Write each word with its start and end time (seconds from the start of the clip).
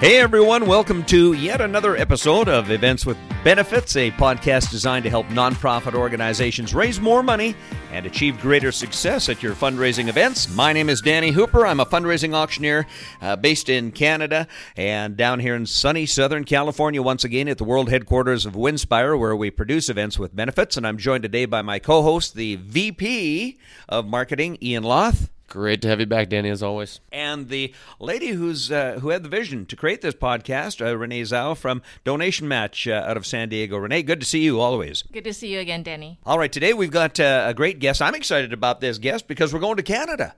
Hey 0.00 0.18
everyone, 0.18 0.66
welcome 0.68 1.04
to 1.06 1.32
yet 1.32 1.60
another 1.60 1.96
episode 1.96 2.48
of 2.48 2.70
Events 2.70 3.04
with 3.04 3.18
Benefits, 3.42 3.96
a 3.96 4.12
podcast 4.12 4.70
designed 4.70 5.02
to 5.02 5.10
help 5.10 5.26
nonprofit 5.26 5.94
organizations 5.94 6.72
raise 6.72 7.00
more 7.00 7.20
money 7.20 7.56
and 7.90 8.06
achieve 8.06 8.40
greater 8.40 8.70
success 8.70 9.28
at 9.28 9.42
your 9.42 9.56
fundraising 9.56 10.06
events. 10.06 10.48
My 10.54 10.72
name 10.72 10.88
is 10.88 11.00
Danny 11.00 11.32
Hooper. 11.32 11.66
I'm 11.66 11.80
a 11.80 11.84
fundraising 11.84 12.32
auctioneer 12.32 12.86
uh, 13.20 13.34
based 13.34 13.68
in 13.68 13.90
Canada 13.90 14.46
and 14.76 15.16
down 15.16 15.40
here 15.40 15.56
in 15.56 15.66
sunny 15.66 16.06
Southern 16.06 16.44
California 16.44 17.02
once 17.02 17.24
again 17.24 17.48
at 17.48 17.58
the 17.58 17.64
world 17.64 17.90
headquarters 17.90 18.46
of 18.46 18.52
Winspire 18.52 19.18
where 19.18 19.34
we 19.34 19.50
produce 19.50 19.88
events 19.88 20.16
with 20.16 20.36
benefits. 20.36 20.76
And 20.76 20.86
I'm 20.86 20.98
joined 20.98 21.24
today 21.24 21.44
by 21.44 21.62
my 21.62 21.80
co-host, 21.80 22.36
the 22.36 22.54
VP 22.54 23.58
of 23.88 24.06
Marketing, 24.06 24.58
Ian 24.62 24.84
Loth. 24.84 25.28
Great 25.48 25.80
to 25.80 25.88
have 25.88 25.98
you 25.98 26.04
back, 26.04 26.28
Danny, 26.28 26.50
as 26.50 26.62
always. 26.62 27.00
And 27.10 27.48
the 27.48 27.74
lady 27.98 28.28
who's 28.28 28.70
uh, 28.70 28.98
who 29.00 29.08
had 29.08 29.22
the 29.22 29.30
vision 29.30 29.64
to 29.66 29.76
create 29.76 30.02
this 30.02 30.14
podcast, 30.14 30.86
uh, 30.86 30.94
Renee 30.94 31.22
Zhao 31.22 31.56
from 31.56 31.80
Donation 32.04 32.46
Match 32.46 32.86
uh, 32.86 33.04
out 33.06 33.16
of 33.16 33.26
San 33.26 33.48
Diego. 33.48 33.78
Renee, 33.78 34.02
good 34.02 34.20
to 34.20 34.26
see 34.26 34.40
you 34.40 34.60
always. 34.60 35.02
Good 35.10 35.24
to 35.24 35.32
see 35.32 35.48
you 35.48 35.58
again, 35.60 35.82
Danny. 35.82 36.18
All 36.26 36.38
right, 36.38 36.52
today 36.52 36.74
we've 36.74 36.90
got 36.90 37.18
uh, 37.18 37.46
a 37.46 37.54
great 37.54 37.78
guest. 37.78 38.02
I'm 38.02 38.14
excited 38.14 38.52
about 38.52 38.82
this 38.82 38.98
guest 38.98 39.26
because 39.26 39.54
we're 39.54 39.60
going 39.60 39.78
to 39.78 39.82
Canada. 39.82 40.34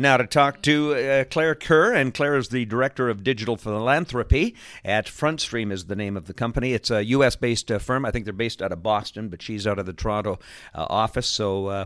Now, 0.00 0.16
to 0.16 0.24
talk 0.24 0.62
to 0.62 0.94
uh, 0.94 1.24
Claire 1.24 1.54
Kerr, 1.54 1.92
and 1.92 2.14
Claire 2.14 2.36
is 2.36 2.48
the 2.48 2.64
Director 2.64 3.10
of 3.10 3.22
Digital 3.22 3.58
Philanthropy 3.58 4.56
at 4.82 5.04
FrontStream, 5.04 5.70
is 5.70 5.84
the 5.84 5.94
name 5.94 6.16
of 6.16 6.24
the 6.24 6.32
company. 6.32 6.72
It's 6.72 6.90
a 6.90 7.04
U.S. 7.04 7.36
based 7.36 7.70
uh, 7.70 7.78
firm. 7.78 8.06
I 8.06 8.10
think 8.10 8.24
they're 8.24 8.32
based 8.32 8.62
out 8.62 8.72
of 8.72 8.82
Boston, 8.82 9.28
but 9.28 9.42
she's 9.42 9.66
out 9.66 9.78
of 9.78 9.84
the 9.84 9.92
Toronto 9.92 10.38
uh, 10.74 10.86
office. 10.88 11.26
So, 11.26 11.66
uh, 11.66 11.84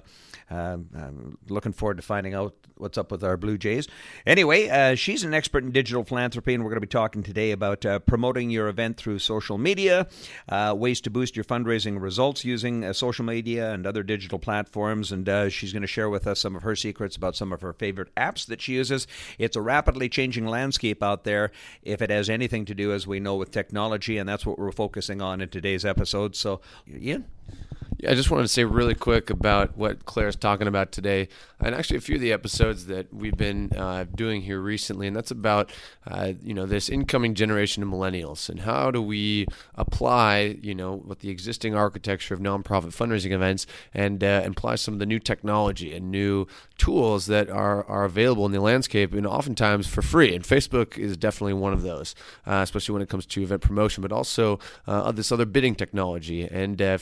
um, 0.48 0.88
I'm 0.94 1.38
looking 1.48 1.72
forward 1.72 1.96
to 1.96 2.04
finding 2.04 2.34
out 2.34 2.54
what's 2.76 2.98
up 2.98 3.10
with 3.10 3.22
our 3.22 3.36
Blue 3.36 3.56
Jays. 3.56 3.88
Anyway, 4.26 4.68
uh, 4.68 4.94
she's 4.94 5.24
an 5.24 5.32
expert 5.32 5.64
in 5.64 5.70
digital 5.70 6.04
philanthropy, 6.04 6.54
and 6.54 6.64
we're 6.64 6.70
going 6.70 6.80
to 6.80 6.86
be 6.86 6.86
talking 6.86 7.22
today 7.22 7.52
about 7.52 7.86
uh, 7.86 7.98
promoting 8.00 8.50
your 8.50 8.68
event 8.68 8.96
through 8.96 9.20
social 9.20 9.58
media, 9.58 10.06
uh, 10.48 10.74
ways 10.76 11.00
to 11.02 11.10
boost 11.10 11.36
your 11.36 11.44
fundraising 11.44 12.00
results 12.00 12.44
using 12.44 12.84
uh, 12.84 12.92
social 12.92 13.24
media 13.24 13.72
and 13.72 13.86
other 13.86 14.02
digital 14.02 14.38
platforms. 14.38 15.12
And 15.12 15.28
uh, 15.28 15.48
she's 15.48 15.72
going 15.72 15.82
to 15.82 15.88
share 15.88 16.10
with 16.10 16.26
us 16.26 16.40
some 16.40 16.56
of 16.56 16.62
her 16.62 16.76
secrets 16.76 17.16
about 17.16 17.36
some 17.36 17.52
of 17.52 17.60
her 17.62 17.72
favorite 17.72 18.03
apps 18.16 18.46
that 18.46 18.60
she 18.60 18.74
uses. 18.74 19.06
It's 19.38 19.56
a 19.56 19.60
rapidly 19.60 20.08
changing 20.08 20.46
landscape 20.46 21.02
out 21.02 21.24
there, 21.24 21.50
if 21.82 22.02
it 22.02 22.10
has 22.10 22.28
anything 22.30 22.64
to 22.66 22.74
do, 22.74 22.92
as 22.92 23.06
we 23.06 23.20
know, 23.20 23.36
with 23.36 23.50
technology, 23.50 24.18
and 24.18 24.28
that's 24.28 24.46
what 24.46 24.58
we're 24.58 24.72
focusing 24.72 25.20
on 25.20 25.40
in 25.40 25.48
today's 25.48 25.84
episode. 25.84 26.36
So, 26.36 26.60
Ian? 26.88 27.24
Yeah, 27.50 27.73
I 28.06 28.14
just 28.14 28.30
wanted 28.30 28.44
to 28.44 28.48
say 28.48 28.64
really 28.64 28.94
quick 28.94 29.30
about 29.30 29.76
what 29.76 30.04
Claire's 30.04 30.36
talking 30.36 30.66
about 30.66 30.92
today, 30.92 31.28
and 31.60 31.74
actually 31.74 31.96
a 31.96 32.00
few 32.00 32.16
of 32.16 32.20
the 32.20 32.32
episodes 32.32 32.86
that 32.86 33.12
we've 33.12 33.36
been 33.36 33.70
uh, 33.76 34.04
doing 34.14 34.42
here 34.42 34.60
recently, 34.60 35.06
and 35.06 35.16
that's 35.16 35.30
about 35.30 35.72
uh, 36.06 36.32
you 36.42 36.54
know 36.54 36.66
this 36.66 36.88
incoming 36.88 37.34
generation 37.34 37.82
of 37.82 37.88
millennials 37.88 38.48
and 38.48 38.60
how 38.60 38.90
do 38.90 39.00
we 39.00 39.46
apply 39.74 40.56
you 40.60 40.74
know 40.74 40.96
what 40.96 41.20
the 41.20 41.30
existing 41.30 41.74
architecture 41.74 42.34
of 42.34 42.40
nonprofit 42.40 42.94
fundraising 42.94 43.32
events 43.32 43.66
and 43.92 44.22
uh, 44.22 44.42
apply 44.44 44.74
some 44.74 44.94
of 44.94 45.00
the 45.00 45.06
new 45.06 45.18
technology 45.18 45.94
and 45.94 46.10
new 46.10 46.46
tools 46.78 47.26
that 47.26 47.48
are 47.50 47.84
are 47.84 48.04
available 48.04 48.46
in 48.46 48.52
the 48.52 48.60
landscape, 48.60 49.12
and 49.12 49.26
oftentimes 49.26 49.86
for 49.86 50.02
free. 50.02 50.34
And 50.34 50.44
Facebook 50.44 50.98
is 50.98 51.16
definitely 51.16 51.54
one 51.54 51.72
of 51.72 51.82
those, 51.82 52.14
uh, 52.46 52.60
especially 52.62 52.92
when 52.92 53.02
it 53.02 53.08
comes 53.08 53.26
to 53.26 53.42
event 53.42 53.62
promotion, 53.62 54.02
but 54.02 54.12
also 54.12 54.58
uh, 54.86 55.12
this 55.12 55.32
other 55.32 55.46
bidding 55.46 55.74
technology 55.74 56.42
and 56.44 56.80
uh, 56.80 56.98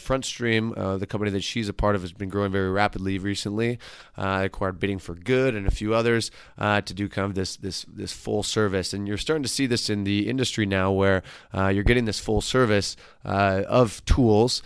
Uh, 0.76 0.96
the 0.96 1.06
company 1.06 1.30
that 1.30 1.42
she's 1.42 1.68
a 1.68 1.72
part 1.72 1.94
of 1.94 2.02
has 2.02 2.12
been 2.12 2.28
growing 2.28 2.52
very 2.52 2.70
rapidly 2.70 3.18
recently. 3.18 3.78
Uh, 4.16 4.42
acquired 4.44 4.78
Bidding 4.78 4.98
for 4.98 5.14
Good 5.14 5.54
and 5.54 5.66
a 5.66 5.70
few 5.70 5.94
others 5.94 6.30
uh, 6.58 6.80
to 6.82 6.94
do 6.94 7.08
kind 7.08 7.26
of 7.26 7.34
this 7.34 7.56
this 7.56 7.84
this 7.88 8.12
full 8.12 8.42
service. 8.42 8.92
And 8.92 9.08
you're 9.08 9.18
starting 9.18 9.42
to 9.42 9.48
see 9.48 9.66
this 9.66 9.90
in 9.90 10.04
the 10.04 10.28
industry 10.28 10.66
now, 10.66 10.92
where 10.92 11.22
uh, 11.52 11.68
you're 11.68 11.84
getting 11.84 12.04
this 12.04 12.20
full 12.20 12.40
service 12.40 12.96
uh, 13.24 13.62
of 13.68 14.04
tools, 14.04 14.62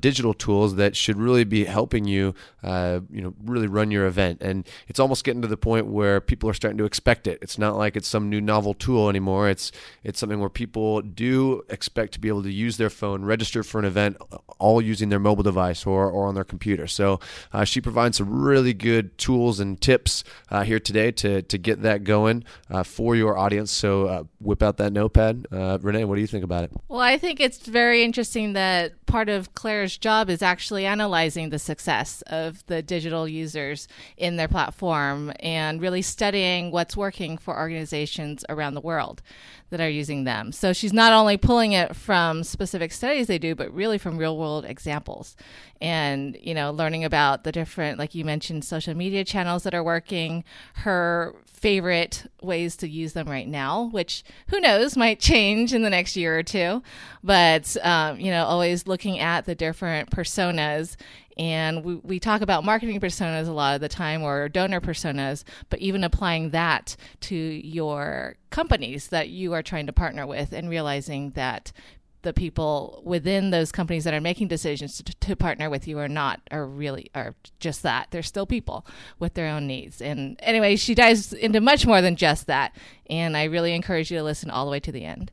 digital 0.00 0.34
tools 0.34 0.76
that 0.76 0.96
should 0.96 1.16
really 1.16 1.44
be 1.44 1.64
helping 1.64 2.04
you, 2.04 2.34
you 2.62 3.20
know, 3.22 3.34
really 3.44 3.66
run 3.66 3.90
your 3.90 4.06
event. 4.06 4.40
And 4.40 4.66
it's 4.88 5.00
almost 5.00 5.24
getting 5.24 5.42
to 5.42 5.48
the 5.48 5.56
point 5.56 5.86
where 5.86 6.20
people 6.20 6.48
are 6.48 6.54
starting 6.54 6.78
to 6.78 6.84
expect 6.84 7.26
it. 7.26 7.38
It's 7.42 7.58
not 7.58 7.76
like 7.76 7.96
it's 7.96 8.08
some 8.08 8.28
new 8.28 8.40
novel 8.40 8.74
tool 8.74 9.08
anymore. 9.08 9.48
It's 9.48 9.72
it's 10.04 10.18
something 10.18 10.40
where 10.40 10.48
people 10.48 11.02
do 11.02 11.62
expect 11.68 12.12
to 12.14 12.20
be 12.20 12.28
able 12.28 12.42
to 12.42 12.52
use 12.52 12.76
their 12.76 12.90
phone, 12.90 13.24
register 13.24 13.62
for 13.62 13.78
an 13.78 13.84
event, 13.84 14.16
all 14.58 14.80
using 14.80 15.08
their 15.08 15.18
mobile 15.18 15.29
mobile 15.30 15.44
device 15.44 15.86
or, 15.86 16.10
or 16.10 16.26
on 16.26 16.34
their 16.34 16.44
computer. 16.44 16.86
So 16.86 17.20
uh, 17.52 17.64
she 17.64 17.80
provides 17.80 18.16
some 18.16 18.42
really 18.42 18.74
good 18.74 19.16
tools 19.16 19.60
and 19.60 19.80
tips 19.80 20.24
uh, 20.50 20.64
here 20.64 20.80
today 20.80 21.12
to, 21.22 21.42
to 21.42 21.58
get 21.58 21.82
that 21.82 22.02
going 22.04 22.44
uh, 22.68 22.82
for 22.82 23.14
your 23.14 23.38
audience. 23.38 23.70
So 23.70 24.06
uh, 24.06 24.24
whip 24.40 24.62
out 24.62 24.76
that 24.78 24.92
notepad. 24.92 25.46
Uh, 25.52 25.78
Renee, 25.80 26.04
what 26.04 26.16
do 26.16 26.20
you 26.20 26.26
think 26.26 26.44
about 26.44 26.64
it? 26.64 26.72
Well, 26.88 27.00
I 27.00 27.16
think 27.16 27.38
it's 27.40 27.66
very 27.66 28.02
interesting 28.02 28.54
that 28.54 29.06
part 29.06 29.28
of 29.28 29.54
Claire's 29.54 29.96
job 29.96 30.28
is 30.30 30.42
actually 30.42 30.84
analyzing 30.86 31.50
the 31.50 31.58
success 31.58 32.22
of 32.26 32.66
the 32.66 32.82
digital 32.82 33.28
users 33.28 33.86
in 34.16 34.36
their 34.36 34.48
platform 34.48 35.32
and 35.40 35.80
really 35.80 36.02
studying 36.02 36.70
what's 36.70 36.96
working 36.96 37.38
for 37.38 37.56
organizations 37.56 38.44
around 38.48 38.74
the 38.74 38.80
world 38.80 39.22
that 39.70 39.80
are 39.80 39.88
using 39.88 40.24
them. 40.24 40.52
So 40.52 40.72
she's 40.72 40.92
not 40.92 41.12
only 41.12 41.36
pulling 41.36 41.72
it 41.72 41.96
from 41.96 42.44
specific 42.44 42.92
studies 42.92 43.26
they 43.26 43.38
do, 43.38 43.54
but 43.54 43.72
really 43.72 43.98
from 43.98 44.18
real 44.18 44.36
world 44.36 44.64
examples 44.64 45.36
and, 45.80 46.36
you 46.40 46.54
know, 46.54 46.70
learning 46.70 47.04
about 47.04 47.44
the 47.44 47.52
different, 47.52 47.98
like 47.98 48.14
you 48.14 48.24
mentioned, 48.24 48.64
social 48.64 48.94
media 48.94 49.24
channels 49.24 49.62
that 49.62 49.74
are 49.74 49.82
working, 49.82 50.44
her 50.74 51.34
favorite 51.46 52.30
ways 52.42 52.76
to 52.76 52.88
use 52.88 53.12
them 53.12 53.28
right 53.28 53.48
now, 53.48 53.84
which 53.84 54.24
who 54.48 54.60
knows 54.60 54.96
might 54.96 55.20
change 55.20 55.72
in 55.72 55.82
the 55.82 55.90
next 55.90 56.16
year 56.16 56.38
or 56.38 56.42
two. 56.42 56.82
But, 57.22 57.76
um, 57.82 58.20
you 58.20 58.30
know, 58.30 58.44
always 58.44 58.86
looking 58.86 59.18
at 59.18 59.46
the 59.46 59.54
different 59.54 60.10
personas 60.10 60.96
and 61.40 61.82
we, 61.82 61.94
we 61.94 62.20
talk 62.20 62.42
about 62.42 62.64
marketing 62.64 63.00
personas 63.00 63.48
a 63.48 63.52
lot 63.52 63.74
of 63.74 63.80
the 63.80 63.88
time 63.88 64.22
or 64.22 64.50
donor 64.50 64.78
personas, 64.78 65.42
but 65.70 65.78
even 65.78 66.04
applying 66.04 66.50
that 66.50 66.96
to 67.20 67.34
your 67.34 68.36
companies 68.50 69.08
that 69.08 69.30
you 69.30 69.54
are 69.54 69.62
trying 69.62 69.86
to 69.86 69.92
partner 69.92 70.26
with 70.26 70.52
and 70.52 70.68
realizing 70.68 71.30
that 71.30 71.72
the 72.20 72.34
people 72.34 73.00
within 73.06 73.48
those 73.48 73.72
companies 73.72 74.04
that 74.04 74.12
are 74.12 74.20
making 74.20 74.48
decisions 74.48 74.98
to, 74.98 75.02
to, 75.02 75.34
partner 75.34 75.70
with 75.70 75.88
you 75.88 75.98
or 75.98 76.08
not 76.08 76.42
are 76.50 76.66
really 76.66 77.10
are 77.14 77.34
just 77.58 77.82
that. 77.84 78.08
They're 78.10 78.22
still 78.22 78.44
people 78.44 78.84
with 79.18 79.32
their 79.32 79.48
own 79.48 79.66
needs. 79.66 80.02
And 80.02 80.38
anyway 80.42 80.76
she 80.76 80.94
dives 80.94 81.32
into 81.32 81.62
much 81.62 81.86
more 81.86 82.02
than 82.02 82.16
just 82.16 82.48
that. 82.48 82.76
And 83.08 83.34
i 83.34 83.44
really 83.44 83.74
encourage 83.74 84.10
you 84.10 84.18
to 84.18 84.24
listen 84.24 84.50
all 84.50 84.66
the 84.66 84.70
way 84.70 84.80
to 84.80 84.92
the 84.92 85.06
end 85.06 85.32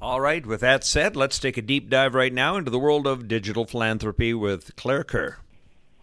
all 0.00 0.20
right 0.20 0.46
with 0.46 0.60
that 0.60 0.84
said 0.84 1.16
let's 1.16 1.38
take 1.38 1.56
a 1.56 1.62
deep 1.62 1.88
dive 1.88 2.14
right 2.14 2.32
now 2.32 2.56
into 2.56 2.70
the 2.70 2.78
world 2.78 3.06
of 3.06 3.28
digital 3.28 3.64
philanthropy 3.64 4.32
with 4.34 4.74
claire 4.76 5.04
kerr 5.04 5.38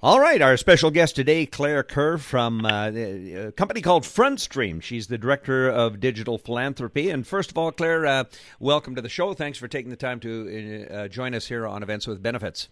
all 0.04 0.20
right, 0.20 0.42
our 0.42 0.58
special 0.58 0.90
guest 0.90 1.16
today, 1.16 1.46
Claire 1.46 1.84
Kerr 1.84 2.18
from 2.18 2.66
uh, 2.66 2.90
a 2.90 3.52
company 3.52 3.82
called 3.82 4.02
FrontStream. 4.02 4.82
She's 4.82 5.06
the 5.06 5.20
director 5.20 5.70
of 5.70 6.00
digital 6.00 6.40
philanthropy. 6.40 7.12
And 7.12 7.26
first 7.28 7.52
of 7.52 7.58
all, 7.60 7.72
Claire, 7.72 8.08
uh, 8.08 8.24
welcome 8.60 8.96
to 8.96 9.02
the 9.04 9.10
show. 9.10 9.36
Thanks 9.36 9.60
for 9.60 9.68
taking 9.68 9.92
the 9.92 9.96
time 9.96 10.20
to 10.22 10.88
uh, 10.90 11.08
join 11.08 11.36
us 11.36 11.46
here 11.46 11.68
on 11.68 11.84
Events 11.84 12.08
with 12.08 12.24
Benefits. 12.24 12.68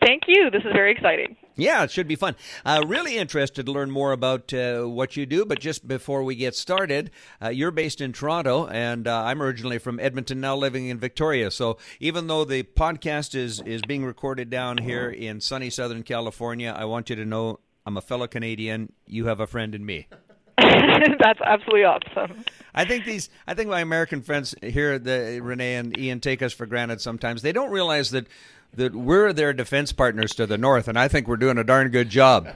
Thank 0.00 0.22
you. 0.26 0.50
This 0.50 0.62
is 0.64 0.72
very 0.72 0.92
exciting. 0.92 1.36
Yeah, 1.54 1.84
it 1.84 1.90
should 1.90 2.08
be 2.08 2.16
fun. 2.16 2.34
Uh, 2.64 2.82
really 2.86 3.16
interested 3.18 3.66
to 3.66 3.72
learn 3.72 3.90
more 3.90 4.12
about 4.12 4.52
uh, 4.54 4.84
what 4.84 5.16
you 5.16 5.26
do, 5.26 5.44
but 5.44 5.60
just 5.60 5.86
before 5.86 6.22
we 6.24 6.34
get 6.34 6.54
started, 6.54 7.10
uh, 7.42 7.50
you're 7.50 7.70
based 7.70 8.00
in 8.00 8.12
Toronto, 8.12 8.66
and 8.66 9.06
uh, 9.06 9.22
I'm 9.24 9.42
originally 9.42 9.78
from 9.78 10.00
Edmonton, 10.00 10.40
now 10.40 10.56
living 10.56 10.86
in 10.86 10.98
Victoria. 10.98 11.50
So 11.50 11.76
even 12.00 12.26
though 12.26 12.44
the 12.44 12.62
podcast 12.62 13.34
is 13.34 13.60
is 13.60 13.82
being 13.82 14.04
recorded 14.04 14.48
down 14.48 14.78
here 14.78 15.10
in 15.10 15.40
sunny 15.40 15.68
Southern 15.68 16.02
California, 16.02 16.74
I 16.76 16.86
want 16.86 17.10
you 17.10 17.16
to 17.16 17.24
know 17.24 17.60
I'm 17.84 17.96
a 17.96 18.02
fellow 18.02 18.26
Canadian. 18.26 18.92
You 19.06 19.26
have 19.26 19.40
a 19.40 19.46
friend 19.46 19.74
in 19.74 19.84
me. 19.84 20.08
That's 20.58 21.40
absolutely 21.44 21.84
awesome. 21.84 22.44
I 22.74 22.84
think 22.84 23.04
these. 23.04 23.28
I 23.46 23.54
think 23.54 23.68
my 23.68 23.80
American 23.80 24.22
friends 24.22 24.54
here, 24.62 24.98
the 24.98 25.40
Renee 25.42 25.76
and 25.76 25.98
Ian, 25.98 26.20
take 26.20 26.42
us 26.42 26.52
for 26.52 26.66
granted. 26.66 27.00
Sometimes 27.00 27.42
they 27.42 27.52
don't 27.52 27.70
realize 27.70 28.10
that 28.10 28.26
that 28.74 28.94
we're 28.94 29.32
their 29.32 29.52
defense 29.52 29.92
partners 29.92 30.34
to 30.36 30.46
the 30.46 30.58
north, 30.58 30.88
and 30.88 30.98
I 30.98 31.08
think 31.08 31.28
we're 31.28 31.36
doing 31.36 31.58
a 31.58 31.64
darn 31.64 31.88
good 31.90 32.08
job. 32.08 32.48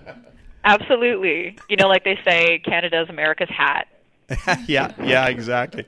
Absolutely. 0.65 1.57
You 1.69 1.77
know, 1.77 1.89
like 1.89 2.05
they 2.05 2.19
say, 2.25 2.59
Canada's 2.59 3.09
America's 3.09 3.49
hat. 3.49 3.87
yeah, 4.67 4.93
yeah, 5.01 5.29
exactly. 5.29 5.85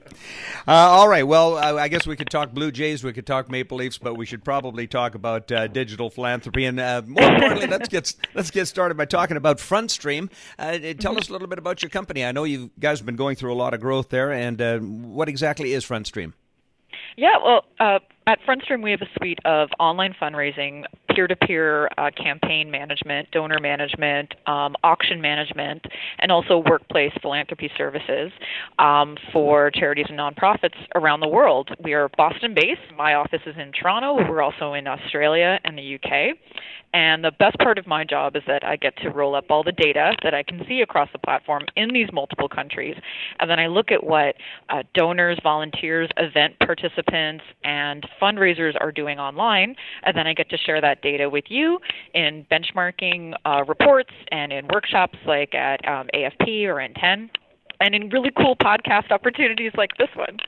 Uh, 0.67 0.71
all 0.71 1.09
right. 1.09 1.25
Well, 1.25 1.57
uh, 1.57 1.75
I 1.75 1.89
guess 1.89 2.07
we 2.07 2.15
could 2.15 2.31
talk 2.31 2.53
Blue 2.53 2.71
Jays, 2.71 3.03
we 3.03 3.13
could 3.13 3.27
talk 3.27 3.51
Maple 3.51 3.79
Leafs, 3.79 3.99
but 3.99 4.15
we 4.15 4.27
should 4.27 4.45
probably 4.45 4.87
talk 4.87 5.17
about 5.17 5.51
uh, 5.51 5.67
digital 5.67 6.09
philanthropy. 6.09 6.65
And 6.65 6.79
uh, 6.79 7.03
more 7.05 7.25
importantly, 7.25 7.67
let's 7.71 7.89
get 7.89 8.15
let's 8.35 8.53
get 8.53 8.67
started 8.67 8.97
by 8.97 9.07
talking 9.07 9.37
about 9.37 9.59
FrontStream. 9.59 10.31
Uh, 10.57 10.79
tell 11.01 11.19
us 11.19 11.29
a 11.29 11.33
little 11.33 11.49
bit 11.49 11.59
about 11.59 11.83
your 11.83 11.91
company. 11.91 12.25
I 12.25 12.31
know 12.31 12.45
you 12.45 12.71
guys 12.79 13.01
have 13.01 13.07
been 13.07 13.17
going 13.17 13.35
through 13.35 13.53
a 13.53 13.57
lot 13.57 13.75
of 13.75 13.81
growth 13.81 14.09
there, 14.11 14.31
and 14.31 14.63
uh, 14.63 14.79
what 14.79 15.29
exactly 15.29 15.73
is 15.73 15.85
FrontStream? 15.85 16.33
Yeah, 17.17 17.39
well, 17.45 17.65
uh, 17.81 17.99
at 18.29 18.39
FrontStream, 18.47 18.83
we 18.83 18.91
have 18.91 19.01
a 19.01 19.09
suite 19.17 19.39
of 19.47 19.71
online 19.81 20.15
fundraising, 20.21 20.85
peer-to-peer 21.15 21.89
uh, 21.97 22.11
campaign 22.15 22.71
management, 22.71 23.31
donor 23.31 23.59
management, 23.59 24.35
um, 24.47 24.77
auction 24.85 25.19
management, 25.19 25.83
and 26.19 26.31
also 26.31 26.59
workplace 26.59 27.13
philanthropy 27.23 27.71
services. 27.79 28.31
um, 28.79 29.17
for 29.33 29.71
charities 29.71 30.07
and 30.09 30.19
nonprofits 30.19 30.77
around 30.95 31.21
the 31.21 31.29
world. 31.29 31.71
We 31.83 31.95
are 31.95 32.09
Boston 32.17 32.55
based. 32.55 32.81
My 32.97 33.15
office 33.15 33.41
is 33.47 33.57
in 33.59 33.73
Toronto. 33.73 34.17
We're 34.29 34.43
also 34.43 34.75
in 34.75 34.87
Australia 34.87 35.59
and 35.65 35.77
the 35.77 35.95
UK. 35.97 36.37
And 36.95 37.23
the 37.23 37.33
best 37.33 37.59
part 37.59 37.77
of 37.79 37.87
my 37.87 38.03
job 38.05 38.35
is 38.35 38.43
that 38.47 38.65
I 38.65 38.77
get 38.77 38.97
to 38.99 39.11
roll 39.11 39.35
up 39.35 39.45
all 39.51 39.63
the 39.63 39.73
data 39.73 40.13
that 40.23 40.33
I 40.33 40.43
can 40.43 40.65
see 40.67 40.81
across 40.81 41.09
the 41.13 41.19
platform 41.19 41.65
in 41.77 41.93
these 41.93 42.09
multiple 42.13 42.49
countries. 42.49 42.97
And 43.41 43.51
then 43.51 43.61
I 43.61 43.67
look 43.67 43.93
at 43.93 44.03
what 44.03 44.37
uh, 44.71 44.85
donors, 44.95 45.39
volunteers, 45.43 46.09
event 46.17 46.55
participants, 46.61 47.45
and 47.63 48.07
fundraisers 48.21 48.75
are 48.81 48.93
doing 48.93 49.19
online. 49.19 49.77
And 50.03 50.17
then 50.17 50.27
I 50.27 50.35
get 50.35 50.51
to 50.51 50.59
share 50.59 50.81
that 50.81 51.03
data 51.03 51.31
with 51.31 51.45
you 51.49 51.79
in 52.15 52.47
benchmarking 52.51 53.35
uh, 53.45 53.65
reports 53.67 54.13
and 54.31 54.53
in 54.53 54.69
workshops 54.69 55.19
like 55.27 55.55
at 55.55 55.87
um, 55.89 56.09
AFP 56.15 56.65
or 56.65 56.77
NTEN 56.77 57.31
and 57.81 57.95
in 57.95 58.09
really 58.11 58.31
cool 58.37 58.57
podcast 58.57 59.11
opportunities 59.11 59.73
like 59.77 59.97
this 59.99 60.09
one. 60.15 60.39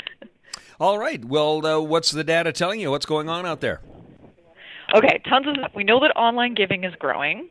All 0.78 0.98
right. 0.98 1.24
Well, 1.24 1.64
uh, 1.66 1.80
what's 1.80 2.10
the 2.10 2.24
data 2.24 2.52
telling 2.52 2.80
you? 2.80 2.90
What's 2.90 3.06
going 3.06 3.28
on 3.28 3.46
out 3.46 3.60
there? 3.60 3.80
Okay, 4.94 5.20
tons 5.28 5.46
of 5.46 5.54
stuff. 5.56 5.72
We 5.74 5.84
know 5.84 6.00
that 6.00 6.10
online 6.16 6.54
giving 6.54 6.84
is 6.84 6.94
growing. 6.98 7.48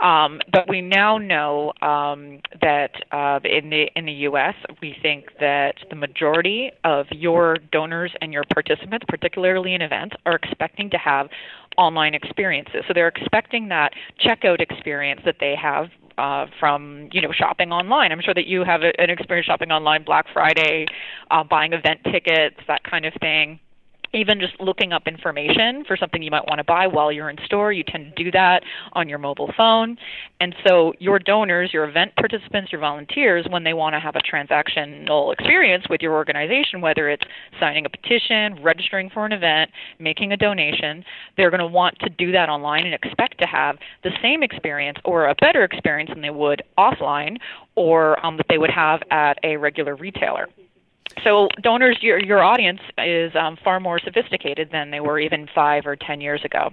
Um, 0.00 0.40
but 0.50 0.68
we 0.68 0.80
now 0.80 1.18
know 1.18 1.72
um, 1.82 2.40
that 2.60 2.90
uh, 3.12 3.38
in 3.44 3.70
the 3.70 3.86
in 3.94 4.06
the 4.06 4.12
U.S., 4.12 4.54
we 4.80 4.96
think 5.02 5.26
that 5.38 5.74
the 5.90 5.96
majority 5.96 6.72
of 6.84 7.06
your 7.10 7.58
donors 7.70 8.12
and 8.20 8.32
your 8.32 8.44
participants, 8.52 9.04
particularly 9.08 9.74
in 9.74 9.82
events, 9.82 10.16
are 10.26 10.34
expecting 10.34 10.90
to 10.90 10.98
have 10.98 11.28
online 11.76 12.14
experiences. 12.14 12.82
So 12.88 12.94
they're 12.94 13.08
expecting 13.08 13.68
that 13.68 13.92
checkout 14.24 14.60
experience 14.60 15.20
that 15.24 15.36
they 15.38 15.54
have 15.54 15.88
uh, 16.18 16.46
from 16.58 17.08
you 17.12 17.20
know 17.20 17.30
shopping 17.32 17.70
online. 17.70 18.10
I'm 18.10 18.22
sure 18.22 18.34
that 18.34 18.46
you 18.46 18.64
have 18.64 18.80
an 18.82 19.10
experience 19.10 19.46
shopping 19.46 19.70
online, 19.70 20.02
Black 20.02 20.26
Friday, 20.32 20.86
uh, 21.30 21.44
buying 21.44 21.72
event 21.72 22.00
tickets, 22.10 22.56
that 22.66 22.82
kind 22.84 23.04
of 23.04 23.12
thing 23.20 23.60
even 24.12 24.40
just 24.40 24.58
looking 24.60 24.92
up 24.92 25.06
information 25.06 25.84
for 25.86 25.96
something 25.96 26.22
you 26.22 26.30
might 26.30 26.46
want 26.46 26.58
to 26.58 26.64
buy 26.64 26.86
while 26.86 27.12
you're 27.12 27.30
in 27.30 27.38
store, 27.44 27.72
you 27.72 27.84
tend 27.84 28.14
to 28.16 28.24
do 28.24 28.30
that 28.32 28.62
on 28.92 29.08
your 29.08 29.18
mobile 29.18 29.52
phone. 29.56 29.96
And 30.40 30.54
so 30.66 30.92
your 30.98 31.18
donors, 31.18 31.72
your 31.72 31.88
event 31.88 32.16
participants, 32.16 32.72
your 32.72 32.80
volunteers, 32.80 33.46
when 33.48 33.62
they 33.62 33.72
want 33.72 33.94
to 33.94 34.00
have 34.00 34.16
a 34.16 34.20
transactional 34.20 35.32
experience 35.32 35.84
with 35.88 36.00
your 36.00 36.14
organization, 36.14 36.80
whether 36.80 37.08
it's 37.08 37.22
signing 37.60 37.86
a 37.86 37.90
petition, 37.90 38.60
registering 38.62 39.10
for 39.10 39.24
an 39.24 39.32
event, 39.32 39.70
making 39.98 40.32
a 40.32 40.36
donation, 40.36 41.04
they're 41.36 41.50
going 41.50 41.60
to 41.60 41.66
want 41.66 41.98
to 42.00 42.08
do 42.08 42.32
that 42.32 42.48
online 42.48 42.86
and 42.86 42.94
expect 42.94 43.38
to 43.38 43.46
have 43.46 43.76
the 44.02 44.10
same 44.22 44.42
experience 44.42 44.98
or 45.04 45.28
a 45.28 45.34
better 45.36 45.62
experience 45.62 46.10
than 46.10 46.22
they 46.22 46.30
would 46.30 46.62
offline 46.78 47.36
or 47.76 48.24
um, 48.26 48.36
that 48.36 48.46
they 48.48 48.58
would 48.58 48.70
have 48.70 49.00
at 49.10 49.38
a 49.44 49.56
regular 49.56 49.94
retailer 49.94 50.48
so 51.24 51.48
donors, 51.62 51.98
your 52.02 52.18
your 52.18 52.42
audience 52.42 52.80
is 52.98 53.34
um, 53.34 53.56
far 53.62 53.80
more 53.80 53.98
sophisticated 53.98 54.70
than 54.70 54.90
they 54.90 55.00
were 55.00 55.18
even 55.18 55.48
five 55.54 55.86
or 55.86 55.96
ten 55.96 56.20
years 56.20 56.44
ago. 56.44 56.70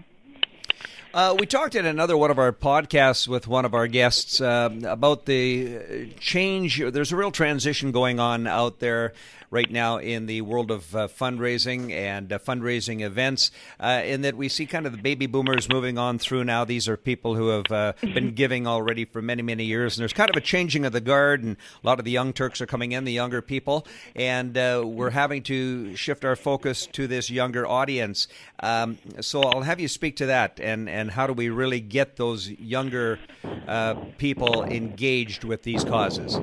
Uh, 1.14 1.36
we 1.40 1.46
talked 1.46 1.74
in 1.74 1.86
another 1.86 2.16
one 2.18 2.30
of 2.30 2.38
our 2.38 2.52
podcasts 2.52 3.28
with 3.28 3.48
one 3.48 3.66
of 3.66 3.74
our 3.74 3.88
guests 3.88 4.40
uh, 4.40 4.70
about 4.84 5.26
the 5.26 6.10
change. 6.20 6.80
There's 6.80 7.12
a 7.12 7.16
real 7.16 7.32
transition 7.32 7.92
going 7.92 8.20
on 8.20 8.46
out 8.46 8.80
there 8.80 9.14
right 9.50 9.72
now 9.72 9.98
in 9.98 10.26
the 10.26 10.42
world 10.42 10.72
of 10.72 10.96
uh, 10.96 11.08
fundraising 11.08 11.92
and 11.92 12.32
uh, 12.32 12.40
fundraising 12.40 13.02
events, 13.02 13.52
uh, 13.80 14.02
in 14.04 14.22
that 14.22 14.36
we 14.36 14.50
see 14.50 14.66
kind 14.66 14.86
of 14.86 14.92
the 14.92 14.98
baby 14.98 15.26
boomers 15.26 15.70
moving 15.70 15.98
on 15.98 16.20
through 16.20 16.44
now. 16.44 16.66
These 16.66 16.88
are 16.88 16.98
people 16.98 17.36
who 17.36 17.50
have 17.50 17.72
uh, 17.72 17.94
been 18.02 18.32
giving 18.36 18.68
already 18.68 19.06
for 19.06 19.22
many, 19.22 19.42
many 19.42 19.66
years, 19.66 19.98
and 19.98 20.02
there's 20.02 20.14
kind 20.14 20.30
of 20.30 20.36
a 20.36 20.42
changing 20.42 20.86
of 20.86 20.92
the 20.92 21.02
guard, 21.02 21.44
and 21.44 21.58
a 21.84 21.88
lot 21.88 22.00
of 22.00 22.06
the 22.06 22.12
young 22.12 22.34
Turks 22.34 22.62
are 22.62 22.66
coming 22.66 22.92
in, 22.92 23.06
the 23.06 23.12
younger 23.12 23.42
people, 23.42 23.88
and 24.16 24.58
uh, 24.58 24.84
we're 24.86 25.12
having 25.12 25.44
to 25.44 25.96
shift 25.96 26.26
our 26.26 26.36
focus 26.36 26.86
to 26.88 27.08
this 27.08 27.30
younger 27.30 27.66
audience. 27.66 28.28
Um, 28.60 28.98
so 29.22 29.42
I'll 29.42 29.62
have 29.62 29.80
you 29.80 29.88
speak 29.88 30.18
to 30.18 30.28
that, 30.28 30.60
and, 30.60 30.90
and 30.90 31.12
how 31.12 31.28
do 31.28 31.34
we 31.34 31.50
really 31.50 31.80
get 31.80 32.18
those 32.18 32.50
younger 32.50 33.20
uh, 33.68 33.96
people 34.18 34.64
engaged 34.64 35.44
with 35.44 35.64
these 35.64 35.84
causes? 35.84 36.40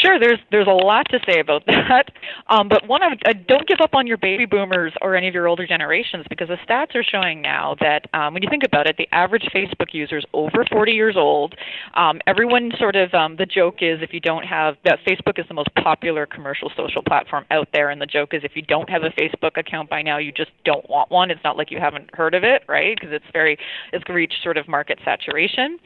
Sure, 0.00 0.18
there's 0.18 0.38
there's 0.50 0.66
a 0.66 0.70
lot 0.70 1.06
to 1.10 1.18
say 1.26 1.40
about 1.40 1.64
that. 1.66 2.10
Um, 2.48 2.68
but 2.68 2.86
one, 2.86 3.02
of, 3.02 3.12
uh, 3.26 3.34
don't 3.46 3.66
give 3.66 3.78
up 3.82 3.94
on 3.94 4.06
your 4.06 4.16
baby 4.16 4.46
boomers 4.46 4.92
or 5.02 5.14
any 5.14 5.28
of 5.28 5.34
your 5.34 5.46
older 5.46 5.66
generations 5.66 6.24
because 6.30 6.48
the 6.48 6.56
stats 6.66 6.94
are 6.94 7.02
showing 7.02 7.42
now 7.42 7.76
that 7.80 8.06
um, 8.14 8.34
when 8.34 8.42
you 8.42 8.48
think 8.48 8.62
about 8.64 8.86
it, 8.86 8.96
the 8.96 9.08
average 9.12 9.44
Facebook 9.54 9.92
user 9.92 10.18
is 10.18 10.24
over 10.32 10.64
40 10.70 10.92
years 10.92 11.16
old. 11.16 11.54
Um, 11.94 12.20
everyone 12.26 12.72
sort 12.78 12.96
of 12.96 13.12
um, 13.14 13.36
the 13.36 13.46
joke 13.46 13.76
is 13.80 14.00
if 14.02 14.12
you 14.12 14.20
don't 14.20 14.44
have 14.44 14.76
that 14.84 15.00
Facebook 15.06 15.38
is 15.38 15.46
the 15.48 15.54
most 15.54 15.68
popular 15.74 16.26
commercial 16.26 16.70
social 16.76 17.02
platform 17.02 17.44
out 17.50 17.68
there, 17.72 17.90
and 17.90 18.00
the 18.00 18.06
joke 18.06 18.32
is 18.32 18.42
if 18.44 18.52
you 18.54 18.62
don't 18.62 18.88
have 18.88 19.02
a 19.02 19.10
Facebook 19.10 19.56
account 19.56 19.90
by 19.90 20.02
now, 20.02 20.18
you 20.18 20.32
just 20.32 20.50
don't 20.64 20.88
want 20.88 21.10
one. 21.10 21.30
It's 21.30 21.44
not 21.44 21.56
like 21.56 21.70
you 21.70 21.78
haven't 21.78 22.14
heard 22.14 22.34
of 22.34 22.44
it, 22.44 22.62
right? 22.68 22.96
Because 22.98 23.12
it's 23.12 23.24
very 23.32 23.58
it's 23.92 24.08
reached 24.08 24.42
sort 24.42 24.56
of 24.56 24.66
market 24.66 24.98
saturation. 25.04 25.78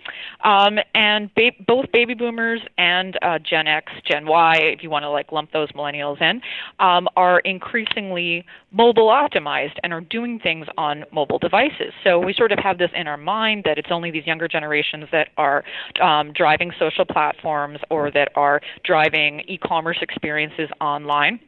Um, 0.44 0.78
and 0.94 1.34
ba- 1.34 1.52
both 1.66 1.90
baby 1.93 2.14
boomers 2.14 2.61
and 2.78 3.19
uh, 3.22 3.38
Gen 3.38 3.66
X 3.66 3.90
Gen 4.04 4.26
Y, 4.26 4.56
if 4.56 4.82
you 4.82 4.90
want 4.90 5.02
to 5.04 5.10
like 5.10 5.32
lump 5.32 5.52
those 5.52 5.70
millennials 5.72 6.20
in, 6.20 6.40
um, 6.78 7.08
are 7.16 7.40
increasingly 7.40 8.44
mobile 8.72 9.08
optimized 9.08 9.76
and 9.82 9.92
are 9.92 10.00
doing 10.00 10.38
things 10.38 10.66
on 10.76 11.04
mobile 11.12 11.38
devices. 11.38 11.92
So 12.02 12.18
we 12.18 12.34
sort 12.34 12.52
of 12.52 12.58
have 12.58 12.78
this 12.78 12.90
in 12.94 13.06
our 13.06 13.16
mind 13.16 13.62
that 13.64 13.78
it's 13.78 13.88
only 13.90 14.10
these 14.10 14.26
younger 14.26 14.48
generations 14.48 15.06
that 15.12 15.28
are 15.36 15.64
um, 16.02 16.32
driving 16.32 16.72
social 16.78 17.04
platforms 17.04 17.78
or 17.90 18.10
that 18.10 18.30
are 18.34 18.60
driving 18.84 19.40
e-commerce 19.48 19.98
experiences 20.00 20.68
online. 20.80 21.40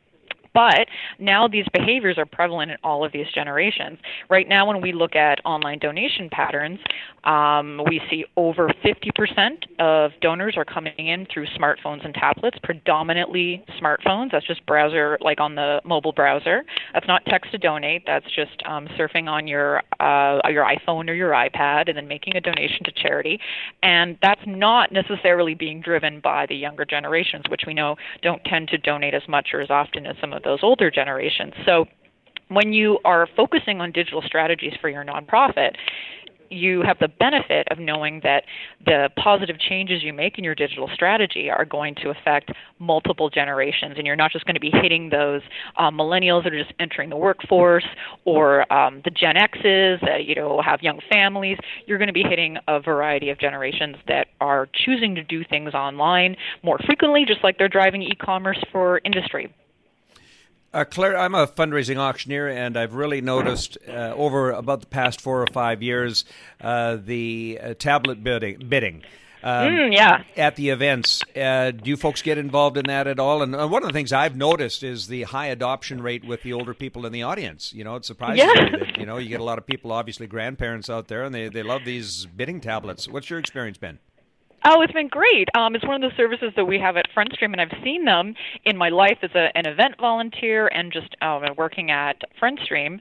But 0.57 0.89
now 1.19 1.47
these 1.47 1.67
behaviors 1.75 2.17
are 2.17 2.25
prevalent 2.25 2.71
in 2.71 2.79
all 2.83 3.05
of 3.05 3.13
these 3.13 3.27
generations. 3.35 3.99
Right 4.31 4.49
now, 4.49 4.67
when 4.67 4.81
we 4.81 4.91
look 4.91 5.15
at 5.15 5.39
online 5.45 5.79
donation 5.79 6.31
patterns, 6.31 6.79
um, 7.25 7.83
we 7.87 8.01
see 8.09 8.25
over 8.39 8.71
50% 8.83 9.65
of 9.81 10.13
donors 10.23 10.57
are 10.57 10.65
coming 10.65 10.95
in 10.97 11.27
through 11.27 11.47
smartphones 11.49 12.07
and 12.07 12.15
tablets, 12.15 12.57
predominantly 12.63 13.63
smartphones. 13.79 14.31
That's 14.33 14.47
just 14.47 14.65
browser, 14.65 15.19
like 15.21 15.41
on 15.41 15.57
the 15.57 15.83
mobile 15.85 16.13
browser. 16.13 16.65
That's 16.95 17.07
not 17.07 17.23
text 17.27 17.51
to 17.51 17.59
donate. 17.59 18.05
That's 18.07 18.25
just 18.35 18.63
um, 18.65 18.89
surfing 18.99 19.29
on 19.29 19.47
your 19.47 19.83
uh, 20.01 20.41
your 20.49 20.65
iPhone 20.65 21.11
or 21.11 21.15
your 21.15 21.33
iPad 21.33 21.89
and 21.89 21.99
then 21.99 22.09
making 22.09 22.35
a 22.37 22.41
donation 22.41 22.83
to 22.85 22.93
charity. 22.93 23.41
And 23.83 24.17
that's 24.23 24.41
not 24.47 24.91
necessarily 24.91 25.55
being 25.55 25.83
driven 25.83 26.21
by 26.21 26.47
the 26.47 26.57
younger 26.57 26.87
generations, 26.87 27.45
which 27.51 27.63
we 27.67 27.75
know 27.75 27.97
don't 28.23 28.43
tend 28.45 28.69
to 28.69 28.79
donate 28.79 29.13
as 29.13 29.29
much 29.29 29.49
or 29.53 29.61
as 29.61 29.69
often 29.69 30.07
as 30.07 30.17
some 30.21 30.33
of 30.33 30.45
those 30.47 30.61
older 30.63 30.91
generations. 30.91 31.53
So 31.67 31.87
when 32.49 32.73
you 32.73 32.99
are 33.05 33.29
focusing 33.37 33.81
on 33.81 33.93
digital 33.93 34.23
strategies 34.25 34.73
for 34.81 34.89
your 34.89 35.05
nonprofit, 35.05 35.73
you 36.49 36.83
have 36.83 36.99
the 37.01 37.09
benefit 37.09 37.67
of 37.73 37.79
knowing 37.81 38.21
that 38.23 38.45
the 38.85 39.09
positive 39.17 39.59
changes 39.59 40.05
you 40.05 40.13
make 40.13 40.39
in 40.39 40.45
your 40.45 40.55
digital 40.55 40.89
strategy 40.95 41.51
are 41.51 41.65
going 41.65 41.95
to 41.97 42.11
affect 42.11 42.53
multiple 42.79 43.29
generations, 43.29 43.95
and 43.97 44.07
you're 44.07 44.15
not 44.15 44.31
just 44.31 44.45
going 44.45 44.55
to 44.55 44.61
be 44.61 44.71
hitting 44.71 45.11
those 45.11 45.43
uh, 45.77 45.91
millennials 45.91 46.45
that 46.45 46.53
are 46.53 46.63
just 46.63 46.73
entering 46.79 47.11
the 47.11 47.17
workforce 47.17 47.85
or 48.25 48.71
um, 48.73 49.03
the 49.05 49.11
Gen 49.11 49.37
X's 49.37 49.99
that 50.03 50.25
you 50.25 50.37
know 50.37 50.63
have 50.63 50.83
young 50.83 51.01
families. 51.11 51.59
You're 51.87 51.99
going 51.99 52.07
to 52.07 52.15
be 52.15 52.23
hitting 52.23 52.59
a 52.69 52.81
variety 52.81 53.31
of 53.31 53.39
generations 53.39 53.97
that 54.07 54.29
are 54.41 54.69
choosing 54.73 55.15
to 55.17 55.25
do 55.25 55.43
things 55.45 55.75
online 55.75 56.37
more 56.63 56.79
frequently, 56.87 57.25
just 57.27 57.43
like 57.43 57.59
they're 57.59 57.69
driving 57.69 58.03
e-commerce 58.03 58.63
for 58.71 59.01
industry. 59.05 59.53
Uh, 60.77 60.85
Claire, 60.85 61.17
I'm 61.17 61.35
a 61.35 61.47
fundraising 61.47 61.97
auctioneer, 61.97 62.49
and 62.49 62.77
I've 62.77 62.93
really 62.93 63.23
noticed 63.23 63.79
uh, 63.89 64.13
over 64.15 64.51
about 64.51 64.83
the 64.83 64.87
past 64.87 65.23
four 65.23 65.41
or 65.41 65.47
five 65.47 65.83
years 65.83 66.27
uh, 66.61 66.99
the 67.03 67.59
uh, 67.63 67.75
tablet 67.79 68.23
bidding. 68.23 68.69
bidding. 68.69 69.03
Um, 69.43 69.69
mm, 69.69 69.95
yeah. 69.95 70.25
At 70.37 70.57
the 70.57 70.69
events, 70.69 71.23
uh, 71.35 71.71
do 71.71 71.89
you 71.89 71.97
folks 71.97 72.21
get 72.21 72.37
involved 72.37 72.77
in 72.77 72.85
that 72.89 73.07
at 73.07 73.19
all? 73.19 73.41
And 73.41 73.57
uh, 73.57 73.67
one 73.67 73.85
of 73.85 73.89
the 73.89 73.95
things 73.95 74.13
I've 74.13 74.37
noticed 74.37 74.83
is 74.83 75.07
the 75.07 75.23
high 75.23 75.47
adoption 75.47 76.03
rate 76.03 76.27
with 76.27 76.43
the 76.43 76.53
older 76.53 76.75
people 76.75 77.07
in 77.07 77.13
the 77.13 77.23
audience. 77.23 77.73
You 77.73 77.83
know, 77.83 77.97
it 77.97 78.05
surprises 78.05 78.45
yeah. 78.45 78.65
me 78.65 78.71
that 78.73 78.99
you 78.99 79.07
know 79.07 79.17
you 79.17 79.31
get 79.31 79.41
a 79.41 79.45
lot 79.45 79.57
of 79.57 79.67
people, 79.67 79.93
obviously 79.93 80.27
grandparents 80.27 80.91
out 80.91 81.09
there, 81.09 81.25
and 81.25 81.35
they 81.35 81.49
they 81.49 81.63
love 81.63 81.87
these 81.87 82.27
bidding 82.27 82.61
tablets. 82.61 83.09
What's 83.09 83.31
your 83.31 83.39
experience 83.39 83.79
been? 83.79 83.99
Oh, 84.69 84.81
it's 84.83 84.93
been 84.93 85.07
great. 85.07 85.49
Um, 85.57 85.77
it's 85.77 85.87
one 85.87 86.03
of 86.03 86.11
the 86.11 86.17
services 86.17 86.53
that 86.57 86.65
we 86.65 86.81
have 86.81 86.97
at 86.97 87.07
FrontStream, 87.17 87.53
and 87.53 87.61
I've 87.61 87.85
seen 87.85 88.05
them 88.05 88.35
in 88.65 88.77
my 88.77 88.89
life 88.89 89.19
as 89.23 89.31
a, 89.37 89.57
an 89.57 89.65
event 89.65 89.95
volunteer 90.01 90.67
and 90.67 90.93
just 90.93 91.15
uh, 91.23 91.39
working 91.57 91.93
at 91.93 92.21
FrontStream. 92.43 92.99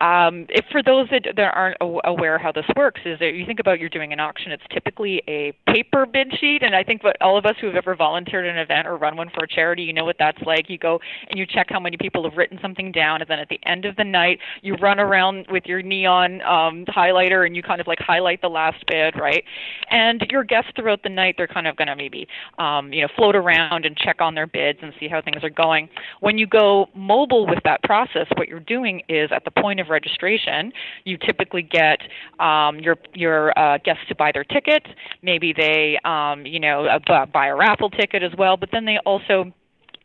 Um, 0.00 0.46
if 0.50 0.64
for 0.70 0.82
those 0.82 1.08
that, 1.10 1.22
that 1.36 1.54
aren't 1.54 1.76
aware 1.80 2.38
how 2.38 2.52
this 2.52 2.66
works, 2.76 3.00
is 3.06 3.18
that 3.18 3.34
you 3.34 3.46
think 3.46 3.60
about 3.60 3.80
you're 3.80 3.88
doing 3.88 4.12
an 4.12 4.20
auction, 4.20 4.52
it's 4.52 4.62
typically 4.70 5.22
a 5.26 5.52
paper 5.72 6.04
bid 6.04 6.32
sheet, 6.38 6.62
and 6.62 6.74
I 6.74 6.82
think 6.82 7.02
what 7.02 7.20
all 7.22 7.38
of 7.38 7.46
us 7.46 7.54
who 7.60 7.66
have 7.68 7.76
ever 7.76 7.96
volunteered 7.96 8.46
an 8.46 8.58
event 8.58 8.86
or 8.86 8.96
run 8.98 9.16
one 9.16 9.30
for 9.30 9.44
a 9.44 9.48
charity, 9.48 9.82
you 9.82 9.94
know 9.94 10.04
what 10.04 10.16
that's 10.18 10.40
like. 10.42 10.68
You 10.68 10.76
go 10.76 11.00
and 11.30 11.38
you 11.38 11.46
check 11.46 11.68
how 11.70 11.80
many 11.80 11.96
people 11.96 12.28
have 12.28 12.36
written 12.36 12.58
something 12.60 12.92
down, 12.92 13.22
and 13.22 13.30
then 13.30 13.38
at 13.38 13.48
the 13.48 13.60
end 13.64 13.86
of 13.86 13.96
the 13.96 14.04
night, 14.04 14.38
you 14.60 14.74
run 14.76 15.00
around 15.00 15.46
with 15.50 15.64
your 15.64 15.80
neon 15.80 16.42
um, 16.42 16.84
highlighter 16.86 17.46
and 17.46 17.56
you 17.56 17.62
kind 17.62 17.80
of 17.80 17.86
like 17.86 17.98
highlight 18.00 18.42
the 18.42 18.48
last 18.48 18.84
bid, 18.86 19.18
right? 19.18 19.44
And 19.90 20.26
your 20.30 20.44
guests 20.44 20.72
throughout 20.76 21.02
the 21.04 21.08
night, 21.08 21.36
they're 21.38 21.46
kind 21.46 21.66
of 21.66 21.76
going 21.76 21.88
to 21.88 21.96
maybe 21.96 22.28
um, 22.58 22.92
you 22.92 23.00
know 23.00 23.08
float 23.16 23.34
around 23.34 23.86
and 23.86 23.96
check 23.96 24.20
on 24.20 24.34
their 24.34 24.46
bids 24.46 24.80
and 24.82 24.92
see 25.00 25.08
how 25.08 25.22
things 25.22 25.42
are 25.42 25.50
going. 25.50 25.88
When 26.20 26.36
you 26.36 26.46
go 26.46 26.88
mobile 26.94 27.46
with 27.46 27.60
that 27.64 27.82
process, 27.82 28.26
what 28.36 28.48
you're 28.48 28.60
doing 28.60 29.02
is 29.08 29.30
at 29.32 29.44
the 29.44 29.50
point 29.50 29.80
of 29.80 29.85
of 29.86 29.90
registration, 29.90 30.72
you 31.04 31.16
typically 31.16 31.62
get 31.62 32.00
um, 32.40 32.78
your 32.80 32.96
your 33.14 33.58
uh, 33.58 33.78
guests 33.78 34.02
to 34.08 34.14
buy 34.14 34.32
their 34.32 34.44
ticket. 34.44 34.86
Maybe 35.22 35.52
they, 35.56 35.98
um, 36.04 36.44
you 36.46 36.60
know, 36.60 36.86
uh, 36.86 37.26
buy 37.26 37.46
a 37.46 37.54
raffle 37.54 37.90
ticket 37.90 38.22
as 38.22 38.32
well. 38.36 38.56
But 38.56 38.70
then 38.72 38.84
they 38.84 38.98
also 39.04 39.52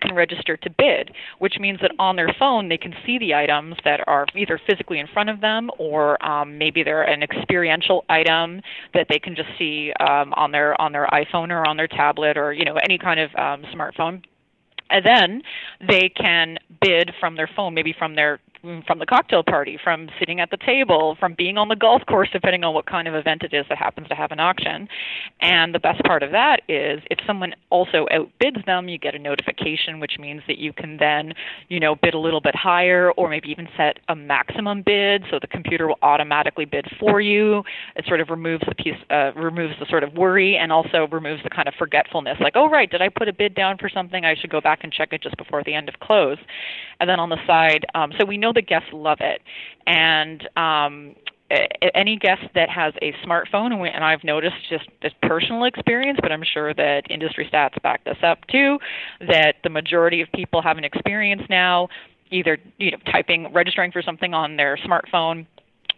can 0.01 0.15
register 0.15 0.57
to 0.57 0.69
bid, 0.69 1.11
which 1.39 1.59
means 1.59 1.79
that 1.81 1.91
on 1.99 2.15
their 2.15 2.33
phone 2.39 2.69
they 2.69 2.77
can 2.77 2.93
see 3.05 3.17
the 3.19 3.33
items 3.33 3.75
that 3.85 4.01
are 4.07 4.25
either 4.35 4.59
physically 4.67 4.99
in 4.99 5.07
front 5.07 5.29
of 5.29 5.41
them 5.41 5.69
or 5.77 6.23
um, 6.25 6.57
maybe 6.57 6.83
they're 6.83 7.03
an 7.03 7.23
experiential 7.23 8.03
item 8.09 8.61
that 8.93 9.07
they 9.09 9.19
can 9.19 9.35
just 9.35 9.49
see 9.57 9.93
um, 9.99 10.33
on 10.33 10.51
their 10.51 10.79
on 10.81 10.91
their 10.91 11.07
iPhone 11.07 11.49
or 11.49 11.67
on 11.67 11.77
their 11.77 11.87
tablet 11.87 12.35
or 12.35 12.51
you 12.51 12.65
know 12.65 12.75
any 12.77 12.97
kind 12.97 13.19
of 13.19 13.29
um, 13.35 13.63
smartphone. 13.73 14.23
And 14.89 15.05
then 15.05 15.41
they 15.87 16.09
can 16.09 16.57
bid 16.81 17.11
from 17.19 17.37
their 17.37 17.49
phone, 17.55 17.73
maybe 17.73 17.95
from 17.97 18.15
their 18.15 18.41
from 18.61 18.99
the 18.99 19.05
cocktail 19.05 19.43
party, 19.43 19.77
from 19.83 20.09
sitting 20.19 20.39
at 20.39 20.51
the 20.51 20.57
table, 20.57 21.15
from 21.19 21.33
being 21.35 21.57
on 21.57 21.67
the 21.67 21.75
golf 21.75 22.03
course, 22.07 22.29
depending 22.31 22.63
on 22.63 22.73
what 22.73 22.85
kind 22.85 23.07
of 23.07 23.15
event 23.15 23.41
it 23.43 23.53
is 23.53 23.65
that 23.69 23.77
happens 23.77 24.07
to 24.07 24.15
have 24.15 24.31
an 24.31 24.39
auction. 24.39 24.87
And 25.41 25.73
the 25.73 25.79
best 25.79 26.03
part 26.03 26.21
of 26.21 26.31
that 26.31 26.61
is 26.67 27.01
if 27.09 27.19
someone 27.25 27.53
also 27.69 28.07
outbids 28.11 28.63
them, 28.65 28.87
you 28.87 28.97
get 28.97 29.15
a 29.15 29.19
notification, 29.19 29.99
which 29.99 30.19
means 30.19 30.41
that 30.47 30.57
you 30.57 30.73
can 30.73 30.97
then, 30.97 31.33
you 31.69 31.79
know, 31.79 31.95
bid 31.95 32.13
a 32.13 32.19
little 32.19 32.41
bit 32.41 32.55
higher 32.55 33.11
or 33.11 33.29
maybe 33.29 33.49
even 33.49 33.67
set 33.75 33.99
a 34.09 34.15
maximum 34.15 34.83
bid 34.85 35.23
so 35.31 35.39
the 35.39 35.47
computer 35.47 35.87
will 35.87 35.99
automatically 36.01 36.65
bid 36.65 36.85
for 36.99 37.19
you. 37.19 37.63
It 37.95 38.05
sort 38.07 38.21
of 38.21 38.29
removes 38.29 38.63
the 38.67 38.75
piece, 38.75 38.93
uh, 39.09 39.31
removes 39.35 39.73
the 39.79 39.87
sort 39.89 40.03
of 40.03 40.13
worry 40.13 40.57
and 40.57 40.71
also 40.71 41.07
removes 41.11 41.41
the 41.43 41.49
kind 41.49 41.67
of 41.67 41.73
forgetfulness, 41.79 42.37
like, 42.39 42.53
oh, 42.55 42.69
right, 42.69 42.89
did 42.89 43.01
I 43.01 43.09
put 43.09 43.27
a 43.27 43.33
bid 43.33 43.55
down 43.55 43.77
for 43.77 43.89
something? 43.89 44.23
I 44.23 44.35
should 44.35 44.51
go 44.51 44.61
back 44.61 44.79
and 44.83 44.93
check 44.93 45.09
it 45.13 45.23
just 45.23 45.37
before 45.37 45.63
the 45.63 45.73
end 45.73 45.89
of 45.89 45.99
close. 45.99 46.37
And 46.99 47.09
then 47.09 47.19
on 47.19 47.29
the 47.29 47.37
side, 47.47 47.85
um, 47.95 48.11
so 48.19 48.25
we 48.25 48.37
know 48.37 48.50
the 48.53 48.61
guests 48.61 48.89
love 48.91 49.19
it, 49.21 49.41
and 49.87 50.47
um, 50.57 51.15
any 51.95 52.17
guest 52.17 52.43
that 52.55 52.69
has 52.69 52.93
a 53.01 53.13
smartphone, 53.25 53.73
and 53.93 54.03
I've 54.03 54.23
noticed 54.23 54.55
just 54.69 54.85
this 55.01 55.13
personal 55.21 55.65
experience, 55.65 56.19
but 56.21 56.31
I'm 56.31 56.43
sure 56.43 56.73
that 56.73 57.09
industry 57.09 57.49
stats 57.51 57.81
back 57.81 58.03
this 58.05 58.17
up 58.23 58.45
too, 58.47 58.79
that 59.27 59.55
the 59.63 59.69
majority 59.69 60.21
of 60.21 60.31
people 60.33 60.61
have 60.61 60.77
an 60.77 60.83
experience 60.83 61.43
now 61.49 61.89
either 62.31 62.57
you 62.77 62.91
know 62.91 62.97
typing 63.11 63.51
registering 63.53 63.91
for 63.91 64.01
something 64.01 64.33
on 64.33 64.55
their 64.55 64.77
smartphone 64.77 65.45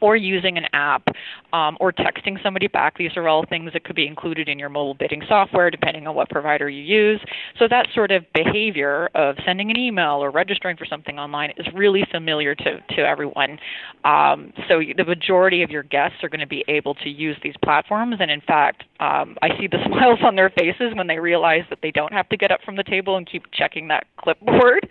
or 0.04 0.18
using 0.18 0.58
an 0.58 0.66
app 0.74 1.08
um, 1.54 1.78
or 1.80 1.94
texting 1.94 2.42
somebody 2.44 2.68
back. 2.68 2.98
These 2.98 3.16
are 3.16 3.26
all 3.30 3.46
things 3.48 3.72
that 3.72 3.86
could 3.86 3.96
be 3.96 4.06
included 4.06 4.50
in 4.50 4.60
your 4.60 4.68
mobile 4.68 4.96
bidding 4.96 5.22
software, 5.30 5.72
depending 5.72 6.08
on 6.08 6.14
what 6.14 6.30
provider 6.30 6.70
you 6.70 6.84
use. 6.84 7.22
So 7.58 7.70
that 7.70 7.88
sort 7.96 8.12
of 8.12 8.26
behavior 8.34 9.10
of 9.16 9.38
sending 9.46 9.72
an 9.72 9.78
email 9.78 10.22
or 10.22 10.30
registering 10.30 10.76
for 10.76 10.84
something 10.86 11.18
online 11.18 11.54
is 11.56 11.66
really 11.74 12.06
familiar 12.12 12.54
to, 12.54 12.82
to 12.98 13.02
everyone. 13.02 13.58
Um, 14.04 14.52
so 14.68 14.82
the 14.98 15.06
majority 15.06 15.64
of 15.64 15.70
your 15.70 15.84
guests 15.84 16.18
are 16.22 16.28
going 16.28 16.42
to 16.42 16.48
be 16.48 16.66
able 16.68 16.96
to 16.96 17.10
use 17.10 17.38
these 17.42 17.56
platforms. 17.64 18.18
And 18.20 18.30
in 18.30 18.42
fact, 18.42 18.84
um, 19.00 19.38
I 19.42 19.58
see 19.58 19.68
the 19.68 19.78
smiles 19.88 20.20
on 20.22 20.36
their 20.36 20.50
faces 20.50 20.92
when 20.96 21.08
they 21.08 21.20
realize 21.20 21.64
that 21.70 21.80
they 21.82 21.92
don't 21.92 22.12
have 22.12 22.28
to 22.28 22.36
get 22.36 22.52
up 22.52 22.60
from 22.66 22.76
the 22.76 22.84
table 22.84 23.16
and 23.16 23.26
keep 23.26 23.44
checking 23.54 23.88
that 23.88 24.06
clipboard. 24.18 24.86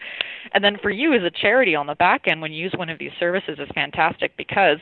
And 0.54 0.64
then 0.64 0.78
for 0.81 0.88
you 0.90 1.12
as 1.12 1.23
a 1.23 1.31
charity 1.31 1.75
on 1.75 1.87
the 1.87 1.97
back 1.97 2.23
end, 2.28 2.40
when 2.40 2.50
you 2.50 2.62
use 2.62 2.73
one 2.78 2.88
of 2.88 2.99
these 2.99 3.12
services, 3.21 3.59
is 3.59 3.69
fantastic 3.75 4.37
because 4.37 4.78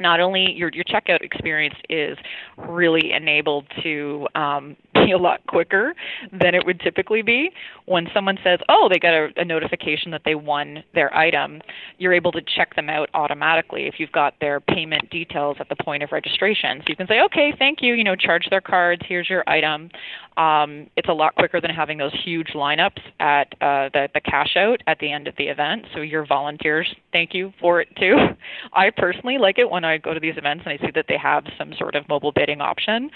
not 0.00 0.20
only 0.20 0.52
your 0.52 0.70
your 0.72 0.84
checkout 0.84 1.22
experience 1.22 1.74
is 1.88 2.16
really 2.56 3.12
enabled 3.12 3.66
to 3.82 4.26
um, 4.34 4.76
be 5.04 5.12
a 5.12 5.18
lot 5.18 5.46
quicker 5.46 5.94
than 6.32 6.54
it 6.54 6.64
would 6.66 6.80
typically 6.80 7.22
be. 7.22 7.50
When 7.86 8.08
someone 8.12 8.38
says, 8.42 8.60
"Oh, 8.68 8.88
they 8.90 8.98
got 8.98 9.14
a, 9.14 9.28
a 9.36 9.44
notification 9.44 10.10
that 10.12 10.22
they 10.24 10.34
won 10.34 10.82
their 10.94 11.14
item," 11.16 11.60
you're 11.98 12.12
able 12.12 12.32
to 12.32 12.40
check 12.40 12.76
them 12.76 12.88
out 12.88 13.08
automatically 13.14 13.86
if 13.86 13.94
you've 13.98 14.12
got 14.12 14.34
their 14.40 14.60
payment 14.60 15.10
details 15.10 15.56
at 15.60 15.68
the 15.68 15.76
point 15.76 16.02
of 16.02 16.12
registration. 16.12 16.80
So 16.80 16.84
you 16.88 16.96
can 16.96 17.06
say, 17.06 17.20
"Okay, 17.22 17.52
thank 17.58 17.82
you. 17.82 17.94
You 17.94 18.04
know, 18.04 18.16
charge 18.16 18.46
their 18.50 18.60
cards. 18.60 19.02
Here's 19.06 19.28
your 19.28 19.44
item." 19.46 19.90
Um, 20.38 20.88
it's 20.96 21.08
a 21.08 21.12
lot 21.12 21.34
quicker 21.34 21.60
than 21.60 21.72
having 21.72 21.98
those 21.98 22.12
huge 22.24 22.50
lineups 22.54 23.00
at 23.18 23.52
uh, 23.60 23.90
the 23.92 24.08
the 24.14 24.20
cash 24.20 24.56
out 24.56 24.80
at 24.86 24.98
the 25.00 25.10
end 25.10 25.26
of 25.26 25.34
the 25.36 25.48
event. 25.48 25.86
So 25.94 26.00
your 26.00 26.24
volunteers, 26.24 26.94
thank 27.12 27.34
you 27.34 27.52
for 27.60 27.80
it 27.80 27.88
too. 27.96 28.16
I 28.72 28.90
personally 28.90 29.38
like 29.38 29.58
it 29.58 29.68
when 29.68 29.84
I 29.84 29.98
go 29.98 30.14
to 30.14 30.20
these 30.20 30.36
events 30.36 30.62
and 30.64 30.72
I 30.72 30.84
see 30.84 30.92
that 30.94 31.06
they 31.08 31.18
have 31.18 31.44
some 31.58 31.72
sort 31.76 31.96
of 31.96 32.08
mobile 32.08 32.30
bidding 32.30 32.60
option, 32.60 33.10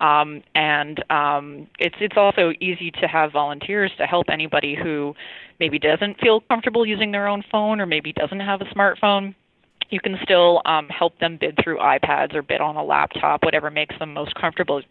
um, 0.00 0.42
and 0.54 1.02
um, 1.10 1.25
it's 1.78 1.96
it's 2.00 2.16
also 2.16 2.52
easy 2.60 2.90
to 2.90 3.06
have 3.06 3.32
volunteers 3.32 3.92
to 3.98 4.06
help 4.06 4.26
anybody 4.30 4.74
who 4.74 5.14
maybe 5.60 5.78
doesn't 5.78 6.20
feel 6.20 6.40
comfortable 6.42 6.86
using 6.86 7.12
their 7.12 7.26
own 7.26 7.42
phone 7.50 7.80
or 7.80 7.86
maybe 7.86 8.12
doesn't 8.12 8.40
have 8.40 8.60
a 8.60 8.64
smartphone. 8.66 9.34
You 9.88 10.00
can 10.00 10.16
still 10.22 10.62
um, 10.64 10.88
help 10.88 11.18
them 11.20 11.38
bid 11.40 11.58
through 11.62 11.78
iPads 11.78 12.34
or 12.34 12.42
bid 12.42 12.60
on 12.60 12.76
a 12.76 12.84
laptop, 12.84 13.44
whatever 13.44 13.70
makes 13.70 13.96
them 13.98 14.12
most 14.12 14.34
comfortable 14.34 14.82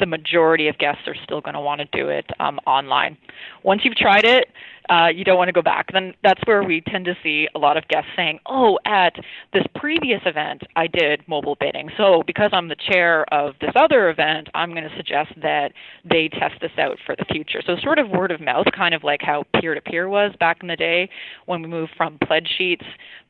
the 0.00 0.06
majority 0.06 0.68
of 0.68 0.78
guests 0.78 1.02
are 1.06 1.16
still 1.24 1.40
going 1.40 1.54
to 1.54 1.60
want 1.60 1.80
to 1.80 1.86
do 1.92 2.08
it 2.08 2.26
um, 2.40 2.58
online. 2.66 3.16
Once 3.62 3.82
you've 3.84 3.96
tried 3.96 4.24
it, 4.24 4.48
uh, 4.90 5.08
you 5.08 5.24
don't 5.24 5.36
want 5.36 5.48
to 5.48 5.52
go 5.52 5.62
back. 5.62 5.92
Then 5.92 6.14
that's 6.22 6.40
where 6.44 6.62
we 6.62 6.80
tend 6.80 7.04
to 7.04 7.14
see 7.22 7.46
a 7.54 7.58
lot 7.58 7.76
of 7.76 7.86
guests 7.88 8.10
saying, 8.16 8.38
"Oh, 8.46 8.78
at 8.86 9.14
this 9.52 9.64
previous 9.74 10.20
event, 10.24 10.62
I 10.76 10.86
did 10.86 11.26
mobile 11.28 11.56
bidding. 11.60 11.90
So 11.96 12.22
because 12.26 12.50
I'm 12.52 12.68
the 12.68 12.76
chair 12.76 13.26
of 13.32 13.54
this 13.60 13.72
other 13.76 14.08
event, 14.08 14.48
I'm 14.54 14.70
going 14.70 14.88
to 14.88 14.96
suggest 14.96 15.32
that 15.42 15.72
they 16.04 16.28
test 16.28 16.54
this 16.60 16.72
out 16.78 16.98
for 17.04 17.14
the 17.16 17.26
future." 17.26 17.60
So 17.66 17.76
sort 17.82 17.98
of 17.98 18.08
word 18.08 18.30
of 18.30 18.40
mouth, 18.40 18.66
kind 18.74 18.94
of 18.94 19.04
like 19.04 19.20
how 19.22 19.44
peer-to-peer 19.60 20.08
was 20.08 20.32
back 20.40 20.58
in 20.62 20.68
the 20.68 20.76
day 20.76 21.10
when 21.46 21.60
we 21.60 21.68
moved 21.68 21.92
from 21.96 22.18
pledge 22.26 22.48
sheets 22.56 22.84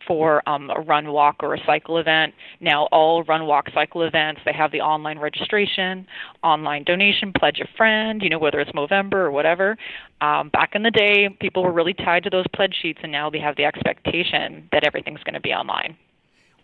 for 0.07 0.49
um, 0.49 0.71
a 0.71 0.81
run, 0.81 1.11
walk, 1.13 1.37
or 1.41 1.55
a 1.55 1.65
cycle 1.67 1.99
event. 1.99 2.35
Now 2.61 2.85
all 2.93 3.25
run, 3.25 3.47
walk, 3.47 3.67
cycle 3.75 4.03
events 4.03 4.41
they 4.45 4.53
have 4.53 4.71
the 4.71 4.81
online 4.81 5.19
registration, 5.19 6.07
online 6.43 6.85
donation, 6.85 7.33
pledge 7.33 7.61
a 7.61 7.69
friend. 7.77 8.23
You 8.23 8.31
know 8.31 8.39
whether 8.39 8.61
it's 8.61 8.73
Movember 8.73 9.15
or 9.15 9.31
whatever. 9.31 9.77
Um, 10.21 10.49
back 10.49 10.75
in 10.75 10.83
the 10.83 10.91
day, 10.91 11.29
people 11.41 11.63
were 11.63 11.73
really 11.73 11.95
tied 11.95 12.25
to 12.25 12.31
those 12.31 12.47
pledge 12.55 12.77
sheets, 12.81 13.01
and 13.03 13.13
now 13.13 13.31
they 13.31 13.41
have 13.41 13.57
the 13.57 13.65
expectation 13.65 14.69
that 14.73 14.85
everything's 14.85 15.23
going 15.23 15.35
to 15.35 15.41
be 15.41 15.53
online. 15.53 15.97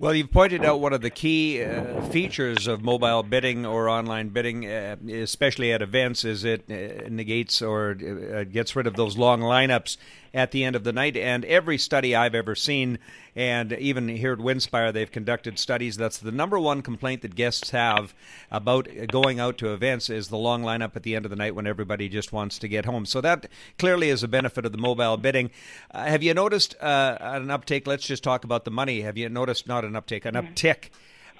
Well, 0.00 0.12
you've 0.12 0.32
pointed 0.32 0.64
out 0.64 0.80
one 0.80 0.92
of 0.92 1.02
the 1.02 1.10
key 1.10 1.62
uh, 1.62 2.02
features 2.08 2.66
of 2.66 2.82
mobile 2.82 3.22
bidding 3.22 3.64
or 3.64 3.88
online 3.88 4.30
bidding, 4.30 4.66
uh, 4.66 4.96
especially 5.08 5.72
at 5.72 5.82
events, 5.82 6.24
is 6.24 6.44
it 6.44 6.64
uh, 6.68 7.08
negates 7.08 7.62
or 7.62 7.92
uh, 7.92 8.42
gets 8.42 8.74
rid 8.74 8.88
of 8.88 8.96
those 8.96 9.16
long 9.16 9.40
lineups 9.40 9.96
at 10.34 10.50
the 10.50 10.64
end 10.64 10.74
of 10.74 10.82
the 10.82 10.92
night. 10.92 11.16
And 11.16 11.44
every 11.44 11.78
study 11.78 12.16
I've 12.16 12.34
ever 12.34 12.56
seen, 12.56 12.98
and 13.36 13.72
even 13.72 14.08
here 14.08 14.32
at 14.32 14.38
Winspire, 14.38 14.92
they've 14.92 15.10
conducted 15.10 15.58
studies. 15.58 15.96
That's 15.96 16.18
the 16.18 16.30
number 16.30 16.58
one 16.58 16.82
complaint 16.82 17.22
that 17.22 17.34
guests 17.34 17.70
have 17.70 18.14
about 18.50 18.88
going 19.08 19.40
out 19.40 19.58
to 19.58 19.72
events 19.72 20.08
is 20.08 20.28
the 20.28 20.36
long 20.36 20.62
lineup 20.62 20.94
at 20.94 21.02
the 21.02 21.16
end 21.16 21.26
of 21.26 21.30
the 21.30 21.36
night 21.36 21.54
when 21.54 21.66
everybody 21.66 22.08
just 22.08 22.32
wants 22.32 22.58
to 22.60 22.68
get 22.68 22.84
home. 22.84 23.06
So 23.06 23.20
that 23.22 23.48
clearly 23.78 24.08
is 24.08 24.22
a 24.22 24.28
benefit 24.28 24.64
of 24.64 24.72
the 24.72 24.78
mobile 24.78 25.16
bidding. 25.16 25.50
Uh, 25.90 26.04
have 26.04 26.22
you 26.22 26.32
noticed 26.32 26.76
uh, 26.80 27.18
an 27.20 27.50
uptake? 27.50 27.86
Let's 27.86 28.06
just 28.06 28.22
talk 28.22 28.44
about 28.44 28.64
the 28.64 28.70
money. 28.70 29.00
Have 29.00 29.18
you 29.18 29.28
noticed 29.28 29.66
not 29.66 29.84
an 29.84 29.96
uptake, 29.96 30.24
an 30.24 30.34
uptick? 30.34 30.90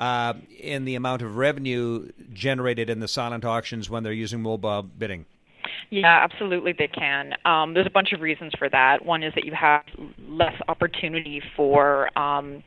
Uh, 0.01 0.35
in 0.59 0.85
the 0.85 0.97
amount 0.97 1.23
of 1.23 1.37
revenue 1.37 2.11
generated 2.33 2.91
in 2.91 2.99
the 2.99 3.07
silent 3.07 3.45
auctions 3.45 3.89
when 3.89 4.03
they're 4.03 4.13
using 4.13 4.43
mobile 4.43 4.83
bidding? 4.83 5.27
Yeah, 5.91 6.21
absolutely, 6.23 6.73
they 6.77 6.89
can. 6.89 7.33
Um, 7.45 7.75
there's 7.75 7.87
a 7.87 7.91
bunch 7.91 8.13
of 8.13 8.21
reasons 8.21 8.53
for 8.59 8.69
that. 8.71 9.05
One 9.05 9.23
is 9.23 9.33
that 9.35 9.45
you 9.45 9.53
have 9.55 9.83
less 10.29 10.55
opportunity 10.69 11.41
for 11.57 12.17
um, 12.19 12.63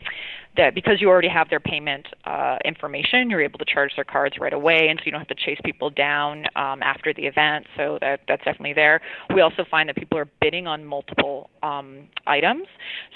that 0.57 0.75
because 0.75 0.99
you 0.99 1.09
already 1.09 1.27
have 1.27 1.49
their 1.49 1.59
payment 1.59 2.07
uh, 2.25 2.57
information, 2.65 3.29
you're 3.29 3.41
able 3.41 3.59
to 3.59 3.65
charge 3.65 3.91
their 3.95 4.03
cards 4.03 4.35
right 4.39 4.53
away, 4.53 4.87
and 4.89 4.99
so 4.99 5.03
you 5.05 5.11
don't 5.11 5.21
have 5.21 5.27
to 5.27 5.45
chase 5.45 5.59
people 5.63 5.89
down 5.89 6.45
um, 6.55 6.81
after 6.83 7.13
the 7.13 7.25
event. 7.25 7.65
So 7.75 7.97
that 8.01 8.21
that's 8.27 8.43
definitely 8.43 8.73
there. 8.73 9.01
We 9.33 9.41
also 9.41 9.65
find 9.69 9.87
that 9.89 9.95
people 9.95 10.17
are 10.17 10.27
bidding 10.41 10.67
on 10.67 10.85
multiple 10.85 11.49
um, 11.63 12.07
items. 12.25 12.67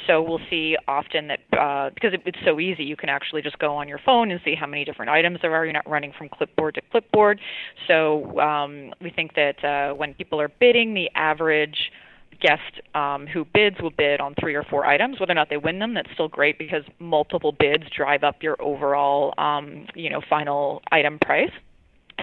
So 0.08 0.22
we'll 0.22 0.40
see 0.50 0.78
often 0.88 1.28
that 1.28 1.40
uh, 1.60 1.90
because 1.94 2.14
it, 2.14 2.22
it's 2.26 2.38
so 2.46 2.60
easy, 2.60 2.84
you 2.84 2.96
can 2.96 3.10
actually 3.10 3.42
just 3.42 3.60
go 3.60 3.76
on 3.76 3.88
your 3.88 4.00
phone 4.06 4.32
and 4.32 4.40
see 4.46 4.56
how 4.56 4.68
many 4.68 4.86
different 4.86 5.12
items 5.12 5.40
there 5.42 5.54
are. 5.54 5.66
You're 5.66 5.74
not 5.74 5.90
running 5.90 6.14
from 6.18 6.30
clipboard 6.30 6.76
to 6.76 6.82
clipboard. 6.92 7.40
So 7.88 8.40
um, 8.40 8.94
we 9.02 9.10
think 9.10 9.34
that 9.36 9.64
uh, 9.64 9.94
when 9.94 10.14
people 10.14 10.40
are 10.40 10.50
bidding, 10.60 10.94
the 10.94 11.10
average 11.16 11.92
guest 12.42 12.82
um, 12.96 13.28
who 13.28 13.46
bids 13.46 13.78
will 13.82 13.92
bid 13.92 14.20
on 14.20 14.36
three 14.40 14.56
or 14.56 14.64
four 14.64 14.86
items. 14.86 15.20
Whether 15.20 15.32
or 15.32 15.36
not 15.36 15.50
they 15.50 15.58
win 15.58 15.80
them, 15.80 15.94
that's 15.94 16.12
still 16.14 16.28
great 16.28 16.58
because 16.58 16.84
multiple 17.00 17.52
bids 17.52 17.84
drive 17.96 18.24
up 18.24 18.44
your 18.44 18.62
overall, 18.62 19.34
um, 19.38 19.88
you 19.96 20.10
know, 20.10 20.22
final 20.30 20.82
item 20.92 21.20
price. 21.20 21.52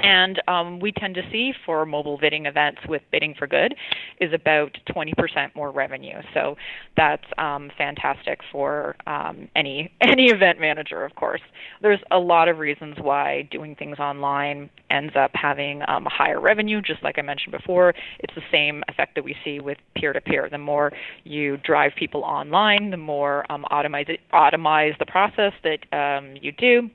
And 0.02 0.40
um, 0.48 0.80
we 0.80 0.92
tend 0.92 1.14
to 1.16 1.22
see 1.30 1.52
for 1.64 1.84
mobile 1.86 2.18
bidding 2.18 2.46
events 2.46 2.80
with 2.88 3.02
Bidding 3.10 3.34
for 3.38 3.46
Good 3.46 3.74
is 4.20 4.32
about 4.32 4.76
20% 4.88 5.54
more 5.54 5.70
revenue. 5.70 6.20
So 6.34 6.56
that's 6.96 7.24
um, 7.38 7.70
fantastic 7.76 8.40
for 8.50 8.96
um, 9.06 9.48
any 9.56 9.92
any 10.00 10.26
event 10.26 10.60
manager, 10.60 11.04
of 11.04 11.14
course. 11.14 11.40
There's 11.82 12.00
a 12.10 12.18
lot 12.18 12.48
of 12.48 12.58
reasons 12.58 12.96
why 13.00 13.48
doing 13.50 13.74
things 13.74 13.98
online 13.98 14.70
ends 14.90 15.14
up 15.16 15.30
having 15.34 15.82
um, 15.88 16.06
a 16.06 16.10
higher 16.10 16.40
revenue. 16.40 16.80
Just 16.80 17.02
like 17.02 17.18
I 17.18 17.22
mentioned 17.22 17.52
before, 17.52 17.94
it's 18.20 18.34
the 18.34 18.42
same 18.50 18.82
effect 18.88 19.14
that 19.14 19.24
we 19.24 19.36
see 19.44 19.60
with 19.60 19.78
peer-to-peer. 19.96 20.48
The 20.50 20.58
more 20.58 20.92
you 21.24 21.56
drive 21.58 21.92
people 21.96 22.22
online, 22.22 22.90
the 22.90 22.96
more 22.96 23.50
um, 23.50 23.64
automate, 23.70 24.18
automate 24.32 24.98
the 24.98 25.06
process 25.06 25.52
that 25.62 25.78
um, 25.92 26.36
you 26.40 26.52
do 26.52 26.90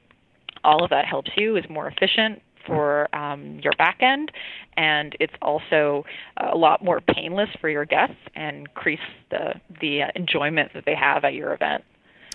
all 0.64 0.84
of 0.84 0.90
that 0.90 1.06
helps 1.06 1.32
you 1.36 1.58
is 1.58 1.66
more 1.70 1.88
efficient 1.88 2.42
for 2.66 3.14
um, 3.16 3.60
your 3.64 3.74
back 3.78 3.98
end, 4.02 4.32
and 4.78 5.16
it's 5.20 5.34
also 5.42 6.06
a 6.38 6.58
lot 6.58 6.84
more 6.84 7.02
painless 7.02 7.50
for 7.60 7.70
your 7.70 7.86
guests 7.86 8.16
and 8.36 8.58
increase 8.58 9.00
the 9.30 9.56
the 9.82 10.02
enjoyment 10.16 10.74
that 10.74 10.86
they 10.86 10.96
have 10.96 11.24
at 11.24 11.34
your 11.34 11.54
event. 11.54 11.84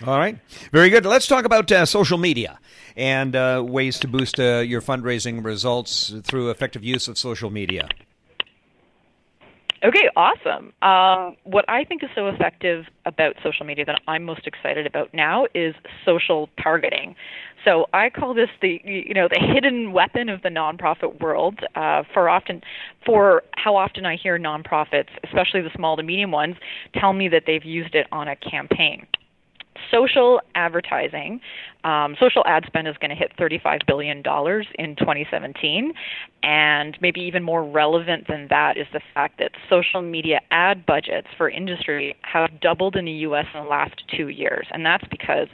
All 0.05 0.17
right, 0.17 0.37
very 0.71 0.89
good. 0.89 1.05
Let's 1.05 1.27
talk 1.27 1.45
about 1.45 1.71
uh, 1.71 1.85
social 1.85 2.17
media 2.17 2.59
and 2.95 3.35
uh, 3.35 3.63
ways 3.65 3.99
to 3.99 4.07
boost 4.07 4.39
uh, 4.39 4.59
your 4.59 4.81
fundraising 4.81 5.43
results 5.43 6.13
through 6.23 6.51
effective 6.51 6.83
use 6.83 7.07
of 7.07 7.17
social 7.17 7.49
media. 7.49 7.89
Okay, 9.81 10.09
awesome. 10.15 10.73
Um, 10.81 11.37
what 11.43 11.63
I 11.69 11.85
think 11.85 12.03
is 12.03 12.09
so 12.13 12.27
effective 12.27 12.85
about 13.05 13.35
social 13.41 13.65
media 13.65 13.85
that 13.85 14.01
I'm 14.07 14.23
most 14.23 14.45
excited 14.45 14.85
about 14.85 15.13
now 15.13 15.47
is 15.55 15.73
social 16.03 16.49
targeting. 16.61 17.15
So 17.63 17.87
I 17.93 18.09
call 18.09 18.33
this 18.33 18.49
the 18.61 18.81
you 18.83 19.13
know 19.13 19.27
the 19.29 19.39
hidden 19.39 19.93
weapon 19.93 20.27
of 20.27 20.41
the 20.41 20.49
nonprofit 20.49 21.21
world. 21.21 21.59
Uh, 21.75 22.03
for 22.13 22.29
often, 22.29 22.61
for 23.05 23.43
how 23.51 23.75
often 23.75 24.05
I 24.05 24.17
hear 24.17 24.37
nonprofits, 24.37 25.09
especially 25.23 25.61
the 25.61 25.71
small 25.75 25.95
to 25.95 26.03
medium 26.03 26.31
ones, 26.31 26.55
tell 26.93 27.13
me 27.13 27.29
that 27.29 27.43
they've 27.47 27.63
used 27.63 27.95
it 27.95 28.07
on 28.11 28.27
a 28.27 28.35
campaign 28.35 29.07
social 29.91 30.41
advertising, 30.55 31.39
um, 31.83 32.15
social 32.19 32.43
ad 32.45 32.63
spend 32.67 32.87
is 32.87 32.95
going 32.97 33.09
to 33.09 33.15
hit 33.15 33.31
$35 33.37 33.85
billion 33.87 34.17
in 34.17 34.95
2017. 34.95 35.93
And 36.43 36.97
maybe 37.01 37.21
even 37.21 37.43
more 37.43 37.63
relevant 37.63 38.27
than 38.27 38.47
that 38.49 38.77
is 38.77 38.87
the 38.93 39.01
fact 39.13 39.39
that 39.39 39.51
social 39.69 40.01
media 40.01 40.39
ad 40.51 40.85
budgets 40.85 41.27
for 41.37 41.49
industry 41.49 42.15
have 42.21 42.59
doubled 42.61 42.95
in 42.95 43.05
the 43.05 43.11
U.S. 43.11 43.45
in 43.53 43.63
the 43.63 43.69
last 43.69 44.03
two 44.15 44.29
years. 44.29 44.67
And 44.71 44.85
that's 44.85 45.05
because 45.09 45.47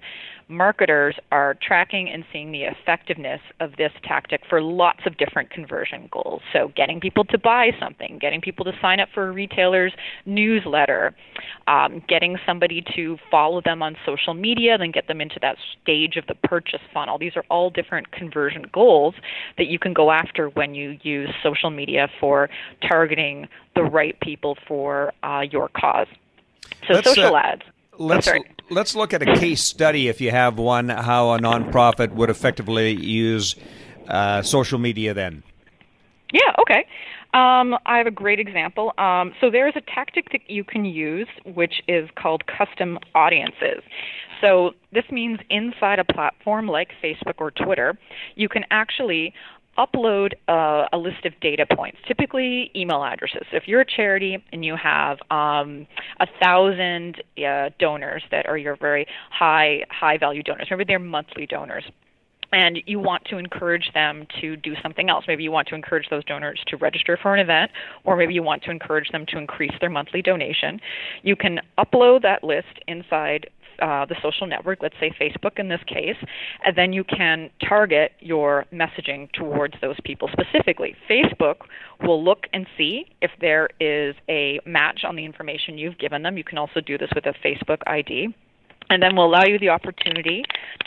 marketers 0.47 1.15
are 1.31 1.55
tracking 1.61 2.09
and 2.09 2.23
seeing 2.31 2.51
the 2.51 2.63
effectiveness 2.63 3.41
of 3.59 3.75
this 3.77 3.91
tactic 4.03 4.41
for 4.47 4.61
lots 4.61 5.01
of 5.05 5.17
different 5.17 5.49
conversion 5.49 6.07
goals. 6.11 6.41
So, 6.53 6.71
getting 6.75 6.99
people 6.99 7.23
to 7.25 7.37
buy 7.37 7.71
something, 7.79 8.19
getting 8.19 8.41
people 8.41 8.65
to 8.65 8.71
sign 8.81 8.99
up 8.99 9.09
for 9.13 9.27
a 9.27 9.31
retailer's 9.31 9.93
newsletter, 10.25 11.15
um, 11.67 12.03
getting 12.07 12.37
somebody 12.45 12.83
to 12.95 13.17
follow 13.31 13.61
them 13.61 13.81
on 13.81 13.95
social 14.05 14.33
media, 14.33 14.77
then 14.77 14.91
get 14.91 15.07
them 15.07 15.21
into 15.21 15.39
that 15.41 15.57
stage 15.81 16.15
of 16.15 16.27
the 16.27 16.35
purchase 16.35 16.81
funnel. 16.93 17.17
These 17.17 17.35
are 17.35 17.43
all 17.49 17.69
different 17.69 18.11
conversion 18.11 18.65
goals 18.71 19.15
that 19.57 19.67
you 19.67 19.79
can 19.79 19.93
go 19.93 20.11
after 20.11 20.49
when 20.49 20.75
you 20.75 20.97
use 21.01 21.29
social 21.41 21.69
media 21.69 22.09
for 22.19 22.49
targeting 22.87 23.47
the 23.75 23.83
right 23.83 24.19
people 24.19 24.57
for 24.67 25.11
uh, 25.23 25.43
your 25.49 25.69
cause. 25.69 26.07
So, 26.87 26.95
Let's, 26.95 27.07
social 27.07 27.35
uh, 27.35 27.39
ads. 27.39 27.61
Let's 27.97 28.27
let's 28.69 28.95
look 28.95 29.13
at 29.13 29.22
a 29.22 29.38
case 29.38 29.62
study, 29.62 30.07
if 30.07 30.22
you 30.22 30.31
have 30.31 30.57
one, 30.57 30.89
how 30.89 31.34
a 31.34 31.39
nonprofit 31.39 32.12
would 32.12 32.29
effectively 32.29 32.91
use 32.91 33.55
uh, 34.07 34.41
social 34.41 34.79
media. 34.79 35.13
Then. 35.13 35.43
Yeah. 36.31 36.53
Okay. 36.60 36.86
Um, 37.34 37.75
I 37.86 37.98
have 37.98 38.07
a 38.07 38.12
great 38.12 38.39
example. 38.39 38.93
Um, 38.98 39.34
so 39.41 39.50
there's 39.51 39.74
a 39.75 39.81
tactic 39.81 40.31
that 40.31 40.50
you 40.50 40.63
can 40.63 40.86
use, 40.86 41.27
which 41.43 41.81
is 41.88 42.10
called 42.15 42.43
custom 42.48 42.98
audiences. 43.13 43.84
So 44.39 44.72
this 44.93 45.03
means 45.12 45.39
inside 45.50 46.00
a 46.00 46.05
platform 46.05 46.67
like 46.67 46.89
Facebook 47.03 47.36
or 47.38 47.51
Twitter, 47.51 47.98
you 48.36 48.48
can 48.48 48.63
actually 48.72 49.34
upload 49.77 50.34
a, 50.48 50.86
a, 50.94 50.98
list 50.98 51.25
of 51.25 51.34
data 51.41 51.65
points, 51.75 51.98
typically 52.08 52.72
email 52.75 53.03
addresses. 53.03 53.41
So 53.51 53.58
if 53.58 53.67
you're 53.67 53.82
a 53.82 53.86
charity 53.86 54.44
and 54.51 54.63
you 54.63 54.75
have 54.75 55.17
um, 55.32 55.88
a 56.20 56.27
thousand 56.41 57.22
uh, 57.38 57.70
donors 57.79 58.24
that 58.31 58.46
are 58.46 58.57
your 58.57 58.75
very 58.75 59.05
high 59.31 59.83
high 59.90 60.18
value 60.18 60.44
donors, 60.44 60.68
maybe 60.70 60.85
they're 60.85 61.00
monthly 61.00 61.46
donors. 61.46 61.83
And 62.51 62.79
you 62.85 63.00
want 63.00 63.25
to 63.25 63.38
encourage 63.38 63.92
them 63.94 64.27
to 64.40 64.55
do 64.55 64.75
something 64.81 65.09
else. 65.09 65.25
Maybe 65.27 65.44
you 65.44 65.51
want 65.51 65.68
to 65.70 65.75
encourage 65.75 66.07
those 66.09 66.24
donors 66.24 66.61
to 66.68 66.77
register 66.77 67.18
for 67.22 67.33
an 67.33 67.42
event, 67.42 67.72
or 68.05 68.16
maybe 68.16 68.33
you 68.33 68.44
want 68.44 68.64
to 68.64 68.72
encourage 68.72 69.09
them 69.09 69.25
to 69.29 69.38
increase 69.38 69.74
their 69.81 69.90
monthly 69.90 70.22
donation. 70.22 70.79
You 71.24 71.35
can 71.35 71.59
upload 71.77 72.22
that 72.22 72.44
list 72.44 72.79
inside 72.88 73.50
uh, 73.81 74.05
the 74.05 74.16
social 74.22 74.48
network, 74.48 74.79
let's 74.81 74.96
say 75.00 75.11
Facebook 75.20 75.59
in 75.59 75.70
this 75.70 75.81
case, 75.88 76.18
and 76.64 76.75
then 76.75 76.94
you 76.94 77.03
can 77.03 77.50
target 77.68 78.11
your 78.20 78.66
messaging 78.74 79.31
towards 79.33 79.75
those 79.81 79.98
people 80.03 80.29
specifically. 80.31 80.96
Facebook 81.09 81.55
will 82.01 82.24
look 82.24 82.48
and 82.53 82.68
see 82.77 83.05
if 83.22 83.31
there 83.42 83.70
is 83.79 84.16
a 84.29 84.59
match 84.66 85.01
on 85.03 85.16
the 85.16 85.25
information 85.25 85.77
you've 85.77 85.98
given 85.98 86.24
them. 86.24 86.38
You 86.38 86.44
can 86.44 86.57
also 86.57 86.81
do 86.81 86.98
this 86.98 87.09
with 87.16 87.25
a 87.25 87.33
Facebook 87.46 87.79
ID 87.88 88.33
and 88.89 89.01
then 89.01 89.15
we'll 89.15 89.25
allow 89.25 89.43
you 89.45 89.59
the 89.59 89.69
opportunity 89.69 90.43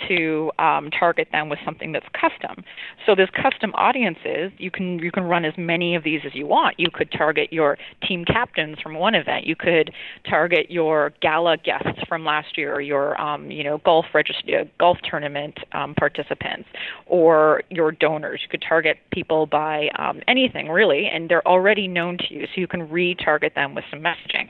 to 0.06 0.50
um, 0.58 0.90
target 0.90 1.28
them 1.32 1.48
with 1.48 1.58
something 1.64 1.92
that's 1.92 2.06
custom. 2.12 2.64
So 3.04 3.14
there's 3.14 3.30
custom 3.30 3.72
audiences. 3.74 4.52
You 4.58 4.70
can 4.70 4.98
you 4.98 5.10
can 5.10 5.24
run 5.24 5.44
as 5.44 5.54
many 5.56 5.94
of 5.94 6.04
these 6.04 6.20
as 6.24 6.34
you 6.34 6.46
want. 6.46 6.78
You 6.78 6.88
could 6.92 7.10
target 7.10 7.52
your 7.52 7.76
team 8.06 8.24
captains 8.24 8.78
from 8.80 8.94
one 8.94 9.14
event. 9.14 9.46
You 9.46 9.56
could 9.56 9.92
target 10.28 10.70
your 10.70 11.12
gala 11.20 11.56
guests 11.56 12.00
from 12.08 12.24
last 12.24 12.56
year, 12.56 12.74
or 12.74 12.80
your 12.80 13.20
um, 13.20 13.50
you 13.50 13.64
know 13.64 13.78
golf 13.84 14.06
register 14.14 14.64
golf 14.78 14.98
tournament 15.08 15.58
um, 15.72 15.94
participants, 15.94 16.68
or 17.06 17.62
your 17.70 17.92
donors. 17.92 18.40
You 18.42 18.48
could 18.48 18.64
target 18.66 18.98
people 19.12 19.46
by 19.46 19.88
um, 19.98 20.20
anything 20.28 20.68
really, 20.68 21.06
and 21.06 21.28
they're 21.28 21.46
already 21.46 21.88
known 21.88 22.18
to 22.18 22.34
you, 22.34 22.46
so 22.46 22.60
you 22.60 22.66
can 22.66 22.88
retarget 22.88 23.54
them 23.54 23.74
with 23.74 23.84
some 23.90 24.00
messaging. 24.00 24.48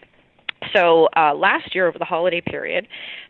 So 0.75 1.09
uh, 1.17 1.35
last 1.35 1.75
year, 1.75 1.89
over 1.89 1.99
the 1.99 2.05
holiday 2.05 2.41
period, 2.41 2.87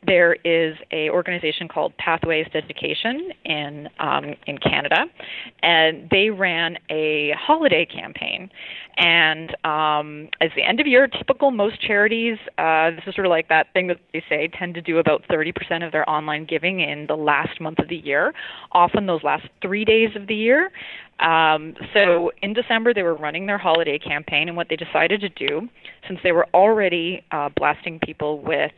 there 0.06 0.34
is 0.44 0.76
a 0.92 1.10
organization 1.10 1.68
called 1.68 1.96
Pathways 1.98 2.46
to 2.52 2.58
Education 2.58 3.30
in 3.44 3.88
um, 3.98 4.34
in 4.46 4.58
Canada, 4.58 5.04
and 5.62 6.08
they 6.10 6.30
ran 6.30 6.78
a 6.90 7.32
holiday 7.38 7.84
campaign. 7.84 8.50
And 8.96 9.50
um, 9.64 10.28
as 10.40 10.50
the 10.56 10.62
end 10.62 10.80
of 10.80 10.86
year, 10.86 11.06
typical 11.06 11.52
most 11.52 11.80
charities, 11.80 12.36
uh, 12.58 12.90
this 12.90 13.04
is 13.06 13.14
sort 13.14 13.26
of 13.26 13.30
like 13.30 13.48
that 13.48 13.68
thing 13.72 13.86
that 13.88 13.98
they 14.12 14.24
say 14.28 14.48
tend 14.58 14.74
to 14.74 14.82
do 14.82 14.98
about 14.98 15.22
30% 15.30 15.86
of 15.86 15.92
their 15.92 16.08
online 16.10 16.46
giving 16.46 16.80
in 16.80 17.06
the 17.06 17.14
last 17.14 17.60
month 17.60 17.78
of 17.78 17.88
the 17.88 17.96
year. 17.96 18.34
Often 18.72 19.06
those 19.06 19.22
last 19.22 19.46
three 19.62 19.84
days 19.84 20.10
of 20.16 20.26
the 20.26 20.34
year. 20.34 20.70
Um, 21.20 21.74
so 21.94 22.30
in 22.42 22.52
December, 22.52 22.94
they 22.94 23.02
were 23.02 23.14
running 23.14 23.46
their 23.46 23.58
holiday 23.58 23.98
campaign, 23.98 24.48
and 24.48 24.56
what 24.56 24.68
they 24.68 24.76
decided 24.76 25.20
to 25.22 25.28
do, 25.28 25.68
since 26.06 26.20
they 26.22 26.32
were 26.32 26.46
already 26.54 27.24
uh, 27.32 27.48
blasting 27.56 27.98
people 27.98 28.40
with 28.40 28.72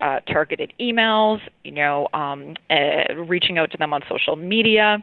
uh, 0.00 0.20
targeted 0.20 0.72
emails, 0.80 1.40
you 1.62 1.72
know, 1.72 2.08
um, 2.12 2.56
uh, 2.70 3.14
reaching 3.14 3.58
out 3.58 3.70
to 3.70 3.76
them 3.76 3.92
on 3.92 4.02
social 4.08 4.34
media, 4.34 4.98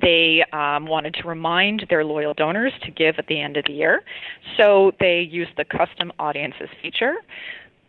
they 0.00 0.44
um, 0.52 0.86
wanted 0.86 1.14
to 1.14 1.28
remind 1.28 1.86
their 1.88 2.04
loyal 2.04 2.34
donors 2.34 2.72
to 2.82 2.90
give 2.90 3.14
at 3.18 3.26
the 3.28 3.40
end 3.40 3.56
of 3.56 3.64
the 3.66 3.72
year. 3.72 4.02
So 4.56 4.92
they 5.00 5.20
used 5.20 5.52
the 5.56 5.64
custom 5.64 6.12
audiences 6.18 6.68
feature, 6.82 7.14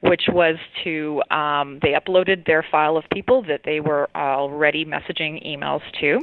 which 0.02 0.24
was 0.30 0.56
to, 0.84 1.22
um, 1.32 1.80
they 1.82 1.94
uploaded 1.94 2.46
their 2.46 2.64
file 2.70 2.96
of 2.96 3.06
people 3.12 3.42
that 3.44 3.62
they 3.66 3.80
were 3.80 4.10
already 4.16 4.86
messaging 4.86 5.46
emails 5.46 5.82
to 6.00 6.20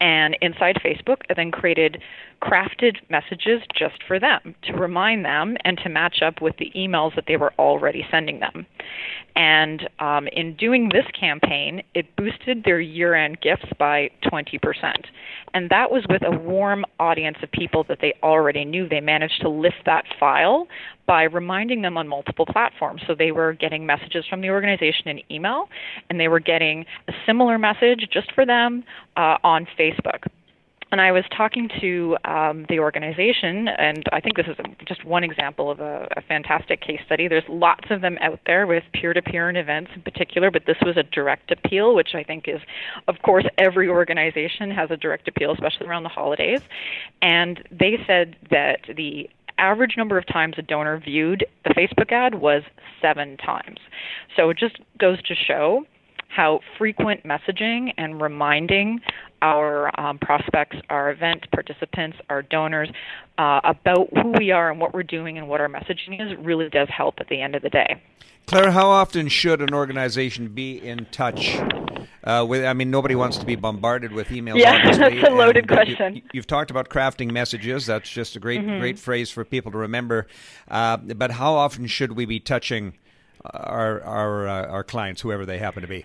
and 0.00 0.36
inside 0.40 0.76
Facebook, 0.84 1.18
and 1.28 1.36
then 1.36 1.50
created 1.50 2.02
crafted 2.42 2.96
messages 3.10 3.60
just 3.76 4.02
for 4.06 4.18
them 4.18 4.54
to 4.62 4.72
remind 4.72 5.24
them 5.24 5.56
and 5.64 5.78
to 5.78 5.88
match 5.88 6.22
up 6.22 6.40
with 6.40 6.56
the 6.56 6.72
emails 6.74 7.14
that 7.14 7.24
they 7.28 7.36
were 7.36 7.52
already 7.58 8.06
sending 8.10 8.40
them. 8.40 8.66
And 9.36 9.88
um, 9.98 10.26
in 10.28 10.56
doing 10.56 10.88
this 10.88 11.04
campaign, 11.18 11.82
it 11.94 12.16
boosted 12.16 12.64
their 12.64 12.80
year 12.80 13.14
end 13.14 13.40
gifts 13.40 13.68
by 13.78 14.10
20%. 14.24 14.58
And 15.52 15.68
that 15.70 15.90
was 15.90 16.04
with 16.08 16.22
a 16.22 16.30
warm 16.30 16.84
audience 16.98 17.38
of 17.42 17.50
people 17.52 17.84
that 17.88 17.98
they 18.00 18.14
already 18.22 18.64
knew. 18.64 18.88
They 18.88 19.00
managed 19.00 19.40
to 19.42 19.48
lift 19.48 19.82
that 19.86 20.04
file 20.18 20.66
by 21.10 21.24
reminding 21.24 21.82
them 21.82 21.96
on 21.96 22.06
multiple 22.06 22.46
platforms. 22.46 23.02
So 23.04 23.16
they 23.16 23.32
were 23.32 23.52
getting 23.52 23.84
messages 23.84 24.24
from 24.30 24.42
the 24.42 24.50
organization 24.50 25.08
in 25.08 25.20
email, 25.28 25.68
and 26.08 26.20
they 26.20 26.28
were 26.28 26.38
getting 26.38 26.86
a 27.08 27.12
similar 27.26 27.58
message 27.58 28.06
just 28.12 28.30
for 28.32 28.46
them 28.46 28.84
uh, 29.16 29.36
on 29.42 29.66
Facebook. 29.76 30.28
and 30.92 31.00
I 31.00 31.10
was 31.10 31.24
talking 31.36 31.68
to 31.80 32.16
um, 32.24 32.64
the 32.68 32.78
organization, 32.78 33.66
and 33.66 34.04
I 34.12 34.20
think 34.20 34.36
this 34.36 34.46
is 34.46 34.56
just 34.86 35.04
one 35.04 35.24
example 35.24 35.68
of 35.68 35.80
a, 35.80 36.06
a, 36.16 36.20
fantastic 36.22 36.80
case 36.80 37.00
study. 37.06 37.26
There's 37.26 37.48
lots 37.48 37.90
of 37.90 38.00
them 38.02 38.16
out 38.20 38.38
there 38.46 38.68
with 38.68 38.84
peer-to-peer 38.92 39.48
and 39.48 39.58
events 39.58 39.90
in 39.96 40.02
particular, 40.02 40.52
but 40.52 40.66
this 40.66 40.78
was 40.82 40.96
a 40.96 41.02
direct 41.02 41.50
appeal, 41.50 41.94
which 41.96 42.14
I 42.14 42.22
think 42.22 42.46
is, 42.46 42.60
of 43.08 43.16
course, 43.22 43.46
every 43.58 43.88
organization 43.88 44.70
has 44.70 44.92
a 44.92 44.96
direct 44.96 45.26
appeal, 45.26 45.52
especially 45.52 45.86
around 45.88 46.04
the 46.04 46.08
holidays. 46.08 46.60
And 47.20 47.62
they 47.70 47.98
said 48.06 48.36
that 48.50 48.80
the 48.96 49.28
average 49.60 49.94
number 49.96 50.18
of 50.18 50.26
times 50.26 50.54
a 50.58 50.62
donor 50.62 50.98
viewed 50.98 51.44
the 51.64 51.70
Facebook 51.70 52.10
ad 52.10 52.36
was 52.36 52.62
seven 53.00 53.36
times. 53.36 53.78
So 54.36 54.50
it 54.50 54.58
just 54.58 54.78
goes 54.98 55.22
to 55.22 55.34
show 55.34 55.84
how 56.28 56.60
frequent 56.78 57.24
messaging 57.24 57.92
and 57.98 58.20
reminding 58.20 59.00
our 59.42 59.90
um, 60.00 60.18
prospects, 60.18 60.76
our 60.88 61.10
event 61.10 61.46
participants, 61.52 62.18
our 62.28 62.42
donors 62.42 62.88
uh, 63.38 63.60
about 63.64 64.08
who 64.12 64.32
we 64.38 64.50
are 64.50 64.70
and 64.70 64.80
what 64.80 64.94
we're 64.94 65.02
doing 65.02 65.38
and 65.38 65.48
what 65.48 65.60
our 65.60 65.68
messaging 65.68 66.20
is 66.20 66.38
really 66.38 66.68
does 66.68 66.88
help 66.88 67.14
at 67.18 67.28
the 67.28 67.40
end 67.40 67.54
of 67.54 67.62
the 67.62 67.70
day. 67.70 68.00
Claire, 68.46 68.70
how 68.70 68.88
often 68.88 69.28
should 69.28 69.60
an 69.60 69.74
organization 69.74 70.48
be 70.48 70.76
in 70.76 71.06
touch 71.10 71.58
uh, 72.24 72.44
with? 72.48 72.64
I 72.64 72.72
mean, 72.72 72.90
nobody 72.90 73.14
wants 73.14 73.38
to 73.38 73.46
be 73.46 73.56
bombarded 73.56 74.12
with 74.12 74.28
emails. 74.28 74.58
Yeah, 74.58 74.92
that's 74.98 75.28
a 75.28 75.30
loaded 75.30 75.64
and, 75.64 75.68
question. 75.68 76.22
You, 76.32 76.40
have 76.40 76.46
talked 76.46 76.70
about 76.70 76.88
crafting 76.88 77.30
messages. 77.30 77.86
That's 77.86 78.08
just 78.08 78.36
a 78.36 78.40
great, 78.40 78.60
mm-hmm. 78.60 78.80
great 78.80 78.98
phrase 78.98 79.30
for 79.30 79.44
people 79.44 79.72
to 79.72 79.78
remember. 79.78 80.26
Uh, 80.68 80.96
but 80.96 81.32
how 81.32 81.54
often 81.54 81.86
should 81.86 82.12
we 82.12 82.26
be 82.26 82.40
touching 82.40 82.94
our 83.44 84.02
our 84.02 84.48
uh, 84.48 84.66
our 84.66 84.84
clients, 84.84 85.22
whoever 85.22 85.46
they 85.46 85.58
happen 85.58 85.82
to 85.82 85.88
be? 85.88 86.04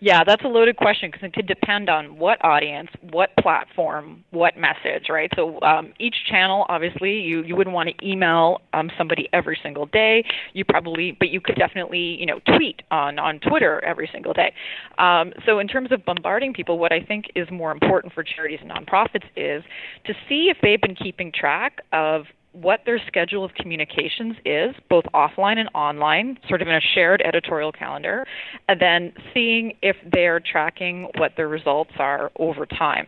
Yeah, 0.00 0.22
that's 0.22 0.44
a 0.44 0.48
loaded 0.48 0.76
question 0.76 1.10
because 1.10 1.26
it 1.26 1.32
could 1.32 1.48
depend 1.48 1.90
on 1.90 2.18
what 2.18 2.38
audience, 2.44 2.88
what 3.10 3.30
platform, 3.40 4.24
what 4.30 4.56
message, 4.56 5.08
right? 5.08 5.28
So 5.34 5.60
um, 5.62 5.92
each 5.98 6.14
channel, 6.30 6.66
obviously, 6.68 7.18
you, 7.18 7.42
you 7.42 7.56
wouldn't 7.56 7.74
want 7.74 7.88
to 7.88 8.06
email 8.06 8.60
um, 8.74 8.90
somebody 8.96 9.28
every 9.32 9.58
single 9.60 9.86
day. 9.86 10.24
You 10.52 10.64
probably, 10.64 11.16
but 11.18 11.30
you 11.30 11.40
could 11.40 11.56
definitely, 11.56 12.16
you 12.20 12.26
know, 12.26 12.38
tweet 12.56 12.82
on 12.92 13.18
on 13.18 13.40
Twitter 13.40 13.84
every 13.84 14.08
single 14.12 14.32
day. 14.32 14.52
Um, 14.98 15.32
so 15.44 15.58
in 15.58 15.66
terms 15.66 15.90
of 15.90 16.04
bombarding 16.04 16.52
people, 16.54 16.78
what 16.78 16.92
I 16.92 17.00
think 17.00 17.24
is 17.34 17.48
more 17.50 17.72
important 17.72 18.12
for 18.12 18.22
charities 18.22 18.60
and 18.62 18.70
nonprofits 18.70 19.24
is 19.34 19.64
to 20.06 20.14
see 20.28 20.48
if 20.48 20.58
they've 20.62 20.80
been 20.80 20.94
keeping 20.94 21.32
track 21.32 21.80
of 21.92 22.26
what 22.60 22.80
their 22.84 23.00
schedule 23.06 23.44
of 23.44 23.54
communications 23.54 24.36
is, 24.44 24.74
both 24.88 25.04
offline 25.14 25.58
and 25.58 25.68
online, 25.74 26.38
sort 26.48 26.62
of 26.62 26.68
in 26.68 26.74
a 26.74 26.80
shared 26.94 27.22
editorial 27.24 27.72
calendar, 27.72 28.26
and 28.68 28.80
then 28.80 29.12
seeing 29.32 29.72
if 29.82 29.96
they're 30.12 30.40
tracking 30.40 31.08
what 31.16 31.32
their 31.36 31.48
results 31.48 31.92
are 31.98 32.30
over 32.38 32.66
time. 32.66 33.06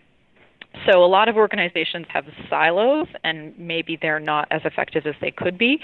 So 0.87 1.05
a 1.05 1.07
lot 1.07 1.29
of 1.29 1.37
organizations 1.37 2.07
have 2.11 2.25
silos, 2.49 3.09
and 3.25 3.59
maybe 3.59 3.99
they're 4.01 4.21
not 4.21 4.47
as 4.51 4.61
effective 4.65 5.07
as 5.07 5.15
they 5.21 5.33
could 5.33 5.59
be 5.59 5.81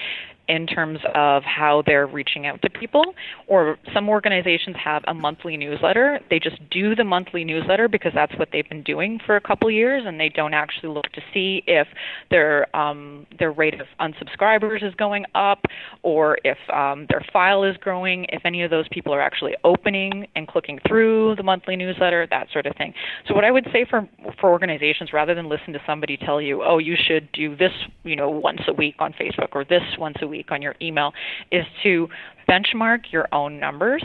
in 0.49 0.67
terms 0.67 0.99
of 1.15 1.43
how 1.43 1.83
they're 1.87 2.07
reaching 2.07 2.47
out 2.47 2.63
to 2.63 2.71
people. 2.71 3.15
Or 3.47 3.79
some 3.93 4.09
organizations 4.09 4.77
have 4.83 5.03
a 5.07 5.15
monthly 5.15 5.57
newsletter. 5.57 6.21
They 6.31 6.39
just 6.39 6.59
do 6.71 6.95
the 6.95 7.05
monthly 7.05 7.45
newsletter 7.45 7.89
because 7.89 8.13
that's 8.15 8.37
what 8.39 8.49
they've 8.53 8.69
been 8.69 8.83
doing 8.83 9.19
for 9.25 9.37
a 9.37 9.41
couple 9.41 9.71
years, 9.71 10.05
and 10.07 10.21
they 10.21 10.29
don't 10.29 10.55
actually 10.55 10.91
look 10.91 11.11
to 11.13 11.21
see 11.33 11.63
if 11.67 11.87
their 12.31 12.75
um, 12.77 13.27
their 13.39 13.53
rate 13.53 13.81
of 13.81 13.87
unsubscribers 14.01 14.87
is 14.87 14.95
going 14.95 15.25
up, 15.35 15.63
or 16.03 16.39
if 16.45 16.59
um, 16.73 17.07
their 17.09 17.25
file 17.33 17.65
is 17.65 17.77
growing. 17.79 18.27
If 18.29 18.43
any 18.45 18.63
of 18.63 18.71
those 18.71 18.87
people 18.91 19.13
are 19.13 19.21
actually 19.21 19.55
opening 19.65 20.27
and 20.37 20.47
clicking 20.47 20.79
through 20.87 21.37
the 21.37 21.43
monthly 21.43 21.77
newsletter, 21.77 22.27
that 22.31 22.49
sort 22.53 22.67
of 22.67 22.77
thing. 22.77 22.95
So 23.27 23.35
what 23.35 23.45
I 23.45 23.51
would 23.51 23.67
say 23.73 23.87
for 23.89 24.09
for 24.41 24.51
organizations, 24.51 25.13
rather 25.13 25.35
than 25.35 25.49
listen 25.49 25.73
to 25.73 25.81
somebody 25.87 26.17
tell 26.17 26.41
you, 26.41 26.63
oh, 26.63 26.79
you 26.79 26.95
should 26.97 27.31
do 27.33 27.57
this, 27.57 27.73
you 28.05 28.17
know, 28.17 28.31
once 28.31 28.61
a 28.69 28.73
week 28.73 28.97
on 28.99 29.13
Facebook 29.13 29.49
or 29.53 29.65
this 29.65 29.83
once 29.99 30.17
a 30.23 30.27
week 30.27 30.36
week 30.37 30.53
on 30.53 30.63
your 30.63 30.75
email 30.81 31.13
is 31.51 31.65
to 31.83 32.09
benchmark 32.49 33.13
your 33.13 33.27
own 33.33 33.59
numbers 33.59 34.05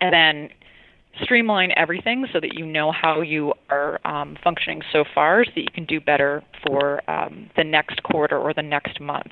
and 0.00 0.12
then 0.12 0.50
streamline 1.22 1.70
everything 1.76 2.26
so 2.32 2.40
that 2.40 2.54
you 2.54 2.66
know 2.66 2.90
how 2.90 3.20
you 3.20 3.52
are 3.70 4.04
um, 4.04 4.36
functioning 4.42 4.82
so 4.92 5.04
far 5.14 5.44
so 5.44 5.50
that 5.54 5.60
you 5.60 5.70
can 5.72 5.84
do 5.84 6.00
better 6.00 6.42
for 6.66 7.08
um, 7.08 7.48
the 7.56 7.62
next 7.62 8.02
quarter 8.02 8.36
or 8.36 8.52
the 8.52 8.62
next 8.62 9.00
month. 9.00 9.30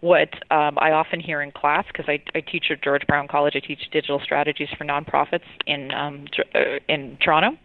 What 0.00 0.30
um, 0.50 0.78
I 0.78 0.92
often 0.92 1.20
hear 1.20 1.42
in 1.42 1.52
class, 1.52 1.84
because 1.88 2.06
I, 2.08 2.22
I 2.34 2.40
teach 2.40 2.66
at 2.70 2.82
George 2.82 3.06
Brown 3.06 3.28
College, 3.28 3.54
I 3.56 3.60
teach 3.60 3.80
digital 3.92 4.20
strategies 4.24 4.68
for 4.78 4.84
nonprofits 4.84 5.44
in, 5.66 5.92
um, 5.92 6.24
uh, 6.54 6.78
in 6.88 7.18
Toronto, 7.22 7.58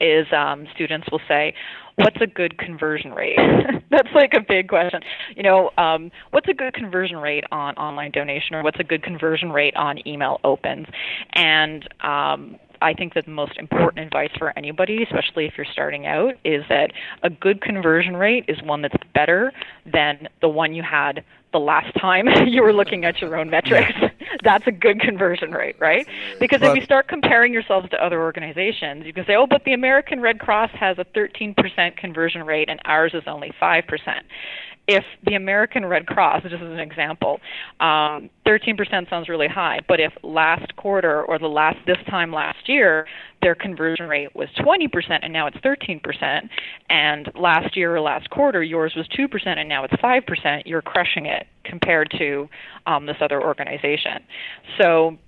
is 0.00 0.26
um, 0.32 0.66
students 0.74 1.08
will 1.10 1.20
say, 1.28 1.54
what's 1.96 2.16
a 2.20 2.26
good 2.26 2.58
conversion 2.58 3.12
rate? 3.12 3.38
That's 3.90 4.08
like 4.14 4.32
a 4.34 4.40
big 4.46 4.68
question. 4.68 5.00
You 5.36 5.42
know, 5.42 5.70
um, 5.76 6.10
what's 6.30 6.48
a 6.48 6.54
good 6.54 6.74
conversion 6.74 7.18
rate 7.18 7.44
on 7.52 7.74
online 7.74 8.10
donation, 8.10 8.54
or 8.54 8.62
what's 8.62 8.80
a 8.80 8.84
good 8.84 9.02
conversion 9.02 9.50
rate 9.50 9.76
on 9.76 10.06
email 10.06 10.40
opens? 10.44 10.86
And 11.34 11.84
um, 12.02 12.56
I 12.82 12.94
think 12.94 13.14
that 13.14 13.26
the 13.26 13.30
most 13.30 13.58
important 13.58 14.06
advice 14.06 14.30
for 14.38 14.56
anybody, 14.56 15.02
especially 15.02 15.46
if 15.46 15.54
you're 15.56 15.66
starting 15.70 16.06
out, 16.06 16.34
is 16.44 16.64
that 16.68 16.92
a 17.22 17.30
good 17.30 17.60
conversion 17.60 18.16
rate 18.16 18.44
is 18.48 18.62
one 18.62 18.82
that's 18.82 18.96
better 19.14 19.52
than 19.92 20.28
the 20.40 20.48
one 20.48 20.72
you 20.72 20.82
had 20.82 21.22
the 21.52 21.58
last 21.58 21.92
time 22.00 22.26
you 22.46 22.62
were 22.62 22.72
looking 22.72 23.04
at 23.04 23.20
your 23.20 23.36
own 23.36 23.50
metrics. 23.50 23.92
That's 24.42 24.66
a 24.66 24.72
good 24.72 25.00
conversion 25.00 25.52
rate, 25.52 25.76
right? 25.78 26.06
Because 26.38 26.62
if 26.62 26.74
you 26.74 26.82
start 26.82 27.08
comparing 27.08 27.52
yourselves 27.52 27.88
to 27.90 28.04
other 28.04 28.20
organizations, 28.20 29.06
you 29.06 29.12
can 29.12 29.24
say, 29.26 29.34
oh, 29.36 29.46
but 29.46 29.64
the 29.64 29.72
American 29.72 30.20
Red 30.20 30.38
Cross 30.38 30.70
has 30.72 30.98
a 30.98 31.04
13% 31.04 31.96
conversion 31.96 32.44
rate 32.44 32.68
and 32.68 32.80
ours 32.84 33.12
is 33.14 33.22
only 33.26 33.52
5% 33.60 33.82
if 34.90 35.04
the 35.24 35.34
American 35.34 35.86
Red 35.86 36.06
Cross, 36.08 36.42
just 36.42 36.54
as 36.54 36.60
an 36.62 36.80
example, 36.80 37.40
um, 37.78 38.28
13% 38.44 39.08
sounds 39.08 39.28
really 39.28 39.46
high, 39.46 39.78
but 39.86 40.00
if 40.00 40.12
last 40.24 40.74
quarter 40.74 41.22
or 41.22 41.38
the 41.38 41.46
last 41.46 41.78
this 41.86 41.98
time 42.08 42.32
last 42.32 42.68
year 42.68 43.06
their 43.40 43.54
conversion 43.54 44.06
rate 44.08 44.34
was 44.34 44.48
20% 44.58 45.20
and 45.22 45.32
now 45.32 45.46
it's 45.46 45.56
13%, 45.58 46.48
and 46.90 47.30
last 47.34 47.76
year 47.76 47.94
or 47.94 48.00
last 48.00 48.28
quarter 48.30 48.62
yours 48.64 48.92
was 48.96 49.06
2% 49.08 49.30
and 49.46 49.68
now 49.68 49.84
it's 49.84 49.94
5%, 49.94 50.62
you're 50.66 50.82
crushing 50.82 51.26
it 51.26 51.46
compared 51.64 52.10
to 52.18 52.48
um, 52.86 53.06
this 53.06 53.16
other 53.20 53.42
organization. 53.42 54.22
So 54.78 55.18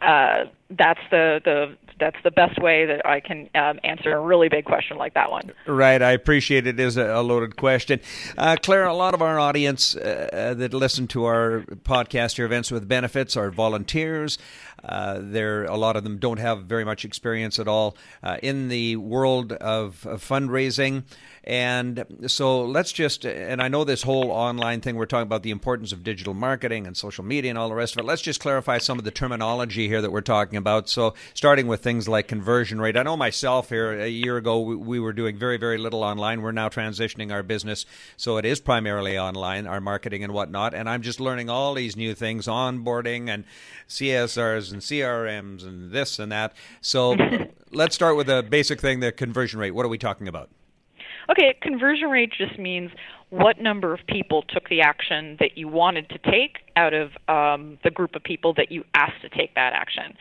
uh, 0.00 0.44
that's 0.70 1.00
the, 1.10 1.40
the 1.44 1.76
that's 1.98 2.16
the 2.24 2.32
best 2.32 2.60
way 2.60 2.84
that 2.86 3.06
I 3.06 3.20
can 3.20 3.48
um, 3.54 3.78
answer 3.84 4.12
a 4.12 4.20
really 4.20 4.48
big 4.48 4.64
question 4.64 4.96
like 4.96 5.14
that 5.14 5.30
one. 5.30 5.52
Right, 5.66 6.02
I 6.02 6.10
appreciate 6.10 6.66
it 6.66 6.80
is 6.80 6.96
a 6.96 7.20
loaded 7.20 7.56
question. 7.56 8.00
Uh, 8.36 8.56
Claire, 8.60 8.86
a 8.86 8.94
lot 8.94 9.14
of 9.14 9.22
our 9.22 9.38
audience 9.38 9.94
uh, 9.94 10.54
that 10.56 10.74
listen 10.74 11.06
to 11.08 11.24
our 11.26 11.60
podcast, 11.84 12.38
your 12.38 12.46
events 12.46 12.72
with 12.72 12.88
benefits, 12.88 13.36
are 13.36 13.52
volunteers. 13.52 14.36
Uh, 14.84 15.18
there, 15.20 15.64
a 15.64 15.76
lot 15.76 15.96
of 15.96 16.04
them 16.04 16.18
don't 16.18 16.38
have 16.38 16.64
very 16.64 16.84
much 16.84 17.04
experience 17.04 17.58
at 17.58 17.68
all 17.68 17.96
uh, 18.22 18.36
in 18.42 18.68
the 18.68 18.96
world 18.96 19.52
of, 19.52 20.06
of 20.06 20.22
fundraising. 20.22 21.04
And 21.44 22.04
so 22.28 22.62
let's 22.62 22.92
just, 22.92 23.24
and 23.24 23.60
I 23.60 23.66
know 23.66 23.82
this 23.82 24.02
whole 24.02 24.30
online 24.30 24.80
thing, 24.80 24.94
we're 24.94 25.06
talking 25.06 25.26
about 25.26 25.42
the 25.42 25.50
importance 25.50 25.90
of 25.90 26.04
digital 26.04 26.34
marketing 26.34 26.86
and 26.86 26.96
social 26.96 27.24
media 27.24 27.50
and 27.50 27.58
all 27.58 27.68
the 27.68 27.74
rest 27.74 27.96
of 27.96 28.00
it. 28.00 28.06
Let's 28.06 28.22
just 28.22 28.38
clarify 28.38 28.78
some 28.78 28.98
of 28.98 29.04
the 29.04 29.10
terminology 29.10 29.88
here 29.88 30.00
that 30.02 30.12
we're 30.12 30.20
talking 30.20 30.56
about. 30.56 30.88
So, 30.88 31.14
starting 31.34 31.66
with 31.66 31.82
things 31.82 32.08
like 32.08 32.28
conversion 32.28 32.80
rate. 32.80 32.96
I 32.96 33.02
know 33.02 33.16
myself 33.16 33.70
here, 33.70 33.92
a 33.92 34.08
year 34.08 34.36
ago, 34.36 34.60
we 34.60 35.00
were 35.00 35.12
doing 35.12 35.36
very, 35.36 35.56
very 35.56 35.78
little 35.78 36.04
online. 36.04 36.42
We're 36.42 36.52
now 36.52 36.68
transitioning 36.68 37.32
our 37.32 37.42
business. 37.42 37.86
So, 38.16 38.36
it 38.36 38.44
is 38.44 38.60
primarily 38.60 39.18
online, 39.18 39.66
our 39.66 39.80
marketing 39.80 40.22
and 40.22 40.32
whatnot. 40.32 40.74
And 40.74 40.88
I'm 40.88 41.02
just 41.02 41.18
learning 41.18 41.50
all 41.50 41.74
these 41.74 41.96
new 41.96 42.14
things 42.14 42.46
onboarding 42.46 43.28
and 43.28 43.44
CSRs 43.88 44.71
and 44.72 44.82
CRMs 44.82 45.66
and 45.66 45.90
this 45.90 46.18
and 46.18 46.32
that. 46.32 46.54
So, 46.80 47.16
let's 47.70 47.94
start 47.94 48.16
with 48.16 48.28
a 48.28 48.42
basic 48.42 48.80
thing 48.80 49.00
the 49.00 49.12
conversion 49.12 49.58
rate. 49.58 49.72
What 49.72 49.84
are 49.84 49.88
we 49.88 49.98
talking 49.98 50.28
about? 50.28 50.50
Okay, 51.30 51.54
conversion 51.62 52.10
rate 52.10 52.32
just 52.36 52.58
means 52.58 52.90
what 53.30 53.58
number 53.58 53.94
of 53.94 54.00
people 54.06 54.42
took 54.42 54.68
the 54.68 54.80
action 54.80 55.36
that 55.40 55.56
you 55.56 55.68
wanted 55.68 56.08
to 56.10 56.18
take 56.30 56.58
out 56.76 56.94
of 56.94 57.10
um, 57.28 57.78
the 57.84 57.90
group 57.90 58.14
of 58.14 58.22
people 58.22 58.54
that 58.54 58.70
you 58.70 58.84
asked 58.94 59.20
to 59.22 59.28
take 59.28 59.54
that 59.54 59.72
action. 59.72 60.14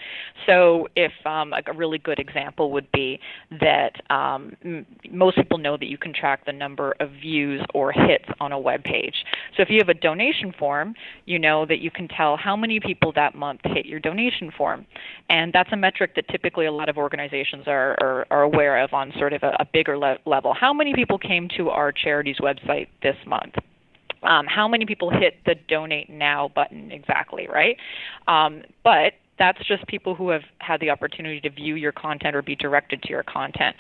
So, 0.46 0.88
if 0.96 1.12
um, 1.26 1.54
a 1.54 1.74
really 1.74 1.98
good 1.98 2.20
example 2.20 2.72
would 2.72 2.92
be 2.92 3.20
that 3.60 4.02
um, 4.10 4.56
m- 4.64 4.86
most 5.10 5.36
people 5.38 5.58
know 5.58 5.78
that 5.78 5.88
you 5.88 5.98
can 5.98 6.14
track 6.14 6.46
the 6.46 6.54
number 6.54 6.96
of 7.00 7.12
views 7.12 7.62
or 7.74 7.92
hits 7.92 8.26
on 8.40 8.52
a 8.52 8.60
web 8.60 8.84
page. 8.84 9.16
So, 9.56 9.62
if 9.62 9.70
you 9.70 9.78
have 9.80 9.90
a 9.90 9.94
donation 9.94 10.54
form, 10.58 10.96
you 11.26 11.40
know 11.40 11.66
that 11.66 11.80
you 11.80 11.92
can 11.92 12.08
tell 12.08 12.38
how 12.38 12.56
many 12.56 12.80
people 12.80 13.12
that 13.14 13.36
month 13.36 13.62
hit 13.64 13.86
your 13.86 14.00
donation 14.00 14.52
form, 14.58 14.86
and 15.30 15.54
that's 15.54 15.72
a 15.72 15.78
metric 15.78 16.16
that 16.16 16.28
typically 16.30 16.66
a 16.66 16.72
lot 16.72 16.90
of 16.90 16.98
organizations 16.98 17.64
are 17.68 17.96
are, 18.02 18.28
are 18.32 18.44
aware 18.44 18.84
of 18.84 18.94
on 18.94 19.12
sort 19.18 19.34
of 19.34 19.44
a, 19.44 19.56
a 19.60 19.66
bigger 19.72 19.98
le- 19.98 20.18
level. 20.26 20.54
How 20.54 20.74
many 20.74 20.94
people 20.94 21.18
came 21.18 21.48
to 21.58 21.70
our 21.70 21.92
charity's 21.92 22.38
website 22.38 22.88
this 23.02 23.16
month? 23.26 23.56
Um, 24.24 24.46
how 24.48 24.68
many 24.68 24.86
people 24.86 25.10
hit 25.10 25.36
the 25.46 25.56
donate 25.68 26.10
now 26.10 26.50
button 26.54 26.92
exactly, 26.92 27.48
right? 27.52 27.78
Um, 28.28 28.64
but 28.84 29.14
That's 29.40 29.66
just 29.68 29.88
people 29.88 30.14
who 30.14 30.30
have 30.30 30.44
had 30.60 30.80
the 30.82 30.92
opportunity 30.92 31.42
to 31.42 31.50
view 31.50 31.74
your 31.74 31.92
content 31.92 32.36
or 32.36 32.44
be 32.44 32.56
directed 32.56 33.02
to 33.02 33.10
your 33.10 33.24
content. 33.24 33.76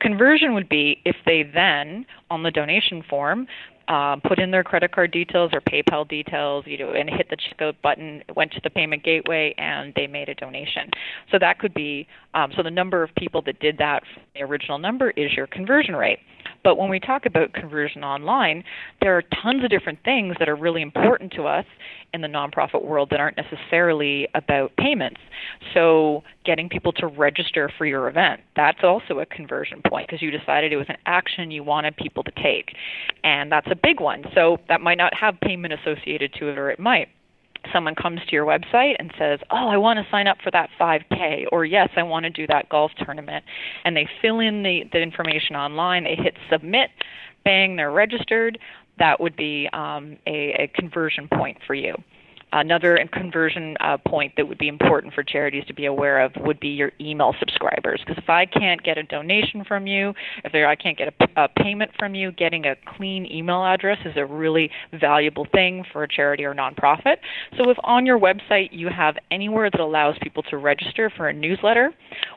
Conversion 0.00 0.52
would 0.52 0.68
be 0.68 1.00
if 1.06 1.16
they 1.24 1.42
then, 1.42 2.04
on 2.28 2.42
the 2.42 2.50
donation 2.50 3.02
form, 3.08 3.46
um, 3.88 4.20
put 4.20 4.38
in 4.38 4.50
their 4.50 4.64
credit 4.64 4.92
card 4.92 5.12
details 5.12 5.52
or 5.54 5.62
PayPal 5.62 6.06
details, 6.06 6.64
you 6.66 6.76
know, 6.76 6.90
and 6.90 7.08
hit 7.08 7.30
the 7.30 7.36
checkout 7.36 7.76
button, 7.82 8.22
went 8.34 8.52
to 8.52 8.60
the 8.62 8.68
payment 8.68 9.04
gateway, 9.04 9.54
and 9.56 9.94
they 9.94 10.06
made 10.06 10.28
a 10.28 10.34
donation. 10.34 10.90
So 11.30 11.38
that 11.38 11.60
could 11.60 11.72
be 11.72 12.06
um, 12.34 12.52
so 12.54 12.62
the 12.62 12.70
number 12.70 13.02
of 13.02 13.14
people 13.14 13.40
that 13.42 13.58
did 13.60 13.78
that, 13.78 14.02
the 14.34 14.42
original 14.42 14.78
number, 14.78 15.12
is 15.12 15.32
your 15.32 15.46
conversion 15.46 15.96
rate. 15.96 16.18
But 16.66 16.78
when 16.78 16.90
we 16.90 16.98
talk 16.98 17.26
about 17.26 17.52
conversion 17.52 18.02
online, 18.02 18.64
there 19.00 19.16
are 19.16 19.22
tons 19.40 19.62
of 19.62 19.70
different 19.70 20.00
things 20.04 20.34
that 20.40 20.48
are 20.48 20.56
really 20.56 20.82
important 20.82 21.32
to 21.34 21.44
us 21.44 21.64
in 22.12 22.22
the 22.22 22.26
nonprofit 22.26 22.84
world 22.84 23.10
that 23.12 23.20
aren't 23.20 23.36
necessarily 23.36 24.26
about 24.34 24.74
payments. 24.76 25.20
So, 25.74 26.24
getting 26.44 26.68
people 26.68 26.92
to 26.94 27.06
register 27.06 27.70
for 27.78 27.86
your 27.86 28.08
event, 28.08 28.40
that's 28.56 28.80
also 28.82 29.20
a 29.20 29.26
conversion 29.26 29.80
point 29.86 30.08
because 30.08 30.20
you 30.20 30.32
decided 30.32 30.72
it 30.72 30.76
was 30.76 30.88
an 30.88 30.96
action 31.06 31.52
you 31.52 31.62
wanted 31.62 31.96
people 31.96 32.24
to 32.24 32.32
take. 32.42 32.74
And 33.22 33.52
that's 33.52 33.68
a 33.70 33.76
big 33.80 34.00
one. 34.00 34.24
So, 34.34 34.58
that 34.68 34.80
might 34.80 34.98
not 34.98 35.14
have 35.14 35.38
payment 35.40 35.72
associated 35.72 36.34
to 36.40 36.48
it, 36.48 36.58
or 36.58 36.68
it 36.68 36.80
might 36.80 37.06
someone 37.72 37.94
comes 37.94 38.20
to 38.26 38.32
your 38.32 38.46
website 38.46 38.96
and 38.98 39.12
says, 39.18 39.40
"Oh, 39.50 39.68
I 39.68 39.76
want 39.76 39.98
to 39.98 40.10
sign 40.10 40.26
up 40.26 40.38
for 40.42 40.50
that 40.50 40.70
5K," 40.78 41.46
or 41.52 41.64
"Yes, 41.64 41.90
I 41.96 42.02
want 42.02 42.24
to 42.24 42.30
do 42.30 42.46
that 42.48 42.68
golf 42.68 42.92
tournament," 43.04 43.44
and 43.84 43.96
they 43.96 44.08
fill 44.22 44.40
in 44.40 44.62
the, 44.62 44.84
the 44.92 45.00
information 45.00 45.56
online, 45.56 46.04
they 46.04 46.16
hit 46.16 46.34
submit, 46.50 46.90
bang, 47.44 47.76
they're 47.76 47.92
registered. 47.92 48.58
That 48.98 49.20
would 49.20 49.36
be 49.36 49.68
um, 49.72 50.16
a, 50.26 50.54
a 50.58 50.70
conversion 50.74 51.28
point 51.28 51.58
for 51.66 51.74
you. 51.74 51.94
Another 52.52 52.98
conversion 53.12 53.76
uh, 53.80 53.96
point 54.06 54.32
that 54.36 54.46
would 54.46 54.56
be 54.56 54.68
important 54.68 55.12
for 55.12 55.24
charities 55.24 55.64
to 55.66 55.74
be 55.74 55.86
aware 55.86 56.20
of 56.20 56.32
would 56.36 56.60
be 56.60 56.68
your 56.68 56.92
email 57.00 57.34
subscribers. 57.40 58.00
Because 58.06 58.22
if 58.22 58.30
I 58.30 58.46
can't 58.46 58.82
get 58.84 58.98
a 58.98 59.02
donation 59.02 59.64
from 59.64 59.86
you, 59.88 60.14
if 60.44 60.52
there, 60.52 60.68
I 60.68 60.76
can't 60.76 60.96
get 60.96 61.08
a, 61.08 61.44
a 61.44 61.48
payment 61.48 61.90
from 61.98 62.14
you, 62.14 62.30
getting 62.30 62.64
a 62.64 62.76
clean 62.96 63.26
email 63.30 63.64
address 63.64 63.98
is 64.04 64.12
a 64.16 64.24
really 64.24 64.70
valuable 64.92 65.46
thing 65.52 65.84
for 65.92 66.04
a 66.04 66.08
charity 66.08 66.44
or 66.44 66.54
nonprofit. 66.54 67.16
So 67.56 67.68
if 67.68 67.76
on 67.82 68.06
your 68.06 68.18
website 68.18 68.68
you 68.70 68.88
have 68.88 69.16
anywhere 69.30 69.68
that 69.68 69.80
allows 69.80 70.16
people 70.22 70.44
to 70.44 70.56
register 70.56 71.10
for 71.16 71.28
a 71.28 71.32
newsletter 71.32 71.92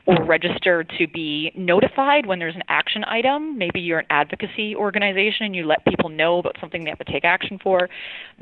or 0.08 0.24
register 0.26 0.84
to 0.84 1.08
be 1.08 1.52
notified 1.56 2.26
when 2.26 2.40
there's 2.40 2.56
an 2.56 2.64
action 2.68 3.04
item, 3.06 3.58
maybe 3.58 3.80
you're 3.80 4.00
an 4.00 4.08
advocacy 4.10 4.76
organization 4.76 5.46
and 5.46 5.56
you 5.56 5.66
let 5.66 5.86
people 5.86 6.10
know 6.10 6.40
about 6.40 6.56
something 6.60 6.84
they 6.84 6.90
have 6.90 7.00
to 7.00 7.12
take 7.12 7.26
action 7.26 7.60
for, 7.62 7.88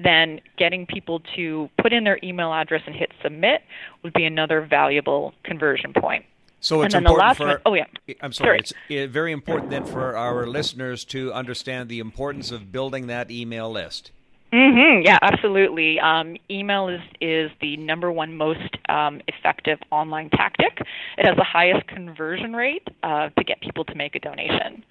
then 0.01 0.39
getting 0.57 0.85
people 0.85 1.21
to 1.35 1.56
put 1.79 1.93
in 1.93 2.03
their 2.03 2.19
email 2.23 2.53
address 2.53 2.81
and 2.85 2.95
hit 2.95 3.11
submit 3.21 3.61
would 4.03 4.13
be 4.13 4.25
another 4.25 4.61
valuable 4.61 5.33
conversion 5.43 5.93
point. 5.93 6.25
So 6.59 6.81
it's 6.81 6.93
and 6.93 7.05
then 7.05 7.11
important 7.11 7.37
the 7.37 7.45
for. 7.45 7.61
oh 7.65 7.73
yeah, 7.73 7.85
I'm 8.21 8.33
sorry. 8.33 8.59
It's 8.59 8.73
uh, 8.89 9.07
very 9.11 9.31
important 9.31 9.69
then 9.69 9.85
for 9.85 10.17
our 10.17 10.47
listeners 10.47 11.05
to 11.05 11.31
understand 11.31 11.87
the 11.87 11.99
importance 11.99 12.51
of 12.51 12.71
building 12.71 13.07
that 13.07 13.29
email 13.29 13.71
list. 13.71 14.11
Mm-hmm. 14.51 15.05
Yeah, 15.05 15.19
absolutely. 15.21 15.99
Um, 15.99 16.37
email 16.49 16.87
is 16.87 17.01
is 17.19 17.51
the 17.61 17.77
number 17.77 18.11
one 18.11 18.35
most 18.35 18.77
um, 18.89 19.21
effective 19.27 19.77
online 19.91 20.29
tactic. 20.29 20.79
It 21.17 21.25
has 21.25 21.35
the 21.35 21.43
highest 21.43 21.87
conversion 21.87 22.53
rate 22.53 22.87
uh, 23.03 23.29
to 23.37 23.43
get 23.43 23.61
people 23.61 23.83
to 23.85 23.95
make 23.95 24.15
a 24.15 24.19
donation. 24.19 24.83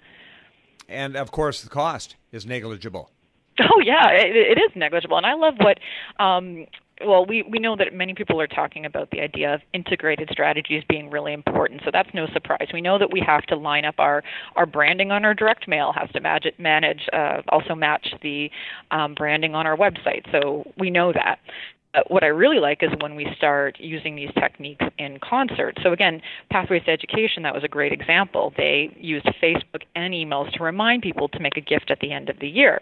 And 0.87 1.17
of 1.17 1.31
course, 1.31 1.61
the 1.61 1.69
cost 1.69 2.15
is 2.31 2.45
negligible. 2.45 3.11
Oh 3.59 3.81
yeah, 3.83 4.09
it, 4.11 4.35
it 4.35 4.61
is 4.61 4.71
negligible, 4.75 5.17
and 5.17 5.25
I 5.25 5.33
love 5.33 5.55
what. 5.59 5.79
Um, 6.23 6.65
well, 7.05 7.25
we, 7.25 7.43
we 7.43 7.59
know 7.59 7.75
that 7.75 7.93
many 7.93 8.13
people 8.15 8.41
are 8.41 8.47
talking 8.47 8.85
about 8.85 9.11
the 9.11 9.19
idea 9.19 9.53
of 9.53 9.61
integrated 9.73 10.29
strategies 10.31 10.83
being 10.89 11.11
really 11.11 11.33
important, 11.33 11.81
so 11.85 11.91
that's 11.93 12.09
no 12.13 12.25
surprise. 12.33 12.67
We 12.73 12.81
know 12.81 12.97
that 12.97 13.11
we 13.11 13.21
have 13.25 13.43
to 13.43 13.55
line 13.55 13.85
up 13.85 13.95
our, 13.99 14.23
our 14.55 14.65
branding 14.65 15.11
on 15.11 15.23
our 15.23 15.35
direct 15.35 15.67
mail, 15.67 15.93
has 15.95 16.09
to 16.13 16.19
manage, 16.19 16.53
manage 16.57 17.01
uh, 17.13 17.41
also 17.49 17.75
match 17.75 18.15
the 18.23 18.49
um, 18.91 19.13
branding 19.13 19.53
on 19.53 19.67
our 19.67 19.77
website, 19.77 20.23
so 20.31 20.63
we 20.79 20.89
know 20.89 21.13
that. 21.13 21.37
Uh, 21.93 22.01
what 22.07 22.23
I 22.23 22.27
really 22.27 22.59
like 22.59 22.83
is 22.83 22.89
when 22.99 23.15
we 23.15 23.27
start 23.37 23.77
using 23.79 24.15
these 24.15 24.29
techniques 24.33 24.85
in 24.99 25.19
concert. 25.19 25.77
So 25.81 25.93
again, 25.93 26.21
Pathways 26.51 26.83
to 26.83 26.91
Education, 26.91 27.43
that 27.43 27.53
was 27.53 27.63
a 27.63 27.67
great 27.67 27.93
example. 27.93 28.53
They 28.57 28.95
used 28.99 29.25
Facebook 29.41 29.83
and 29.95 30.13
emails 30.13 30.51
to 30.57 30.63
remind 30.63 31.01
people 31.01 31.29
to 31.29 31.39
make 31.39 31.55
a 31.55 31.61
gift 31.61 31.89
at 31.89 31.99
the 31.99 32.11
end 32.11 32.29
of 32.29 32.39
the 32.39 32.47
year. 32.47 32.81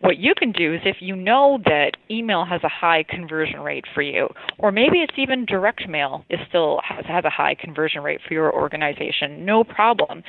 What 0.00 0.16
you 0.16 0.34
can 0.34 0.52
do 0.52 0.74
is 0.74 0.80
if 0.84 0.96
you 1.00 1.14
know 1.14 1.58
that 1.64 1.92
email 2.10 2.44
has 2.44 2.62
a 2.64 2.68
high 2.68 3.04
conversion 3.08 3.60
rate 3.60 3.84
for 3.94 4.00
you, 4.00 4.28
or 4.58 4.72
maybe 4.72 5.02
it's 5.02 5.14
even 5.18 5.44
direct 5.44 5.88
mail 5.88 6.24
is 6.30 6.40
still 6.48 6.80
has, 6.88 7.04
has 7.06 7.24
a 7.24 7.30
high 7.30 7.54
conversion 7.54 8.02
rate 8.02 8.20
for 8.26 8.32
your 8.32 8.54
organization, 8.54 9.44
no 9.44 9.62
problem 9.62 10.22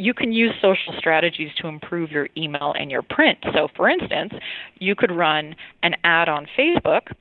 you 0.00 0.14
can 0.14 0.32
use 0.32 0.52
social 0.62 0.94
strategies 0.96 1.50
to 1.60 1.68
improve 1.68 2.10
your 2.10 2.28
email 2.36 2.74
and 2.78 2.90
your 2.90 3.02
print. 3.02 3.38
So, 3.52 3.68
for 3.76 3.88
instance, 3.88 4.32
you 4.78 4.94
could 4.94 5.12
run 5.12 5.54
an 5.82 5.94
ad 6.04 6.28
on 6.28 6.46
Facebook 6.58 7.12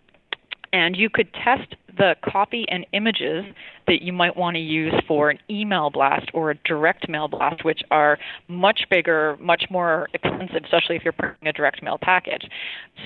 and 0.73 0.95
you 0.95 1.09
could 1.09 1.33
test 1.33 1.75
the 1.97 2.15
copy 2.23 2.65
and 2.69 2.85
images 2.93 3.45
that 3.87 4.01
you 4.01 4.13
might 4.13 4.37
want 4.37 4.55
to 4.55 4.61
use 4.61 4.93
for 5.07 5.29
an 5.29 5.39
email 5.49 5.89
blast 5.89 6.29
or 6.33 6.51
a 6.51 6.55
direct 6.65 7.09
mail 7.09 7.27
blast, 7.27 7.65
which 7.65 7.81
are 7.89 8.17
much 8.47 8.81
bigger, 8.89 9.35
much 9.41 9.63
more 9.69 10.07
expensive, 10.13 10.63
especially 10.63 10.95
if 10.95 11.03
you're 11.03 11.13
printing 11.13 11.47
a 11.47 11.53
direct 11.53 11.81
mail 11.81 11.97
package. 11.99 12.43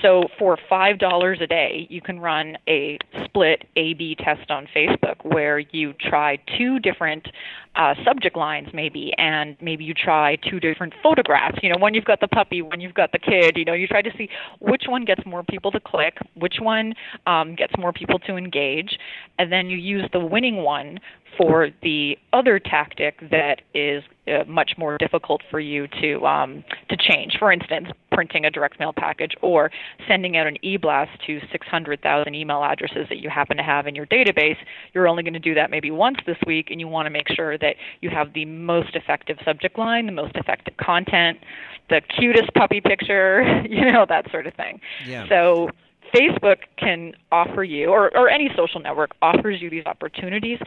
So 0.02 0.24
for 0.38 0.58
$5 0.70 1.42
a 1.42 1.46
day, 1.46 1.86
you 1.88 2.02
can 2.02 2.20
run 2.20 2.58
a 2.68 2.98
split 3.24 3.64
A 3.76 3.94
B 3.94 4.14
test 4.14 4.50
on 4.50 4.68
Facebook 4.76 5.24
where 5.24 5.58
you 5.58 5.94
try 5.94 6.38
two 6.58 6.78
different 6.80 7.26
uh, 7.76 7.94
subject 8.04 8.36
lines, 8.36 8.68
maybe, 8.72 9.12
and 9.18 9.56
maybe 9.60 9.84
you 9.84 9.94
try 9.94 10.36
two 10.48 10.60
different 10.60 10.92
photographs. 11.02 11.58
You 11.62 11.70
know, 11.70 11.78
one 11.78 11.94
you've 11.94 12.04
got 12.04 12.20
the 12.20 12.28
puppy, 12.28 12.62
one 12.62 12.80
you've 12.80 12.94
got 12.94 13.10
the 13.10 13.18
kid. 13.18 13.56
You 13.56 13.64
know, 13.64 13.72
you 13.72 13.88
try 13.88 14.02
to 14.02 14.10
see 14.16 14.28
which 14.60 14.84
one 14.86 15.04
gets 15.04 15.22
more 15.26 15.42
people 15.42 15.72
to 15.72 15.80
click, 15.80 16.18
which 16.36 16.56
one 16.60 16.94
um, 17.26 17.56
gets 17.56 17.72
more 17.76 17.92
people 17.92 18.18
to 18.20 18.36
engage, 18.36 18.73
and 19.38 19.52
then 19.52 19.68
you 19.68 19.76
use 19.76 20.08
the 20.12 20.20
winning 20.20 20.56
one 20.62 20.98
for 21.36 21.70
the 21.82 22.16
other 22.32 22.58
tactic 22.58 23.18
that 23.30 23.62
is 23.74 24.02
uh, 24.28 24.44
much 24.46 24.72
more 24.78 24.96
difficult 24.98 25.42
for 25.50 25.60
you 25.60 25.86
to 26.00 26.24
um, 26.24 26.64
to 26.88 26.96
change. 26.96 27.36
For 27.38 27.52
instance, 27.52 27.88
printing 28.12 28.44
a 28.44 28.50
direct 28.50 28.78
mail 28.78 28.92
package 28.96 29.32
or 29.42 29.70
sending 30.08 30.36
out 30.36 30.46
an 30.46 30.56
e-blast 30.64 31.10
to 31.26 31.40
600,000 31.50 32.34
email 32.34 32.62
addresses 32.62 33.06
that 33.08 33.18
you 33.18 33.28
happen 33.28 33.56
to 33.56 33.62
have 33.62 33.86
in 33.86 33.94
your 33.94 34.06
database. 34.06 34.56
You're 34.92 35.08
only 35.08 35.22
going 35.22 35.34
to 35.34 35.40
do 35.40 35.54
that 35.54 35.70
maybe 35.70 35.90
once 35.90 36.18
this 36.26 36.38
week, 36.46 36.68
and 36.70 36.80
you 36.80 36.88
want 36.88 37.06
to 37.06 37.10
make 37.10 37.28
sure 37.28 37.58
that 37.58 37.76
you 38.00 38.10
have 38.10 38.32
the 38.32 38.44
most 38.44 38.94
effective 38.94 39.38
subject 39.44 39.78
line, 39.78 40.06
the 40.06 40.12
most 40.12 40.36
effective 40.36 40.76
content, 40.76 41.38
the 41.90 42.00
cutest 42.18 42.52
puppy 42.54 42.80
picture, 42.80 43.42
you 43.68 43.90
know 43.90 44.06
that 44.08 44.30
sort 44.30 44.46
of 44.46 44.54
thing. 44.54 44.80
Yeah. 45.06 45.28
So 45.28 45.70
Facebook 46.14 46.58
can 46.76 47.14
offer 47.32 47.64
you, 47.64 47.88
or, 47.88 48.16
or 48.16 48.28
any 48.28 48.50
social 48.56 48.80
network 48.80 49.10
offers 49.20 49.60
you 49.60 49.68
these 49.68 49.84
opportunities 49.86 50.58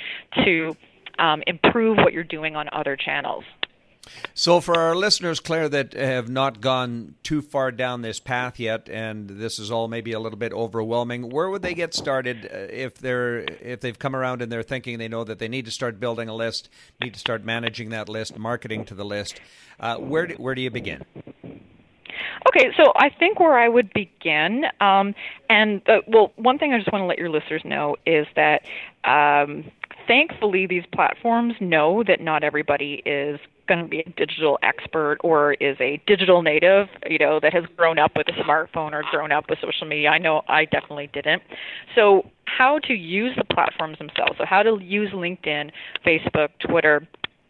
to 0.43 0.75
um, 1.19 1.41
improve 1.47 1.97
what 1.97 2.13
you're 2.13 2.23
doing 2.23 2.55
on 2.55 2.67
other 2.73 2.95
channels. 2.95 3.43
So, 4.33 4.61
for 4.61 4.77
our 4.77 4.95
listeners, 4.95 5.39
Claire, 5.39 5.67
that 5.69 5.93
have 5.93 6.29
not 6.29 6.61
gone 6.61 7.15
too 7.23 7.41
far 7.41 7.71
down 7.71 8.01
this 8.01 8.19
path 8.19 8.59
yet, 8.59 8.89
and 8.89 9.29
this 9.29 9.59
is 9.59 9.69
all 9.69 9.87
maybe 9.87 10.13
a 10.13 10.19
little 10.19 10.37
bit 10.37 10.53
overwhelming, 10.53 11.29
where 11.29 11.49
would 11.49 11.61
they 11.61 11.73
get 11.73 11.93
started 11.93 12.45
uh, 12.45 12.57
if 12.69 12.95
they're 12.95 13.39
if 13.39 13.81
they've 13.81 13.99
come 13.99 14.15
around 14.15 14.41
and 14.41 14.51
they're 14.51 14.63
thinking 14.63 14.97
they 14.97 15.07
know 15.07 15.23
that 15.23 15.39
they 15.39 15.47
need 15.47 15.65
to 15.65 15.71
start 15.71 15.99
building 15.99 16.29
a 16.29 16.35
list, 16.35 16.69
need 17.01 17.13
to 17.13 17.19
start 17.19 17.43
managing 17.43 17.89
that 17.89 18.07
list, 18.07 18.37
marketing 18.37 18.85
to 18.85 18.93
the 18.93 19.05
list? 19.05 19.41
Uh, 19.79 19.97
where 19.97 20.27
do, 20.27 20.35
where 20.35 20.55
do 20.55 20.61
you 20.61 20.71
begin? 20.71 21.03
Okay, 22.47 22.71
so 22.77 22.93
I 22.95 23.09
think 23.09 23.39
where 23.39 23.57
I 23.57 23.67
would 23.67 23.91
begin, 23.93 24.65
um, 24.79 25.15
and 25.49 25.81
uh, 25.87 26.01
well, 26.07 26.33
one 26.35 26.57
thing 26.57 26.73
I 26.73 26.77
just 26.77 26.91
want 26.91 27.01
to 27.01 27.05
let 27.07 27.17
your 27.17 27.29
listeners 27.29 27.61
know 27.65 27.95
is 28.05 28.27
that 28.35 28.61
um, 29.03 29.65
thankfully 30.07 30.67
these 30.67 30.83
platforms 30.93 31.55
know 31.59 32.03
that 32.07 32.21
not 32.21 32.43
everybody 32.43 33.01
is 33.05 33.39
going 33.67 33.83
to 33.83 33.89
be 33.89 33.99
a 33.99 34.09
digital 34.11 34.57
expert 34.63 35.17
or 35.21 35.53
is 35.55 35.75
a 35.79 36.01
digital 36.07 36.41
native, 36.41 36.87
you 37.09 37.17
know, 37.17 37.39
that 37.41 37.53
has 37.53 37.65
grown 37.75 37.99
up 37.99 38.11
with 38.15 38.27
a 38.29 38.31
smartphone 38.43 38.93
or 38.93 39.03
grown 39.11 39.31
up 39.31 39.49
with 39.49 39.59
social 39.59 39.85
media. 39.85 40.09
I 40.09 40.17
know 40.17 40.41
I 40.47 40.65
definitely 40.65 41.09
didn't. 41.13 41.43
So, 41.95 42.29
how 42.45 42.79
to 42.79 42.93
use 42.93 43.35
the 43.37 43.43
platforms 43.43 43.97
themselves. 43.97 44.37
So, 44.37 44.45
how 44.45 44.63
to 44.63 44.79
use 44.81 45.11
LinkedIn, 45.11 45.71
Facebook, 46.05 46.49
Twitter, 46.65 47.05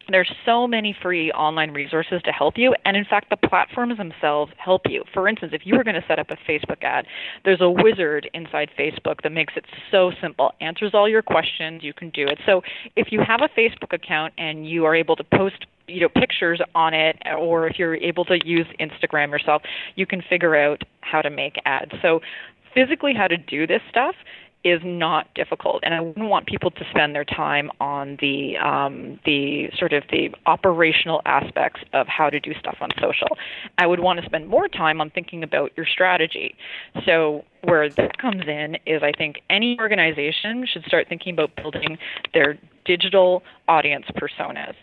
there's 0.09 0.31
so 0.45 0.67
many 0.67 0.95
free 1.01 1.31
online 1.31 1.71
resources 1.71 2.21
to 2.23 2.31
help 2.31 2.57
you, 2.57 2.73
and 2.85 2.95
in 2.95 3.05
fact, 3.05 3.29
the 3.29 3.47
platforms 3.47 3.97
themselves 3.97 4.51
help 4.57 4.83
you. 4.85 5.03
For 5.13 5.27
instance, 5.27 5.51
if 5.53 5.65
you 5.65 5.75
were 5.75 5.83
going 5.83 5.95
to 5.95 6.05
set 6.07 6.19
up 6.19 6.27
a 6.29 6.37
Facebook 6.49 6.83
ad, 6.83 7.05
there's 7.45 7.61
a 7.61 7.69
wizard 7.69 8.29
inside 8.33 8.69
Facebook 8.77 9.21
that 9.23 9.31
makes 9.31 9.53
it 9.55 9.65
so 9.91 10.11
simple, 10.21 10.51
answers 10.61 10.91
all 10.93 11.07
your 11.09 11.21
questions, 11.21 11.83
you 11.83 11.93
can 11.93 12.09
do 12.11 12.27
it. 12.27 12.39
So 12.45 12.61
if 12.95 13.11
you 13.11 13.21
have 13.25 13.41
a 13.41 13.49
Facebook 13.59 13.93
account 13.93 14.33
and 14.37 14.69
you 14.69 14.85
are 14.85 14.95
able 14.95 15.15
to 15.15 15.23
post 15.23 15.65
you 15.87 16.01
know 16.01 16.09
pictures 16.09 16.61
on 16.75 16.93
it 16.93 17.17
or 17.37 17.67
if 17.67 17.79
you're 17.79 17.95
able 17.95 18.25
to 18.25 18.37
use 18.45 18.67
Instagram 18.79 19.29
yourself, 19.29 19.61
you 19.95 20.05
can 20.05 20.21
figure 20.29 20.55
out 20.55 20.81
how 21.01 21.21
to 21.21 21.29
make 21.29 21.55
ads. 21.65 21.91
So 22.01 22.19
physically 22.73 23.13
how 23.13 23.27
to 23.27 23.37
do 23.37 23.65
this 23.65 23.81
stuff 23.89 24.15
is 24.71 24.81
not 24.83 25.33
difficult, 25.33 25.83
and 25.83 25.93
I 25.93 26.01
wouldn't 26.01 26.29
want 26.29 26.45
people 26.47 26.71
to 26.71 26.83
spend 26.89 27.15
their 27.15 27.25
time 27.25 27.69
on 27.79 28.17
the 28.21 28.57
um, 28.57 29.19
the 29.25 29.69
sort 29.77 29.93
of 29.93 30.03
the 30.11 30.29
operational 30.45 31.21
aspects 31.25 31.81
of 31.93 32.07
how 32.07 32.29
to 32.29 32.39
do 32.39 32.53
stuff 32.59 32.77
on 32.81 32.89
social. 33.01 33.27
I 33.77 33.87
would 33.87 33.99
want 33.99 34.19
to 34.19 34.25
spend 34.25 34.47
more 34.47 34.67
time 34.67 35.01
on 35.01 35.09
thinking 35.09 35.43
about 35.43 35.71
your 35.75 35.85
strategy. 35.85 36.55
So 37.05 37.43
where 37.63 37.89
that 37.89 38.17
comes 38.17 38.43
in 38.47 38.77
is 38.85 39.01
I 39.03 39.11
think 39.17 39.41
any 39.49 39.77
organization 39.79 40.65
should 40.71 40.83
start 40.85 41.07
thinking 41.09 41.33
about 41.33 41.55
building 41.55 41.97
their 42.33 42.57
digital 42.85 43.43
audience 43.67 44.05
personas. 44.15 44.73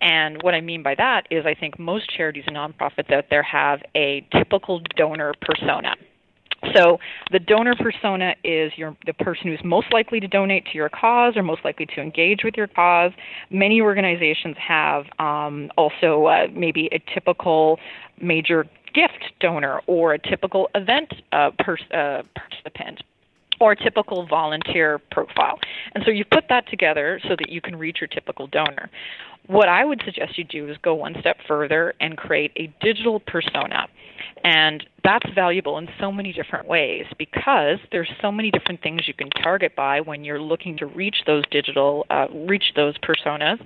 And 0.00 0.42
what 0.42 0.54
I 0.54 0.60
mean 0.60 0.82
by 0.82 0.94
that 0.96 1.22
is 1.30 1.46
I 1.46 1.54
think 1.54 1.78
most 1.78 2.10
charities 2.14 2.44
and 2.46 2.56
nonprofits 2.56 3.10
out 3.12 3.24
there 3.30 3.42
have 3.42 3.80
a 3.96 4.26
typical 4.32 4.82
donor 4.96 5.32
persona. 5.40 5.94
So 6.74 6.98
the 7.30 7.38
donor 7.38 7.74
persona 7.76 8.34
is 8.42 8.72
your 8.76 8.96
the 9.06 9.12
person 9.12 9.46
who's 9.46 9.60
most 9.64 9.92
likely 9.92 10.20
to 10.20 10.28
donate 10.28 10.66
to 10.66 10.74
your 10.74 10.88
cause 10.88 11.36
or 11.36 11.42
most 11.42 11.64
likely 11.64 11.86
to 11.86 12.00
engage 12.00 12.40
with 12.44 12.54
your 12.56 12.66
cause. 12.66 13.12
Many 13.50 13.80
organizations 13.80 14.56
have 14.58 15.04
um, 15.18 15.70
also 15.76 16.26
uh, 16.26 16.46
maybe 16.52 16.88
a 16.92 16.98
typical 17.12 17.78
major 18.20 18.64
gift 18.94 19.32
donor 19.40 19.80
or 19.86 20.14
a 20.14 20.18
typical 20.18 20.68
event 20.74 21.12
uh, 21.32 21.50
pers- 21.58 21.90
uh, 21.92 22.22
participant 22.34 23.02
or 23.60 23.74
typical 23.74 24.26
volunteer 24.26 25.00
profile. 25.10 25.58
And 25.94 26.04
so 26.04 26.10
you 26.10 26.24
put 26.24 26.44
that 26.48 26.68
together 26.68 27.20
so 27.28 27.30
that 27.30 27.48
you 27.48 27.60
can 27.60 27.76
reach 27.76 27.98
your 28.00 28.08
typical 28.08 28.46
donor. 28.46 28.90
What 29.46 29.68
I 29.68 29.84
would 29.84 30.00
suggest 30.04 30.38
you 30.38 30.44
do 30.44 30.68
is 30.70 30.76
go 30.82 30.94
one 30.94 31.16
step 31.20 31.36
further 31.46 31.94
and 32.00 32.16
create 32.16 32.52
a 32.56 32.72
digital 32.82 33.20
persona. 33.20 33.88
And 34.42 34.84
that's 35.02 35.26
valuable 35.34 35.78
in 35.78 35.88
so 36.00 36.10
many 36.10 36.32
different 36.32 36.66
ways 36.66 37.04
because 37.18 37.78
there's 37.92 38.10
so 38.20 38.32
many 38.32 38.50
different 38.50 38.82
things 38.82 39.06
you 39.06 39.14
can 39.14 39.30
target 39.30 39.74
by 39.76 40.00
when 40.00 40.24
you're 40.24 40.40
looking 40.40 40.76
to 40.78 40.86
reach 40.86 41.16
those 41.26 41.44
digital, 41.50 42.06
uh, 42.10 42.26
reach 42.32 42.72
those 42.74 42.94
personas 42.98 43.58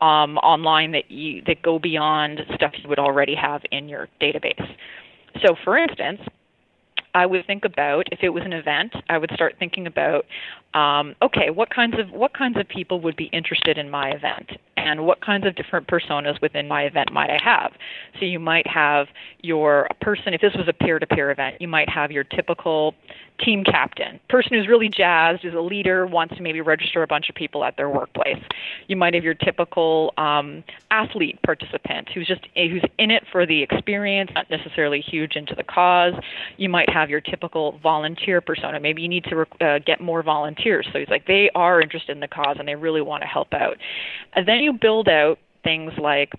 um, 0.00 0.38
online 0.38 0.92
that 0.92 1.10
you 1.10 1.42
that 1.46 1.62
go 1.62 1.78
beyond 1.78 2.40
stuff 2.54 2.72
you 2.82 2.88
would 2.88 2.98
already 2.98 3.34
have 3.34 3.62
in 3.70 3.88
your 3.88 4.08
database. 4.20 4.66
So, 5.42 5.54
for 5.64 5.76
instance, 5.76 6.20
I 7.18 7.26
would 7.26 7.44
think 7.48 7.64
about 7.64 8.06
if 8.12 8.20
it 8.22 8.28
was 8.28 8.44
an 8.44 8.52
event, 8.52 8.94
I 9.08 9.18
would 9.18 9.32
start 9.34 9.56
thinking 9.58 9.88
about 9.88 10.24
um, 10.74 11.14
okay, 11.22 11.50
what 11.50 11.70
kinds 11.70 11.94
of 11.98 12.10
what 12.10 12.34
kinds 12.34 12.58
of 12.58 12.68
people 12.68 13.00
would 13.00 13.16
be 13.16 13.30
interested 13.32 13.78
in 13.78 13.88
my 13.88 14.10
event, 14.10 14.50
and 14.76 15.06
what 15.06 15.20
kinds 15.20 15.46
of 15.46 15.54
different 15.56 15.86
personas 15.88 16.40
within 16.42 16.68
my 16.68 16.82
event 16.82 17.12
might 17.12 17.30
I 17.30 17.38
have? 17.42 17.72
So 18.18 18.26
you 18.26 18.38
might 18.38 18.66
have 18.66 19.06
your 19.40 19.88
person. 20.00 20.34
If 20.34 20.40
this 20.40 20.52
was 20.54 20.68
a 20.68 20.72
peer-to-peer 20.72 21.30
event, 21.30 21.56
you 21.60 21.68
might 21.68 21.88
have 21.88 22.10
your 22.10 22.24
typical 22.24 22.94
team 23.44 23.62
captain, 23.62 24.18
person 24.28 24.50
who's 24.52 24.66
really 24.66 24.88
jazzed, 24.88 25.44
is 25.44 25.54
a 25.54 25.60
leader, 25.60 26.06
wants 26.06 26.36
to 26.36 26.42
maybe 26.42 26.60
register 26.60 27.04
a 27.04 27.06
bunch 27.06 27.28
of 27.28 27.36
people 27.36 27.64
at 27.64 27.76
their 27.76 27.88
workplace. 27.88 28.42
You 28.88 28.96
might 28.96 29.14
have 29.14 29.22
your 29.22 29.34
typical 29.34 30.12
um, 30.18 30.64
athlete 30.90 31.38
participant 31.44 32.08
who's 32.12 32.26
just 32.26 32.40
who's 32.56 32.82
in 32.98 33.12
it 33.12 33.22
for 33.30 33.46
the 33.46 33.62
experience, 33.62 34.30
not 34.34 34.50
necessarily 34.50 35.00
huge 35.00 35.36
into 35.36 35.54
the 35.54 35.62
cause. 35.62 36.14
You 36.56 36.68
might 36.68 36.90
have 36.90 37.10
your 37.10 37.20
typical 37.20 37.78
volunteer 37.80 38.40
persona. 38.40 38.80
Maybe 38.80 39.02
you 39.02 39.08
need 39.08 39.24
to 39.24 39.46
uh, 39.60 39.78
get 39.86 40.00
more 40.00 40.22
volunteers. 40.22 40.57
So 40.62 40.98
he's 40.98 41.08
like 41.08 41.26
they 41.26 41.50
are 41.54 41.80
interested 41.80 42.12
in 42.12 42.20
the 42.20 42.28
cause 42.28 42.56
and 42.58 42.68
they 42.68 42.74
really 42.74 43.02
want 43.02 43.22
to 43.22 43.26
help 43.26 43.52
out. 43.52 43.76
And 44.34 44.46
then 44.46 44.58
you 44.58 44.72
build 44.72 45.08
out 45.08 45.38
things 45.64 45.92
like 45.98 46.32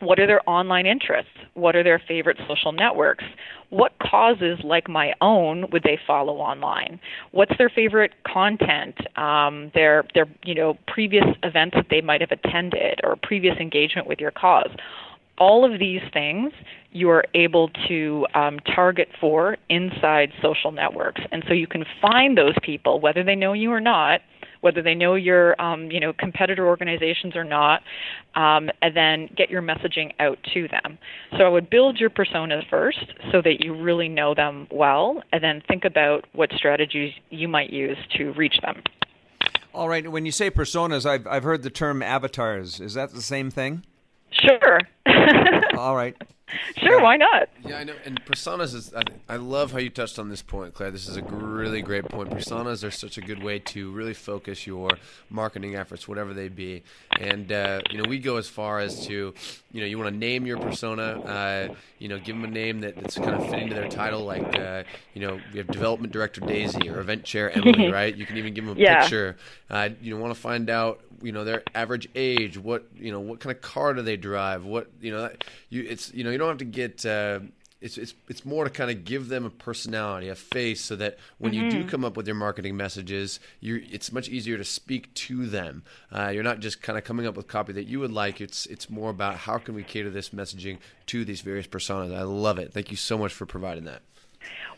what 0.00 0.18
are 0.18 0.26
their 0.26 0.40
online 0.48 0.86
interests? 0.86 1.30
What 1.54 1.76
are 1.76 1.82
their 1.82 2.00
favorite 2.08 2.38
social 2.48 2.72
networks? 2.72 3.24
What 3.68 3.92
causes 4.00 4.58
like 4.64 4.88
my 4.88 5.12
own 5.20 5.66
would 5.70 5.82
they 5.82 5.98
follow 6.06 6.36
online? 6.36 6.98
What's 7.32 7.52
their 7.58 7.68
favorite 7.68 8.12
content? 8.26 8.96
Um, 9.16 9.70
their 9.74 10.04
their 10.14 10.26
you 10.44 10.54
know 10.54 10.78
previous 10.86 11.26
events 11.42 11.76
that 11.76 11.86
they 11.90 12.00
might 12.00 12.20
have 12.20 12.30
attended 12.30 13.00
or 13.04 13.16
previous 13.22 13.56
engagement 13.58 14.06
with 14.06 14.20
your 14.20 14.30
cause. 14.30 14.70
All 15.40 15.64
of 15.64 15.80
these 15.80 16.02
things 16.12 16.52
you 16.92 17.10
are 17.10 17.24
able 17.34 17.70
to 17.88 18.26
um, 18.34 18.58
target 18.60 19.08
for 19.20 19.56
inside 19.68 20.30
social 20.40 20.70
networks, 20.70 21.22
and 21.32 21.42
so 21.48 21.54
you 21.54 21.66
can 21.66 21.84
find 22.00 22.38
those 22.38 22.54
people 22.62 23.00
whether 23.00 23.24
they 23.24 23.34
know 23.34 23.52
you 23.52 23.72
or 23.72 23.80
not 23.80 24.20
whether 24.60 24.82
they 24.82 24.94
know 24.94 25.14
your 25.14 25.60
um, 25.60 25.90
you 25.90 26.00
know 26.00 26.12
competitor 26.12 26.66
organizations 26.66 27.36
or 27.36 27.44
not, 27.44 27.82
um, 28.34 28.70
and 28.82 28.96
then 28.96 29.28
get 29.36 29.50
your 29.50 29.62
messaging 29.62 30.12
out 30.18 30.38
to 30.54 30.68
them. 30.68 30.98
So 31.36 31.44
I 31.44 31.48
would 31.48 31.70
build 31.70 31.98
your 31.98 32.10
personas 32.10 32.68
first 32.68 33.04
so 33.32 33.40
that 33.42 33.60
you 33.60 33.80
really 33.80 34.08
know 34.08 34.34
them 34.34 34.66
well, 34.70 35.22
and 35.32 35.42
then 35.42 35.62
think 35.68 35.84
about 35.84 36.26
what 36.32 36.50
strategies 36.52 37.12
you 37.30 37.48
might 37.48 37.70
use 37.70 37.98
to 38.16 38.32
reach 38.32 38.56
them. 38.62 38.82
All 39.72 39.88
right. 39.88 40.10
When 40.10 40.26
you 40.26 40.32
say 40.32 40.50
personas, 40.50 41.06
I've 41.06 41.26
I've 41.26 41.44
heard 41.44 41.62
the 41.62 41.70
term 41.70 42.02
avatars. 42.02 42.80
Is 42.80 42.94
that 42.94 43.12
the 43.12 43.22
same 43.22 43.50
thing? 43.50 43.84
Sure. 44.32 44.80
All 45.76 45.96
right. 45.96 46.16
Sure, 46.78 47.00
why 47.00 47.16
not? 47.16 47.48
Yeah, 47.64 47.78
I 47.78 47.84
know. 47.84 47.94
And 48.04 48.24
personas 48.24 48.74
is. 48.74 48.94
I, 48.94 49.02
I, 49.28 49.36
love 49.36 49.72
how 49.72 49.78
you 49.78 49.90
touched 49.90 50.18
on 50.18 50.28
this 50.28 50.42
point, 50.42 50.74
Claire. 50.74 50.90
This 50.90 51.08
is 51.08 51.16
a 51.16 51.22
really 51.22 51.82
great 51.82 52.08
point. 52.08 52.30
Personas 52.30 52.86
are 52.86 52.90
such 52.90 53.18
a 53.18 53.20
good 53.20 53.42
way 53.42 53.58
to 53.58 53.90
really 53.92 54.14
focus 54.14 54.66
your 54.66 54.90
marketing 55.28 55.76
efforts, 55.76 56.08
whatever 56.08 56.34
they 56.34 56.48
be. 56.48 56.82
And 57.18 57.52
uh, 57.52 57.82
you 57.90 57.98
know, 57.98 58.08
we 58.08 58.18
go 58.18 58.36
as 58.36 58.48
far 58.48 58.80
as 58.80 59.06
to, 59.06 59.34
you 59.72 59.80
know, 59.80 59.86
you 59.86 59.98
want 59.98 60.12
to 60.12 60.16
name 60.16 60.46
your 60.46 60.58
persona. 60.58 61.20
Uh, 61.20 61.74
you 61.98 62.08
know, 62.08 62.18
give 62.18 62.36
them 62.36 62.44
a 62.44 62.48
name 62.48 62.80
that, 62.80 62.96
that's 62.96 63.16
kind 63.16 63.34
of 63.34 63.48
fitting 63.48 63.68
to 63.68 63.74
their 63.74 63.88
title. 63.88 64.24
Like, 64.24 64.58
uh, 64.58 64.84
you 65.14 65.20
know, 65.20 65.40
we 65.52 65.58
have 65.58 65.68
development 65.68 66.12
director 66.12 66.40
Daisy 66.40 66.88
or 66.88 67.00
event 67.00 67.24
chair 67.24 67.50
Emily, 67.50 67.88
right? 67.92 68.14
You 68.14 68.26
can 68.26 68.38
even 68.38 68.54
give 68.54 68.64
them 68.64 68.76
a 68.76 68.80
yeah. 68.80 69.02
picture. 69.02 69.36
Uh, 69.68 69.90
you 70.00 70.14
know, 70.14 70.20
want 70.20 70.34
to 70.34 70.40
find 70.40 70.70
out 70.70 71.00
you 71.22 71.32
know 71.32 71.44
their 71.44 71.62
average 71.74 72.08
age 72.14 72.58
what 72.58 72.86
you 72.96 73.10
know 73.12 73.20
what 73.20 73.40
kind 73.40 73.54
of 73.54 73.60
car 73.62 73.94
do 73.94 74.02
they 74.02 74.16
drive 74.16 74.64
what 74.64 74.90
you 75.00 75.10
know 75.10 75.30
you 75.68 75.84
it's 75.88 76.12
you 76.14 76.24
know 76.24 76.30
you 76.30 76.38
don't 76.38 76.48
have 76.48 76.58
to 76.58 76.64
get 76.64 77.04
uh, 77.06 77.40
it's 77.80 77.96
it's 77.96 78.14
it's 78.28 78.44
more 78.44 78.64
to 78.64 78.70
kind 78.70 78.90
of 78.90 79.04
give 79.04 79.28
them 79.28 79.44
a 79.44 79.50
personality, 79.50 80.28
a 80.28 80.34
face, 80.34 80.82
so 80.82 80.96
that 80.96 81.18
when 81.38 81.52
mm-hmm. 81.52 81.64
you 81.64 81.70
do 81.70 81.78
mm-hmm. 81.80 81.88
come 81.88 82.04
up 82.04 82.16
with 82.16 82.26
your 82.26 82.36
marketing 82.36 82.76
messages, 82.76 83.40
you 83.60 83.82
it's 83.90 84.12
much 84.12 84.28
easier 84.28 84.58
to 84.58 84.64
speak 84.64 85.12
to 85.14 85.46
them. 85.46 85.82
Uh, 86.12 86.28
you're 86.28 86.42
not 86.42 86.60
just 86.60 86.82
kind 86.82 86.98
of 86.98 87.04
coming 87.04 87.26
up 87.26 87.36
with 87.36 87.48
copy 87.48 87.72
that 87.72 87.86
you 87.86 87.98
would 88.00 88.12
like. 88.12 88.40
It's 88.40 88.66
it's 88.66 88.90
more 88.90 89.10
about 89.10 89.36
how 89.36 89.58
can 89.58 89.74
we 89.74 89.82
cater 89.82 90.10
this 90.10 90.30
messaging 90.30 90.78
to 91.06 91.24
these 91.24 91.40
various 91.40 91.66
personas. 91.66 92.14
I 92.14 92.22
love 92.22 92.58
it. 92.58 92.72
Thank 92.72 92.90
you 92.90 92.96
so 92.96 93.16
much 93.16 93.32
for 93.32 93.46
providing 93.46 93.84
that. 93.84 94.02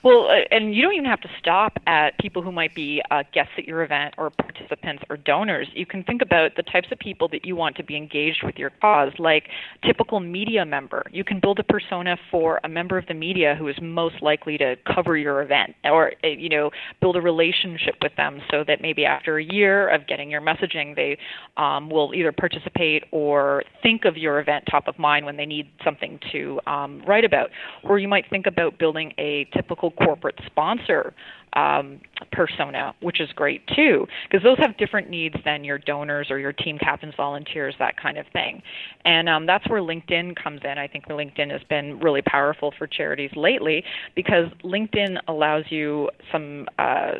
Well, 0.02 0.26
uh, 0.28 0.40
and 0.50 0.74
you 0.74 0.82
don't 0.82 0.94
even 0.94 1.04
have 1.04 1.20
to 1.20 1.28
stop 1.38 1.78
at 1.86 2.18
people 2.18 2.42
who 2.42 2.50
might 2.50 2.74
be 2.74 3.00
uh, 3.10 3.22
guests 3.32 3.52
at 3.56 3.66
your 3.68 3.84
event 3.84 4.14
or 4.18 4.30
participants 4.30 5.04
or 5.08 5.16
donors. 5.16 5.68
You 5.74 5.86
can 5.86 6.02
think 6.02 6.22
about 6.22 6.56
the 6.56 6.64
types 6.64 6.88
of 6.90 6.98
people 6.98 7.28
that 7.28 7.44
you 7.44 7.54
want 7.54 7.76
to 7.76 7.84
be 7.84 7.96
engaged 7.96 8.42
with 8.42 8.56
your 8.56 8.70
cause, 8.80 9.12
like 9.20 9.44
typical 9.86 10.18
media 10.18 10.64
member. 10.64 11.04
You 11.12 11.22
can 11.22 11.38
build 11.38 11.60
a 11.60 11.62
persona 11.62 12.16
for 12.32 12.60
a 12.64 12.68
member 12.68 12.98
of 12.98 13.06
the 13.06 13.14
media 13.14 13.54
who 13.56 13.68
is 13.68 13.76
most 13.80 14.20
likely 14.22 14.58
to 14.58 14.74
cover 14.92 15.16
your 15.16 15.40
event, 15.40 15.76
or 15.84 16.12
uh, 16.24 16.28
you 16.28 16.48
know, 16.48 16.70
build 17.00 17.14
a 17.14 17.20
relationship 17.20 17.94
with 18.02 18.16
them 18.16 18.40
so 18.50 18.64
that 18.66 18.82
maybe 18.82 19.04
after 19.04 19.38
a 19.38 19.44
year 19.44 19.88
of 19.88 20.08
getting 20.08 20.30
your 20.30 20.40
messaging, 20.40 20.96
they 20.96 21.16
um, 21.56 21.88
will 21.88 22.12
either 22.12 22.32
participate 22.32 23.04
or 23.12 23.62
think 23.84 24.04
of 24.04 24.16
your 24.16 24.40
event 24.40 24.64
top 24.68 24.88
of 24.88 24.98
mind 24.98 25.26
when 25.26 25.36
they 25.36 25.46
need 25.46 25.68
something 25.84 26.18
to 26.32 26.58
um, 26.66 27.02
write 27.06 27.24
about. 27.24 27.50
Or 27.84 28.00
you 28.00 28.08
might 28.08 28.28
think 28.28 28.46
about 28.46 28.80
building 28.80 29.12
a 29.16 29.46
typical 29.54 29.90
corporate 29.90 30.38
sponsor 30.46 31.14
um, 31.54 32.00
persona, 32.32 32.94
which 33.02 33.20
is 33.20 33.28
great 33.34 33.66
too, 33.76 34.06
because 34.28 34.42
those 34.42 34.58
have 34.58 34.76
different 34.78 35.10
needs 35.10 35.34
than 35.44 35.64
your 35.64 35.78
donors 35.78 36.28
or 36.30 36.38
your 36.38 36.52
team 36.52 36.78
captains, 36.78 37.14
volunteers, 37.16 37.74
that 37.78 37.96
kind 38.00 38.16
of 38.16 38.26
thing. 38.32 38.62
And 39.04 39.28
um, 39.28 39.46
that's 39.46 39.68
where 39.68 39.82
LinkedIn 39.82 40.42
comes 40.42 40.60
in. 40.64 40.78
I 40.78 40.88
think 40.88 41.06
LinkedIn 41.08 41.50
has 41.50 41.62
been 41.68 41.98
really 42.00 42.22
powerful 42.22 42.72
for 42.76 42.86
charities 42.86 43.30
lately 43.36 43.84
because 44.14 44.46
LinkedIn 44.64 45.18
allows 45.28 45.64
you 45.68 46.08
some 46.30 46.66
uh, 46.78 47.12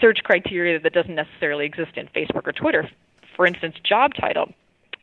search 0.00 0.18
criteria 0.24 0.78
that 0.78 0.92
doesn't 0.92 1.14
necessarily 1.14 1.66
exist 1.66 1.92
in 1.96 2.06
Facebook 2.08 2.46
or 2.46 2.52
Twitter. 2.52 2.88
For 3.36 3.46
instance, 3.46 3.74
job 3.88 4.12
title 4.20 4.52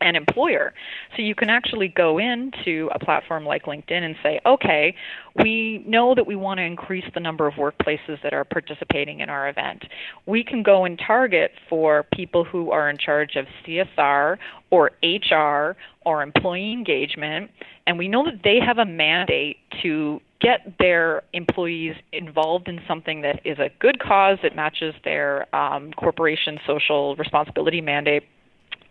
an 0.01 0.15
employer. 0.15 0.73
So 1.15 1.21
you 1.21 1.35
can 1.35 1.49
actually 1.49 1.87
go 1.87 2.17
into 2.17 2.89
a 2.93 2.99
platform 2.99 3.45
like 3.45 3.65
LinkedIn 3.65 4.03
and 4.03 4.15
say, 4.21 4.39
okay, 4.45 4.95
we 5.35 5.83
know 5.87 6.13
that 6.15 6.27
we 6.27 6.35
want 6.35 6.59
to 6.59 6.63
increase 6.63 7.05
the 7.13 7.19
number 7.19 7.47
of 7.47 7.55
workplaces 7.55 8.21
that 8.23 8.33
are 8.33 8.43
participating 8.43 9.19
in 9.19 9.29
our 9.29 9.49
event. 9.49 9.85
We 10.25 10.43
can 10.43 10.63
go 10.63 10.85
and 10.85 10.99
target 10.99 11.51
for 11.69 12.05
people 12.13 12.43
who 12.43 12.71
are 12.71 12.89
in 12.89 12.97
charge 12.97 13.35
of 13.35 13.45
CSR 13.65 14.37
or 14.71 14.91
HR 15.03 15.75
or 16.05 16.21
employee 16.21 16.71
engagement, 16.71 17.51
and 17.85 17.97
we 17.97 18.07
know 18.07 18.23
that 18.25 18.41
they 18.43 18.59
have 18.59 18.77
a 18.77 18.85
mandate 18.85 19.57
to 19.81 20.21
get 20.39 20.77
their 20.77 21.23
employees 21.33 21.95
involved 22.13 22.67
in 22.67 22.79
something 22.87 23.21
that 23.21 23.41
is 23.43 23.57
a 23.57 23.69
good 23.79 23.99
cause 23.99 24.37
that 24.43 24.55
matches 24.55 24.93
their 25.03 25.53
um, 25.55 25.91
corporation 25.93 26.59
social 26.65 27.15
responsibility 27.15 27.81
mandate 27.81 28.23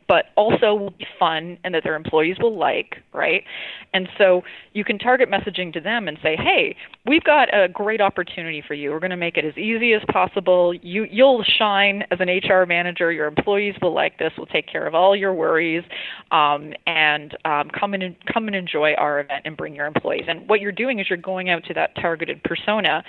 but 0.08 0.26
also 0.36 0.74
will 0.74 0.90
be 0.90 1.06
fun 1.18 1.58
and 1.64 1.74
that 1.74 1.82
their 1.84 1.96
employees 1.96 2.36
will 2.40 2.56
like, 2.56 2.96
right? 3.12 3.44
And 3.92 4.08
so 4.18 4.42
you 4.72 4.84
can 4.84 4.98
target 4.98 5.30
messaging 5.30 5.72
to 5.72 5.80
them 5.80 6.08
and 6.08 6.18
say, 6.22 6.36
"Hey, 6.36 6.76
we've 7.06 7.24
got 7.24 7.52
a 7.54 7.68
great 7.68 8.00
opportunity 8.00 8.62
for 8.66 8.74
you. 8.74 8.90
We're 8.90 9.00
going 9.00 9.10
to 9.10 9.16
make 9.16 9.36
it 9.36 9.44
as 9.44 9.56
easy 9.56 9.92
as 9.94 10.02
possible. 10.12 10.74
You 10.74 11.06
you'll 11.10 11.44
shine 11.44 12.04
as 12.10 12.20
an 12.20 12.28
HR 12.28 12.66
manager. 12.66 13.10
Your 13.10 13.26
employees 13.26 13.74
will 13.82 13.94
like 13.94 14.18
this. 14.18 14.32
We'll 14.36 14.46
take 14.46 14.68
care 14.68 14.86
of 14.86 14.94
all 14.94 15.16
your 15.16 15.34
worries, 15.34 15.84
um, 16.30 16.72
and 16.86 17.36
um, 17.44 17.70
come 17.70 17.94
and 17.94 18.14
come 18.32 18.46
and 18.46 18.56
enjoy 18.56 18.94
our 18.94 19.20
event 19.20 19.42
and 19.44 19.56
bring 19.56 19.74
your 19.74 19.86
employees." 19.86 20.24
And 20.28 20.48
what 20.48 20.60
you're 20.60 20.72
doing 20.72 20.98
is 21.00 21.08
you're 21.08 21.16
going 21.16 21.50
out 21.50 21.64
to 21.64 21.74
that 21.74 21.94
targeted 21.96 22.42
persona 22.44 23.02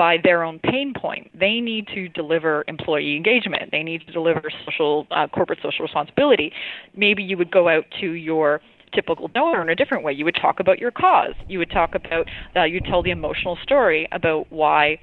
by 0.00 0.16
their 0.24 0.42
own 0.42 0.58
pain 0.58 0.94
point. 0.98 1.30
They 1.38 1.60
need 1.60 1.86
to 1.88 2.08
deliver 2.08 2.64
employee 2.66 3.16
engagement. 3.16 3.70
They 3.70 3.82
need 3.82 4.00
to 4.06 4.12
deliver 4.14 4.44
social 4.64 5.06
uh, 5.10 5.26
corporate 5.26 5.58
social 5.62 5.82
responsibility. 5.82 6.52
Maybe 6.96 7.22
you 7.22 7.36
would 7.36 7.50
go 7.50 7.68
out 7.68 7.84
to 8.00 8.12
your 8.12 8.62
typical 8.94 9.28
donor 9.28 9.60
in 9.60 9.68
a 9.68 9.74
different 9.74 10.02
way. 10.02 10.12
You 10.14 10.24
would 10.24 10.38
talk 10.40 10.58
about 10.58 10.78
your 10.78 10.90
cause. 10.90 11.34
You 11.48 11.58
would 11.58 11.70
talk 11.70 11.94
about 11.94 12.26
uh, 12.56 12.64
you 12.64 12.80
tell 12.80 13.02
the 13.02 13.10
emotional 13.10 13.58
story 13.62 14.08
about 14.10 14.46
why 14.50 14.98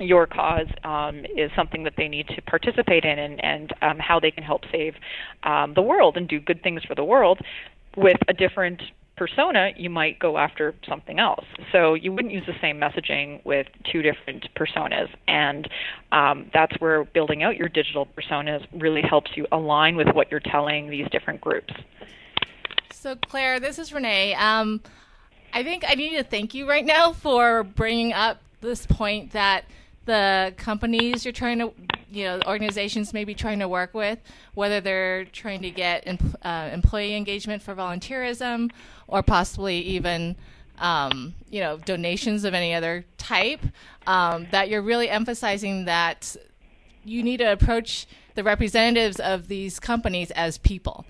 your 0.00 0.26
cause 0.26 0.66
um, 0.82 1.24
is 1.36 1.52
something 1.54 1.84
that 1.84 1.92
they 1.96 2.08
need 2.08 2.26
to 2.26 2.42
participate 2.42 3.04
in 3.04 3.16
and, 3.16 3.44
and 3.44 3.72
um, 3.82 3.98
how 4.00 4.18
they 4.18 4.32
can 4.32 4.42
help 4.42 4.62
save 4.72 4.94
um, 5.44 5.74
the 5.74 5.82
world 5.82 6.16
and 6.16 6.26
do 6.26 6.40
good 6.40 6.60
things 6.64 6.82
for 6.82 6.96
the 6.96 7.04
world 7.04 7.38
with 7.96 8.16
a 8.26 8.32
different 8.32 8.82
persona, 9.16 9.70
you 9.76 9.90
might 9.90 10.18
go 10.18 10.38
after 10.38 10.74
something 10.88 11.18
else. 11.18 11.44
So 11.72 11.94
you 11.94 12.12
wouldn't 12.12 12.32
use 12.32 12.46
the 12.46 12.58
same 12.60 12.78
messaging 12.78 13.44
with 13.44 13.66
two 13.90 14.02
different 14.02 14.46
personas. 14.54 15.08
And 15.28 15.68
um, 16.12 16.50
that's 16.52 16.74
where 16.80 17.04
building 17.04 17.42
out 17.42 17.56
your 17.56 17.68
digital 17.68 18.06
personas 18.06 18.66
really 18.72 19.02
helps 19.02 19.32
you 19.36 19.46
align 19.52 19.96
with 19.96 20.08
what 20.08 20.30
you're 20.30 20.40
telling 20.40 20.90
these 20.90 21.08
different 21.10 21.40
groups. 21.40 21.72
So, 22.92 23.16
Claire, 23.16 23.60
this 23.60 23.78
is 23.78 23.92
Renee. 23.92 24.34
Um, 24.34 24.80
I 25.52 25.62
think 25.62 25.84
I 25.86 25.94
need 25.94 26.16
to 26.16 26.24
thank 26.24 26.54
you 26.54 26.68
right 26.68 26.84
now 26.84 27.12
for 27.12 27.62
bringing 27.62 28.12
up 28.12 28.40
this 28.60 28.86
point 28.86 29.32
that 29.32 29.64
the 30.04 30.54
companies 30.56 31.24
you're 31.24 31.32
trying 31.32 31.58
to 31.58 31.72
you 32.10 32.24
know 32.24 32.40
organizations 32.46 33.12
may 33.12 33.24
be 33.24 33.34
trying 33.34 33.58
to 33.58 33.68
work 33.68 33.94
with, 33.94 34.18
whether 34.54 34.80
they're 34.80 35.24
trying 35.26 35.62
to 35.62 35.70
get 35.70 36.06
uh, 36.42 36.70
employee 36.72 37.14
engagement 37.14 37.62
for 37.62 37.74
volunteerism 37.74 38.70
or 39.08 39.22
possibly 39.22 39.78
even 39.78 40.36
um, 40.78 41.34
you 41.50 41.60
know 41.60 41.78
donations 41.78 42.44
of 42.44 42.54
any 42.54 42.74
other 42.74 43.04
type. 43.18 43.60
Um, 44.06 44.46
that 44.50 44.68
you're 44.68 44.82
really 44.82 45.08
emphasizing 45.08 45.86
that 45.86 46.36
you 47.04 47.22
need 47.22 47.38
to 47.38 47.52
approach 47.52 48.06
the 48.34 48.44
representatives 48.44 49.20
of 49.20 49.48
these 49.48 49.80
companies 49.80 50.30
as 50.32 50.58
people, 50.58 51.04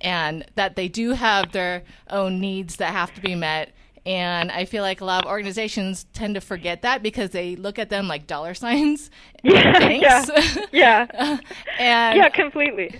and 0.00 0.46
that 0.54 0.76
they 0.76 0.88
do 0.88 1.12
have 1.12 1.52
their 1.52 1.82
own 2.10 2.40
needs 2.40 2.76
that 2.76 2.92
have 2.92 3.14
to 3.14 3.20
be 3.20 3.34
met 3.34 3.72
and 4.08 4.50
I 4.50 4.64
feel 4.64 4.82
like 4.82 5.02
a 5.02 5.04
lot 5.04 5.26
of 5.26 5.30
organizations 5.30 6.06
tend 6.14 6.34
to 6.36 6.40
forget 6.40 6.80
that 6.80 7.02
because 7.02 7.28
they 7.30 7.56
look 7.56 7.78
at 7.78 7.90
them 7.90 8.08
like 8.08 8.26
dollar 8.26 8.54
signs. 8.64 9.10
Yeah, 9.44 9.88
yeah, 9.88 10.66
yeah, 10.72 11.38
and 11.78 12.16
yeah, 12.16 12.28
completely. 12.28 12.98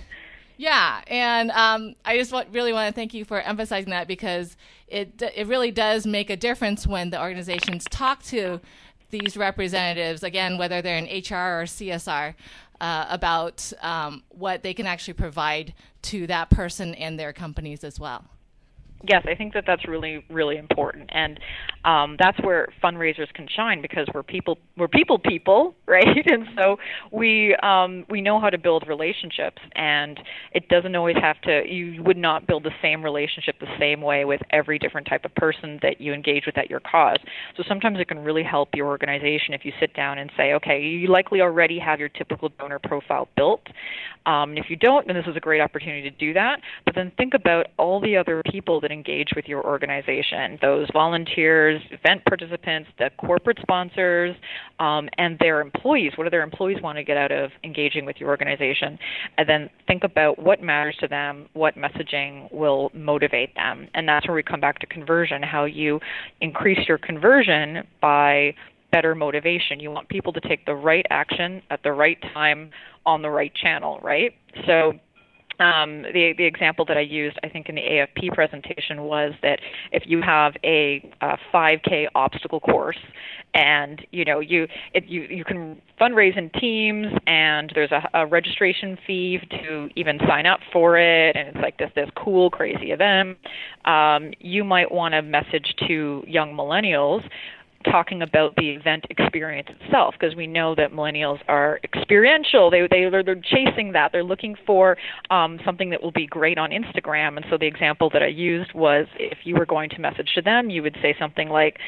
Yeah, 0.56 1.00
and 1.08 1.50
um, 1.50 1.94
I 2.04 2.16
just 2.16 2.32
want, 2.32 2.48
really 2.52 2.72
want 2.72 2.88
to 2.88 2.94
thank 2.94 3.12
you 3.12 3.24
for 3.24 3.40
emphasizing 3.40 3.90
that 3.90 4.06
because 4.06 4.56
it 4.86 5.20
it 5.34 5.46
really 5.48 5.70
does 5.72 6.06
make 6.06 6.30
a 6.30 6.36
difference 6.36 6.86
when 6.86 7.10
the 7.10 7.20
organizations 7.20 7.84
talk 7.90 8.22
to 8.24 8.60
these 9.10 9.36
representatives 9.36 10.22
again, 10.22 10.58
whether 10.58 10.80
they're 10.80 10.98
in 10.98 11.06
HR 11.06 11.62
or 11.62 11.64
CSR, 11.64 12.34
uh, 12.80 13.06
about 13.08 13.72
um, 13.80 14.22
what 14.28 14.62
they 14.62 14.74
can 14.74 14.86
actually 14.86 15.14
provide 15.14 15.74
to 16.02 16.26
that 16.28 16.50
person 16.50 16.94
and 16.94 17.18
their 17.18 17.32
companies 17.32 17.82
as 17.82 17.98
well. 17.98 18.24
Yes, 19.04 19.22
I 19.28 19.36
think 19.36 19.54
that 19.54 19.62
that's 19.64 19.86
really 19.86 20.24
really 20.28 20.56
important, 20.56 21.08
and 21.12 21.38
um, 21.84 22.16
that's 22.18 22.36
where 22.40 22.66
fundraisers 22.82 23.32
can 23.32 23.46
shine 23.48 23.80
because 23.80 24.08
we're 24.12 24.24
people 24.24 24.58
we're 24.76 24.88
people 24.88 25.20
people, 25.20 25.76
right? 25.86 26.04
And 26.26 26.46
so 26.56 26.78
we 27.12 27.54
um, 27.62 28.04
we 28.10 28.20
know 28.20 28.40
how 28.40 28.50
to 28.50 28.58
build 28.58 28.86
relationships, 28.88 29.62
and 29.76 30.18
it 30.52 30.68
doesn't 30.68 30.96
always 30.96 31.16
have 31.16 31.40
to. 31.42 31.62
You 31.68 32.02
would 32.02 32.16
not 32.16 32.48
build 32.48 32.64
the 32.64 32.72
same 32.82 33.04
relationship 33.04 33.60
the 33.60 33.68
same 33.78 34.00
way 34.00 34.24
with 34.24 34.40
every 34.50 34.80
different 34.80 35.06
type 35.06 35.24
of 35.24 35.32
person 35.36 35.78
that 35.82 36.00
you 36.00 36.12
engage 36.12 36.44
with 36.44 36.58
at 36.58 36.68
your 36.68 36.80
cause. 36.80 37.18
So 37.56 37.62
sometimes 37.68 38.00
it 38.00 38.08
can 38.08 38.18
really 38.18 38.42
help 38.42 38.70
your 38.74 38.88
organization 38.88 39.54
if 39.54 39.64
you 39.64 39.72
sit 39.78 39.94
down 39.94 40.18
and 40.18 40.28
say, 40.36 40.54
okay, 40.54 40.80
you 40.82 41.06
likely 41.06 41.40
already 41.40 41.78
have 41.78 42.00
your 42.00 42.08
typical 42.08 42.48
donor 42.58 42.80
profile 42.80 43.28
built. 43.36 43.62
Um, 44.26 44.50
and 44.50 44.58
if 44.58 44.66
you 44.68 44.76
don't, 44.76 45.06
then 45.06 45.16
this 45.16 45.26
is 45.26 45.36
a 45.36 45.40
great 45.40 45.60
opportunity 45.60 46.02
to 46.10 46.16
do 46.16 46.32
that. 46.34 46.60
But 46.84 46.94
then 46.94 47.12
think 47.16 47.34
about 47.34 47.66
all 47.78 48.00
the 48.00 48.16
other 48.16 48.42
people 48.50 48.80
that 48.80 48.87
that 48.88 48.94
engage 48.94 49.28
with 49.36 49.46
your 49.46 49.64
organization 49.64 50.58
those 50.60 50.88
volunteers, 50.92 51.80
event 51.90 52.24
participants, 52.26 52.88
the 52.98 53.10
corporate 53.18 53.58
sponsors, 53.60 54.34
um, 54.80 55.08
and 55.18 55.38
their 55.38 55.60
employees. 55.60 56.12
What 56.16 56.24
do 56.24 56.30
their 56.30 56.42
employees 56.42 56.78
want 56.82 56.96
to 56.98 57.04
get 57.04 57.16
out 57.16 57.32
of 57.32 57.50
engaging 57.64 58.04
with 58.04 58.16
your 58.18 58.28
organization? 58.28 58.98
And 59.36 59.48
then 59.48 59.70
think 59.86 60.04
about 60.04 60.38
what 60.38 60.62
matters 60.62 60.96
to 61.00 61.08
them, 61.08 61.48
what 61.52 61.76
messaging 61.76 62.52
will 62.52 62.90
motivate 62.94 63.54
them. 63.54 63.88
And 63.94 64.08
that's 64.08 64.26
where 64.26 64.34
we 64.34 64.42
come 64.42 64.60
back 64.60 64.78
to 64.80 64.86
conversion 64.86 65.42
how 65.42 65.64
you 65.64 66.00
increase 66.40 66.88
your 66.88 66.98
conversion 66.98 67.86
by 68.00 68.54
better 68.90 69.14
motivation. 69.14 69.80
You 69.80 69.90
want 69.90 70.08
people 70.08 70.32
to 70.32 70.40
take 70.40 70.64
the 70.64 70.74
right 70.74 71.04
action 71.10 71.62
at 71.70 71.82
the 71.82 71.92
right 71.92 72.18
time 72.32 72.70
on 73.04 73.22
the 73.22 73.30
right 73.30 73.52
channel, 73.54 74.00
right? 74.02 74.32
So 74.66 74.94
um, 75.60 76.02
the 76.02 76.34
the 76.36 76.44
example 76.44 76.84
that 76.86 76.96
I 76.96 77.00
used, 77.00 77.38
I 77.42 77.48
think, 77.48 77.68
in 77.68 77.74
the 77.74 77.82
AFP 77.82 78.32
presentation 78.32 79.02
was 79.02 79.32
that 79.42 79.60
if 79.92 80.04
you 80.06 80.22
have 80.22 80.54
a, 80.64 81.02
a 81.20 81.36
5K 81.52 82.06
obstacle 82.14 82.60
course, 82.60 82.98
and 83.54 84.06
you 84.12 84.24
know 84.24 84.40
you 84.40 84.68
it, 84.94 85.06
you 85.06 85.22
you 85.22 85.44
can 85.44 85.80
fundraise 86.00 86.36
in 86.36 86.50
teams, 86.50 87.06
and 87.26 87.72
there's 87.74 87.90
a, 87.90 88.08
a 88.14 88.26
registration 88.26 88.96
fee 89.06 89.38
to 89.50 89.88
even 89.96 90.18
sign 90.28 90.46
up 90.46 90.60
for 90.72 90.96
it, 90.96 91.36
and 91.36 91.48
it's 91.48 91.58
like 91.58 91.78
this 91.78 91.90
this 91.94 92.08
cool 92.16 92.50
crazy 92.50 92.92
event. 92.92 93.36
Um, 93.84 94.32
you 94.38 94.64
might 94.64 94.92
want 94.92 95.14
to 95.14 95.22
message 95.22 95.74
to 95.88 96.22
young 96.26 96.54
millennials 96.54 97.28
talking 97.84 98.22
about 98.22 98.54
the 98.56 98.70
event 98.70 99.04
experience 99.10 99.68
itself 99.80 100.14
because 100.18 100.34
we 100.34 100.46
know 100.46 100.74
that 100.74 100.92
millennials 100.92 101.38
are 101.48 101.78
experiential 101.84 102.70
they 102.70 102.80
they 102.90 103.08
they're, 103.08 103.22
they're 103.22 103.36
chasing 103.36 103.92
that 103.92 104.10
they're 104.12 104.24
looking 104.24 104.56
for 104.66 104.96
um, 105.30 105.58
something 105.64 105.90
that 105.90 106.02
will 106.02 106.12
be 106.12 106.26
great 106.26 106.58
on 106.58 106.70
Instagram 106.70 107.36
and 107.36 107.46
so 107.50 107.56
the 107.56 107.66
example 107.66 108.10
that 108.12 108.22
I 108.22 108.26
used 108.26 108.74
was 108.74 109.06
if 109.18 109.38
you 109.44 109.54
were 109.54 109.66
going 109.66 109.90
to 109.90 110.00
message 110.00 110.30
to 110.34 110.42
them 110.42 110.70
you 110.70 110.82
would 110.82 110.96
say 111.00 111.14
something 111.18 111.48
like 111.48 111.78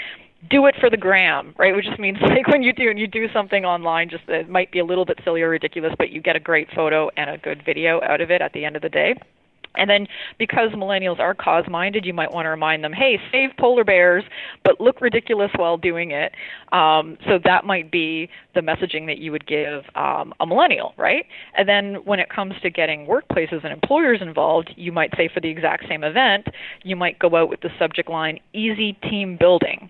do 0.49 0.65
it 0.67 0.75
for 0.81 0.89
the 0.89 0.97
gram, 0.97 1.55
right? 1.59 1.75
Which 1.77 1.85
just 1.85 2.01
means 2.01 2.17
like 2.23 2.49
when 2.49 2.63
you 2.63 2.73
do 2.73 2.89
and 2.89 2.99
you 2.99 3.07
do 3.07 3.27
something 3.33 3.65
online, 3.65 4.09
just 4.09 4.25
it 4.29 4.49
might 4.49 4.73
be 4.73 4.79
a 4.79 4.85
little 4.85 5.05
bit 5.05 5.19
silly 5.23 5.43
or 5.43 5.51
ridiculous, 5.51 5.93
but 5.99 6.11
you 6.11 6.23
get 6.23 6.37
a 6.37 6.41
great 6.41 6.69
photo 6.75 7.11
and 7.17 7.29
a 7.29 7.39
good 7.39 7.63
video 7.65 8.01
out 8.03 8.21
of 8.21 8.31
it 8.31 8.41
at 8.41 8.53
the 8.53 8.65
end 8.65 8.77
of 8.77 8.83
the 8.83 8.89
day. 8.89 9.15
And 9.77 9.89
then 9.89 10.07
because 10.39 10.71
millennials 10.71 11.19
are 11.21 11.35
cause 11.35 11.65
minded, 11.69 12.05
you 12.05 12.13
might 12.13 12.33
want 12.33 12.47
to 12.47 12.51
remind 12.51 12.83
them, 12.83 12.93
hey, 12.93 13.19
save 13.31 13.51
polar 13.59 13.85
bears, 13.85 14.25
but 14.65 14.81
look 14.81 15.01
ridiculous 15.01 15.51
while 15.57 15.77
doing 15.77 16.11
it. 16.11 16.33
Um, 16.73 17.17
so 17.27 17.39
that 17.45 17.65
might 17.65 17.91
be 17.91 18.29
the 18.55 18.61
messaging 18.61 19.07
that 19.07 19.19
you 19.19 19.31
would 19.33 19.47
give 19.47 19.85
um, 19.95 20.35
a 20.41 20.47
millennial, 20.47 20.95
right? 20.97 21.27
And 21.57 21.69
then 21.69 21.97
when 22.05 22.19
it 22.19 22.29
comes 22.31 22.55
to 22.63 22.71
getting 22.71 23.07
workplaces 23.07 23.63
and 23.63 23.73
employers 23.73 24.19
involved, 24.21 24.73
you 24.77 24.93
might 24.93 25.13
say 25.17 25.29
for 25.33 25.41
the 25.41 25.49
exact 25.49 25.85
same 25.89 26.03
event, 26.03 26.49
you 26.83 26.97
might 26.97 27.19
go 27.19 27.37
out 27.37 27.49
with 27.49 27.61
the 27.61 27.71
subject 27.79 28.11
line, 28.11 28.41
easy 28.53 28.95
team 29.09 29.37
building 29.39 29.89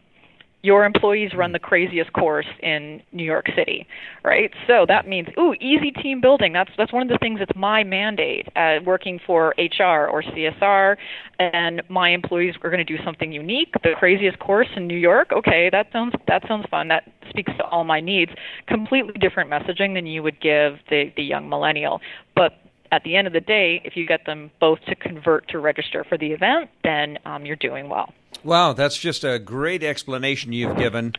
your 0.62 0.84
employees 0.84 1.32
run 1.34 1.52
the 1.52 1.58
craziest 1.58 2.12
course 2.12 2.46
in 2.62 3.02
New 3.12 3.24
York 3.24 3.46
City, 3.56 3.86
right? 4.24 4.50
So 4.66 4.84
that 4.86 5.08
means, 5.08 5.28
ooh, 5.38 5.54
easy 5.54 5.90
team 5.90 6.20
building. 6.20 6.52
That's 6.52 6.70
that's 6.76 6.92
one 6.92 7.02
of 7.02 7.08
the 7.08 7.18
things 7.18 7.38
that's 7.38 7.56
my 7.56 7.82
mandate 7.82 8.48
uh, 8.56 8.76
working 8.84 9.18
for 9.26 9.54
HR 9.58 10.06
or 10.08 10.22
CSR, 10.22 10.96
and 11.38 11.82
my 11.88 12.10
employees 12.10 12.54
are 12.62 12.70
going 12.70 12.84
to 12.84 12.96
do 12.96 13.02
something 13.04 13.32
unique. 13.32 13.72
The 13.82 13.94
craziest 13.98 14.38
course 14.38 14.68
in 14.76 14.86
New 14.86 14.98
York. 14.98 15.32
Okay, 15.32 15.70
that 15.72 15.86
sounds 15.92 16.14
that 16.28 16.42
sounds 16.46 16.66
fun. 16.70 16.88
That 16.88 17.04
speaks 17.30 17.52
to 17.56 17.64
all 17.64 17.84
my 17.84 18.00
needs. 18.00 18.32
Completely 18.66 19.14
different 19.14 19.50
messaging 19.50 19.94
than 19.94 20.06
you 20.06 20.22
would 20.22 20.40
give 20.40 20.74
the 20.90 21.10
the 21.16 21.22
young 21.22 21.48
millennial, 21.48 22.00
but 22.34 22.52
at 22.92 23.04
the 23.04 23.16
end 23.16 23.26
of 23.26 23.32
the 23.32 23.40
day, 23.40 23.80
if 23.84 23.96
you 23.96 24.06
get 24.06 24.26
them 24.26 24.50
both 24.60 24.80
to 24.86 24.94
convert 24.94 25.48
to 25.48 25.58
register 25.58 26.04
for 26.04 26.18
the 26.18 26.32
event, 26.32 26.70
then 26.82 27.18
um, 27.24 27.46
you're 27.46 27.56
doing 27.56 27.88
well. 27.88 28.12
Wow, 28.42 28.72
that's 28.72 28.96
just 28.96 29.24
a 29.24 29.38
great 29.38 29.82
explanation 29.82 30.52
you've 30.52 30.76
given 30.76 31.14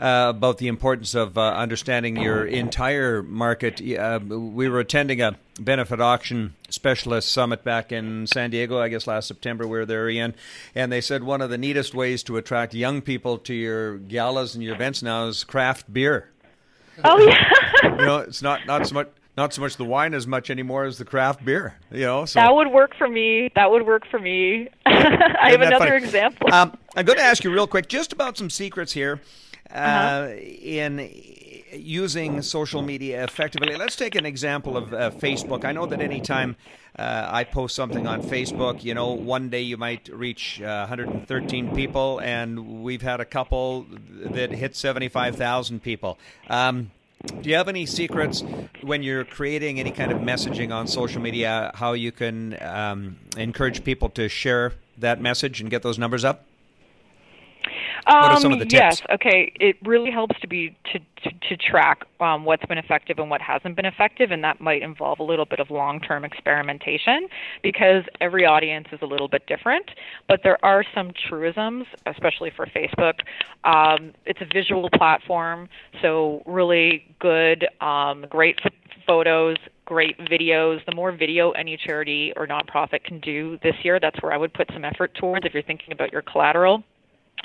uh, 0.00 0.32
about 0.34 0.58
the 0.58 0.68
importance 0.68 1.14
of 1.14 1.36
uh, 1.36 1.52
understanding 1.52 2.16
your 2.16 2.46
entire 2.46 3.22
market. 3.22 3.80
Uh, 3.80 4.18
we 4.22 4.68
were 4.68 4.80
attending 4.80 5.20
a 5.20 5.36
benefit 5.60 6.00
auction 6.00 6.54
specialist 6.70 7.30
summit 7.30 7.62
back 7.62 7.92
in 7.92 8.26
San 8.26 8.50
Diego, 8.50 8.78
I 8.78 8.88
guess 8.88 9.06
last 9.06 9.28
September. 9.28 9.64
We 9.64 9.78
were 9.78 9.86
there, 9.86 10.08
Ian, 10.08 10.34
and 10.74 10.90
they 10.90 11.00
said 11.00 11.22
one 11.22 11.42
of 11.42 11.50
the 11.50 11.58
neatest 11.58 11.94
ways 11.94 12.22
to 12.24 12.36
attract 12.36 12.74
young 12.74 13.02
people 13.02 13.38
to 13.38 13.54
your 13.54 13.98
galas 13.98 14.54
and 14.54 14.64
your 14.64 14.74
events 14.74 15.02
now 15.02 15.26
is 15.26 15.44
craft 15.44 15.92
beer. 15.92 16.30
Oh 17.04 17.18
yeah. 17.18 17.50
you 17.84 17.90
know, 17.96 18.18
it's 18.18 18.42
not 18.42 18.66
not 18.66 18.86
so 18.86 18.94
much 18.94 19.08
not 19.36 19.52
so 19.54 19.62
much 19.62 19.76
the 19.76 19.84
wine 19.84 20.12
as 20.14 20.26
much 20.26 20.50
anymore 20.50 20.84
as 20.84 20.98
the 20.98 21.04
craft 21.04 21.44
beer. 21.44 21.74
You 21.90 22.00
know, 22.02 22.24
so 22.26 22.38
That 22.40 22.54
would 22.54 22.68
work 22.68 22.94
for 22.96 23.08
me. 23.08 23.50
That 23.54 23.70
would 23.70 23.86
work 23.86 24.06
for 24.10 24.18
me. 24.18 24.68
I 24.86 25.50
have 25.50 25.60
another 25.62 25.86
funny? 25.88 26.04
example. 26.04 26.52
Um, 26.52 26.76
I'm 26.96 27.04
going 27.04 27.18
to 27.18 27.24
ask 27.24 27.42
you 27.44 27.52
real 27.52 27.66
quick 27.66 27.88
just 27.88 28.12
about 28.12 28.36
some 28.36 28.50
secrets 28.50 28.92
here 28.92 29.20
uh, 29.70 29.74
Uh-huh. 29.74 30.28
in 30.34 31.10
using 31.72 32.42
social 32.42 32.82
media 32.82 33.24
effectively. 33.24 33.74
Let's 33.76 33.96
take 33.96 34.14
an 34.14 34.26
example 34.26 34.76
of 34.76 34.92
uh, 34.92 35.10
Facebook. 35.12 35.64
I 35.64 35.72
know 35.72 35.86
that 35.86 36.02
anytime 36.02 36.56
uh, 36.98 37.26
I 37.32 37.44
post 37.44 37.74
something 37.74 38.06
on 38.06 38.20
Facebook, 38.22 38.84
you 38.84 38.92
know, 38.92 39.12
one 39.12 39.48
day 39.48 39.62
you 39.62 39.78
might 39.78 40.10
reach 40.12 40.60
uh, 40.60 40.84
113 40.86 41.74
people, 41.74 42.18
and 42.20 42.82
we've 42.82 43.00
had 43.00 43.20
a 43.20 43.24
couple 43.24 43.86
that 44.10 44.50
hit 44.50 44.76
75,000 44.76 45.82
people. 45.82 46.18
Um, 46.50 46.90
do 47.22 47.48
you 47.48 47.56
have 47.56 47.68
any 47.68 47.86
secrets 47.86 48.42
when 48.82 49.02
you're 49.02 49.24
creating 49.24 49.80
any 49.80 49.90
kind 49.90 50.12
of 50.12 50.18
messaging 50.18 50.72
on 50.72 50.86
social 50.86 51.20
media, 51.20 51.70
how 51.74 51.92
you 51.92 52.12
can 52.12 52.56
um, 52.62 53.16
encourage 53.36 53.84
people 53.84 54.08
to 54.10 54.28
share 54.28 54.72
that 54.98 55.20
message 55.20 55.60
and 55.60 55.70
get 55.70 55.82
those 55.82 55.98
numbers 55.98 56.24
up? 56.24 56.44
Are 58.06 58.40
some 58.40 58.52
of 58.52 58.58
the 58.58 58.64
Um, 58.64 58.68
Yes. 58.70 59.02
Okay. 59.10 59.52
It 59.60 59.76
really 59.84 60.10
helps 60.10 60.38
to 60.40 60.46
be 60.46 60.76
to 60.92 60.98
to, 61.22 61.30
to 61.48 61.56
track 61.56 62.04
um, 62.20 62.44
what's 62.44 62.64
been 62.66 62.78
effective 62.78 63.18
and 63.18 63.30
what 63.30 63.40
hasn't 63.40 63.76
been 63.76 63.84
effective, 63.84 64.30
and 64.30 64.42
that 64.42 64.60
might 64.60 64.82
involve 64.82 65.20
a 65.20 65.22
little 65.22 65.44
bit 65.44 65.60
of 65.60 65.70
long-term 65.70 66.24
experimentation 66.24 67.28
because 67.62 68.02
every 68.20 68.44
audience 68.44 68.88
is 68.92 68.98
a 69.02 69.06
little 69.06 69.28
bit 69.28 69.46
different. 69.46 69.90
But 70.28 70.40
there 70.42 70.62
are 70.64 70.84
some 70.94 71.12
truisms, 71.28 71.86
especially 72.06 72.50
for 72.54 72.66
Facebook. 72.66 73.20
Um, 73.64 74.12
it's 74.26 74.40
a 74.40 74.46
visual 74.52 74.88
platform, 74.90 75.68
so 76.00 76.42
really 76.44 77.14
good, 77.20 77.66
um, 77.80 78.26
great 78.28 78.58
photos, 79.06 79.56
great 79.84 80.18
videos. 80.18 80.84
The 80.86 80.94
more 80.94 81.12
video 81.12 81.50
any 81.52 81.76
charity 81.76 82.32
or 82.36 82.46
nonprofit 82.46 83.04
can 83.04 83.20
do 83.20 83.58
this 83.62 83.74
year, 83.82 84.00
that's 84.00 84.20
where 84.22 84.32
I 84.32 84.36
would 84.36 84.54
put 84.54 84.68
some 84.72 84.84
effort 84.84 85.14
towards 85.14 85.46
if 85.46 85.54
you're 85.54 85.62
thinking 85.62 85.92
about 85.92 86.12
your 86.12 86.22
collateral 86.22 86.82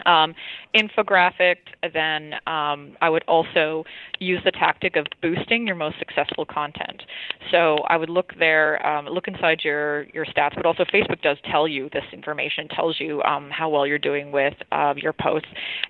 um, 0.05 0.35
infographic, 0.75 1.57
then 1.93 2.33
um, 2.47 2.95
I 3.01 3.09
would 3.09 3.23
also 3.27 3.83
use 4.19 4.41
the 4.43 4.51
tactic 4.51 4.95
of 4.95 5.05
boosting 5.21 5.65
your 5.65 5.75
most 5.75 5.97
successful 5.99 6.45
content. 6.45 7.03
So 7.51 7.77
I 7.87 7.97
would 7.97 8.09
look 8.09 8.33
there, 8.39 8.85
um, 8.85 9.05
look 9.05 9.27
inside 9.27 9.61
your 9.63 10.03
your 10.13 10.25
stats, 10.25 10.55
but 10.55 10.65
also 10.65 10.83
Facebook 10.85 11.21
does 11.21 11.37
tell 11.51 11.67
you 11.67 11.89
this 11.93 12.03
information, 12.13 12.67
tells 12.67 12.99
you 12.99 13.21
um, 13.23 13.49
how 13.49 13.69
well 13.69 13.85
you're 13.87 13.97
doing 13.97 14.31
with 14.31 14.53
uh, 14.71 14.93
your 14.97 15.13
posts, 15.13 15.49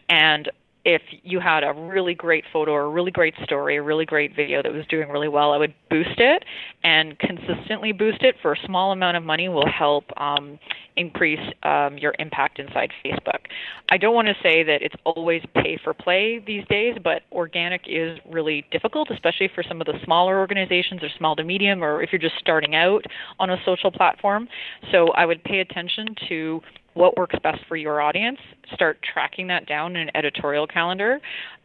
and 0.10 0.50
if 0.88 1.02
you 1.22 1.42
had 1.42 1.66
a 1.66 1.74
really 1.74 2.14
great 2.14 2.46
photo 2.54 2.72
or 2.72 2.84
a 2.84 2.90
really 2.90 3.12
great 3.12 3.34
story, 3.44 3.76
a 3.76 3.84
really 3.84 4.06
great 4.06 4.34
video 4.34 4.64
that 4.64 4.72
was 4.72 4.86
doing 4.88 5.10
really 5.10 5.28
well, 5.28 5.52
I 5.52 5.58
would 5.58 5.74
boost 5.90 6.18
it 6.18 6.46
and 6.82 7.20
consistently 7.20 7.92
boost 7.92 8.24
it 8.24 8.36
for 8.42 8.54
a 8.54 8.58
small 8.66 8.94
amount 8.94 9.18
of 9.18 9.24
money 9.24 9.50
will 9.50 9.68
help 9.68 10.06
um, 10.16 10.58
increase 10.96 11.42
um, 11.64 11.98
your 11.98 12.16
impact 12.20 12.58
inside 12.60 12.92
Facebook. 13.04 13.48
I 13.92 13.98
don't 13.98 14.16
want 14.16 14.30
to 14.30 14.36
say 14.42 14.64
that 14.64 14.82
it's 14.82 14.96
always 15.04 15.44
pay 15.56 15.78
for 15.84 15.94
play 15.94 16.42
these 16.48 16.66
days, 16.70 16.96
but 17.04 17.24
organic 17.34 17.82
is 17.86 18.18
really 18.32 18.66
difficult, 18.72 19.10
especially 19.12 19.50
for 19.54 19.64
some 19.64 19.82
of 19.82 19.88
the 19.88 20.00
smaller 20.06 20.40
organizations 20.40 21.04
or 21.04 21.10
small 21.18 21.36
to 21.36 21.44
medium, 21.44 21.84
or 21.84 22.02
if 22.02 22.14
you're 22.14 22.22
just 22.22 22.40
starting 22.40 22.76
out 22.76 23.04
on 23.40 23.50
a 23.50 23.58
social 23.66 23.92
platform. 23.92 24.48
So 24.94 25.10
I 25.10 25.26
would 25.26 25.44
pay 25.44 25.60
attention 25.60 26.16
to 26.30 26.62
what 26.98 27.18
works 27.18 27.36
best 27.44 27.60
for 27.68 27.76
your 27.76 28.02
audience, 28.02 28.40
start 28.74 29.00
tracking 29.14 29.48
that 29.48 29.68
down 29.68 29.96
in 29.96 30.04
an 30.04 30.12
editorial 30.16 30.68
calendar, 30.68 31.20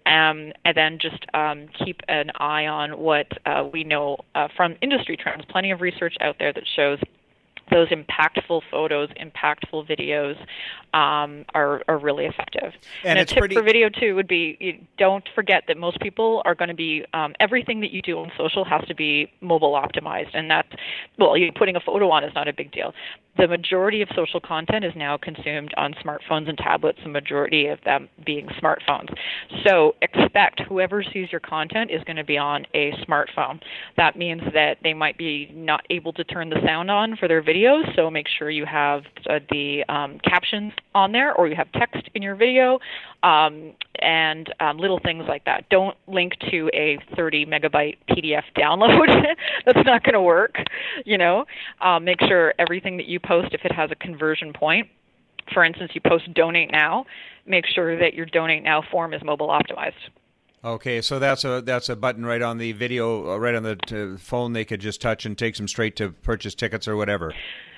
um, 0.07 0.53
and 0.65 0.77
then 0.77 0.99
just 1.01 1.25
um, 1.35 1.69
keep 1.85 2.01
an 2.09 2.31
eye 2.39 2.67
on 2.67 2.99
what 2.99 3.27
uh, 3.47 3.65
we 3.73 3.85
know 3.85 4.17
uh, 4.35 4.49
from 4.57 4.77
industry 4.83 5.17
trends. 5.17 5.45
Plenty 5.49 5.71
of 5.71 5.81
research 5.81 6.15
out 6.21 6.37
there 6.39 6.53
that 6.53 6.65
shows 6.77 6.99
those 7.71 7.89
impactful 7.89 8.63
photos, 8.71 9.09
impactful 9.11 9.89
videos 9.89 10.37
um, 10.95 11.45
are, 11.55 11.83
are 11.89 11.99
really 11.99 12.27
effective. 12.27 12.73
And 13.05 13.19
a 13.19 13.25
tip 13.25 13.39
pretty- 13.39 13.55
for 13.55 13.63
video 13.63 13.89
too 13.89 14.15
would 14.15 14.29
be 14.29 14.57
you 14.61 14.79
don't 14.99 15.29
forget 15.35 15.65
that 15.69 15.77
most 15.77 16.01
people 16.01 16.43
are 16.45 16.55
going 16.55 16.69
to 16.69 16.75
be 16.75 17.05
um, 17.15 17.35
everything 17.41 17.81
that 17.81 17.91
you 17.91 18.03
do 18.03 18.19
on 18.19 18.31
social 18.37 18.65
has 18.65 18.85
to 18.89 18.95
be 18.95 19.31
mobile 19.41 19.73
optimized, 19.73 20.31
and 20.35 20.51
that's 20.51 20.69
well, 21.19 21.37
you 21.37 21.51
putting 21.53 21.77
a 21.77 21.81
photo 21.81 22.11
on 22.11 22.25
is 22.25 22.35
not 22.35 22.49
a 22.49 22.53
big 22.53 22.73
deal. 22.73 22.93
The 23.39 23.49
majority 23.49 24.03
of 24.03 24.09
social 24.15 24.41
content 24.41 24.85
is 24.85 24.93
now 24.95 25.17
consumed 25.17 25.73
on 25.79 25.95
smartphones 25.95 26.51
and 26.51 26.59
tablets. 26.59 26.99
The 27.03 27.09
majority 27.09 27.67
of 27.69 27.79
them 27.83 28.09
being 28.27 28.47
smartphones. 28.63 29.09
So 29.67 29.95
expect 30.03 30.61
whoever 30.69 31.03
sees 31.03 31.33
your 31.33 31.41
content 31.41 31.91
is 31.91 32.05
going 32.05 32.17
to 32.17 32.25
be 32.25 32.37
on 32.37 32.67
a 32.75 32.93
smartphone. 33.09 33.61
That 33.97 34.17
means 34.17 34.43
that 34.53 34.79
they 34.83 34.93
might 34.93 35.17
be 35.17 35.51
not 35.55 35.87
able 35.89 36.13
to 36.13 36.25
turn 36.25 36.51
the 36.51 36.61
sound 36.65 36.91
on 36.91 37.17
for 37.17 37.27
their 37.27 37.41
videos. 37.63 37.95
So 37.97 38.11
make 38.11 38.27
sure 38.39 38.51
you 38.51 38.65
have 38.67 39.03
uh, 39.29 39.41
the 39.51 39.85
um, 39.89 40.19
captions 40.25 40.73
on 40.95 41.13
there, 41.13 41.35
or 41.35 41.49
you 41.49 41.57
have 41.57 41.71
text 41.73 42.09
in 42.15 42.23
your 42.23 42.35
video, 42.35 42.79
um, 43.23 43.73
and 44.01 44.53
um, 44.61 44.79
little 44.79 45.01
things 45.03 45.25
like 45.29 45.45
that. 45.45 45.69
Don't 45.71 45.97
link 46.07 46.33
to 46.51 46.71
a 46.75 46.99
30 47.17 47.47
megabyte 47.47 47.99
PDF 48.11 48.43
download. 48.57 49.07
That's 49.67 49.85
not 49.87 50.03
going 50.05 50.15
to 50.15 50.23
work. 50.23 50.57
You 51.05 51.19
know, 51.19 51.45
um, 51.81 52.05
make 52.05 52.21
sure 52.21 52.55
everything 52.59 52.97
that 52.99 53.07
you 53.07 53.21
post, 53.21 53.53
if 53.53 53.65
it 53.65 53.73
has 53.73 53.91
a 53.91 53.97
conversion 53.97 54.53
point, 54.53 54.89
for 55.53 55.65
instance, 55.65 55.91
you 55.95 56.01
post 56.01 56.33
donate 56.35 56.71
now, 56.71 57.05
make 57.47 57.67
sure 57.67 57.99
that 57.99 58.15
your 58.15 58.27
donate 58.27 58.63
now 58.63 58.83
form 58.91 59.13
is 59.13 59.23
mobile 59.25 59.49
optimized. 59.49 59.93
Okay, 60.65 61.01
so 61.01 61.19
that's 61.19 61.45
a 61.45 61.61
that's 61.61 61.89
a 61.89 61.97
button 61.97 62.25
right 62.25 62.41
on 62.41 62.59
the 62.59 62.71
video, 62.71 63.33
uh, 63.33 63.37
right 63.37 63.55
on 63.57 63.65
the 63.65 63.75
t- 63.75 64.17
phone. 64.17 64.53
They 64.53 64.65
could 64.65 64.81
just 64.81 65.01
touch 65.01 65.27
and 65.27 65.37
takes 65.37 65.59
them 65.59 65.67
straight 65.67 65.97
to 65.97 66.11
purchase 66.11 66.55
tickets 66.55 66.87
or 66.87 66.95
whatever. 66.97 67.35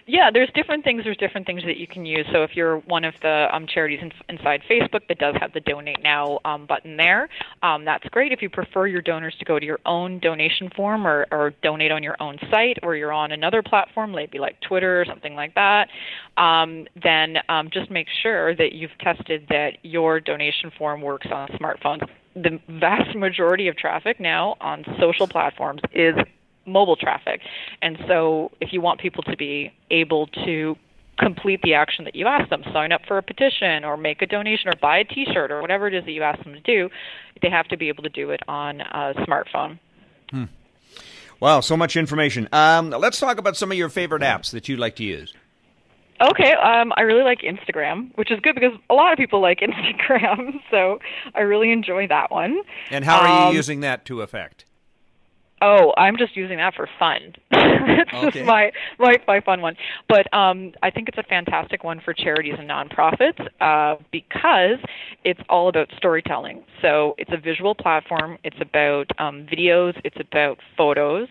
Yeah, 0.06 0.30
there's 0.30 0.50
different 0.54 0.84
things. 0.84 1.02
There's 1.02 1.16
different 1.16 1.46
things 1.46 1.62
that 1.64 1.78
you 1.78 1.86
can 1.86 2.04
use. 2.04 2.26
So 2.30 2.42
if 2.42 2.50
you're 2.54 2.80
one 2.80 3.04
of 3.04 3.14
the 3.22 3.46
um, 3.50 3.66
charities 3.66 4.00
in, 4.02 4.12
inside 4.28 4.60
Facebook 4.70 5.08
that 5.08 5.18
does 5.18 5.34
have 5.40 5.54
the 5.54 5.60
Donate 5.60 6.02
Now 6.02 6.40
um, 6.44 6.66
button 6.66 6.98
there, 6.98 7.30
um, 7.62 7.86
that's 7.86 8.06
great. 8.10 8.30
If 8.30 8.42
you 8.42 8.50
prefer 8.50 8.86
your 8.86 9.00
donors 9.00 9.34
to 9.38 9.46
go 9.46 9.58
to 9.58 9.64
your 9.64 9.80
own 9.86 10.18
donation 10.18 10.68
form 10.76 11.06
or, 11.06 11.26
or 11.32 11.54
donate 11.62 11.90
on 11.90 12.02
your 12.02 12.16
own 12.20 12.36
site, 12.50 12.76
or 12.82 12.96
you're 12.96 13.14
on 13.14 13.32
another 13.32 13.62
platform, 13.62 14.12
maybe 14.12 14.38
like 14.38 14.60
Twitter 14.60 15.00
or 15.00 15.06
something 15.06 15.34
like 15.34 15.54
that, 15.54 15.88
um, 16.36 16.86
then 17.02 17.36
um, 17.48 17.70
just 17.72 17.90
make 17.90 18.08
sure 18.22 18.54
that 18.54 18.74
you've 18.74 18.96
tested 19.00 19.46
that 19.48 19.78
your 19.82 20.20
donation 20.20 20.70
form 20.76 21.00
works 21.00 21.28
on 21.32 21.48
smartphones. 21.48 22.06
The 22.34 22.60
vast 22.68 23.16
majority 23.16 23.68
of 23.68 23.76
traffic 23.76 24.18
now 24.18 24.56
on 24.60 24.84
social 24.98 25.28
platforms 25.28 25.80
is 25.92 26.14
mobile 26.66 26.96
traffic. 26.96 27.40
And 27.82 27.98
so 28.08 28.50
if 28.60 28.72
you 28.72 28.80
want 28.80 29.00
people 29.00 29.22
to 29.24 29.36
be 29.36 29.72
able 29.90 30.26
to 30.44 30.76
complete 31.18 31.60
the 31.62 31.74
action 31.74 32.04
that 32.04 32.16
you 32.16 32.26
ask 32.26 32.50
them, 32.50 32.62
sign 32.72 32.90
up 32.90 33.02
for 33.06 33.18
a 33.18 33.22
petition 33.22 33.84
or 33.84 33.96
make 33.96 34.20
a 34.22 34.26
donation 34.26 34.68
or 34.68 34.74
buy 34.80 34.98
a 34.98 35.04
t-shirt 35.04 35.52
or 35.52 35.60
whatever 35.60 35.86
it 35.86 35.94
is 35.94 36.04
that 36.04 36.12
you 36.12 36.22
ask 36.22 36.42
them 36.42 36.54
to 36.54 36.60
do, 36.60 36.90
they 37.40 37.50
have 37.50 37.68
to 37.68 37.76
be 37.76 37.88
able 37.88 38.02
to 38.02 38.08
do 38.08 38.30
it 38.30 38.40
on 38.48 38.80
a 38.80 39.14
smartphone. 39.18 39.78
Wow, 41.40 41.60
so 41.60 41.76
much 41.76 41.96
information. 41.96 42.48
Um, 42.52 42.90
let's 42.90 43.20
talk 43.20 43.38
about 43.38 43.56
some 43.56 43.70
of 43.70 43.78
your 43.78 43.88
favorite 43.88 44.22
apps 44.22 44.50
that 44.52 44.68
you 44.68 44.76
like 44.76 44.96
to 44.96 45.04
use. 45.04 45.34
Okay, 46.30 46.52
um, 46.54 46.92
I 46.96 47.02
really 47.02 47.22
like 47.22 47.40
Instagram, 47.42 48.10
which 48.16 48.30
is 48.30 48.40
good 48.40 48.54
because 48.54 48.72
a 48.88 48.94
lot 48.94 49.12
of 49.12 49.18
people 49.18 49.40
like 49.40 49.60
Instagram, 49.60 50.60
so 50.70 50.98
I 51.34 51.40
really 51.40 51.70
enjoy 51.72 52.06
that 52.08 52.30
one. 52.30 52.62
And 52.90 53.04
how 53.04 53.18
are 53.18 53.28
you 53.28 53.42
Um, 53.48 53.54
using 53.54 53.80
that 53.80 54.04
to 54.06 54.22
effect? 54.22 54.64
Oh, 55.62 55.94
I'm 55.96 56.16
just 56.18 56.36
using 56.36 56.58
that 56.58 56.74
for 56.74 56.88
fun. 56.98 57.34
it's 57.50 58.12
Okay. 58.12 58.30
just 58.40 58.46
my, 58.46 58.70
my 58.98 59.16
my 59.26 59.40
fun 59.40 59.62
one. 59.62 59.76
But 60.08 60.32
um, 60.34 60.72
I 60.82 60.90
think 60.90 61.08
it's 61.08 61.16
a 61.16 61.22
fantastic 61.22 61.82
one 61.84 62.00
for 62.04 62.12
charities 62.12 62.54
and 62.58 62.68
nonprofits 62.68 63.40
uh, 63.62 63.96
because 64.12 64.78
it's 65.24 65.40
all 65.48 65.68
about 65.68 65.88
storytelling. 65.96 66.64
So 66.82 67.14
it's 67.18 67.30
a 67.32 67.38
visual 67.38 67.74
platform. 67.74 68.36
It's 68.44 68.60
about 68.60 69.06
um, 69.18 69.46
videos. 69.46 69.98
It's 70.04 70.18
about 70.20 70.58
photos. 70.76 71.28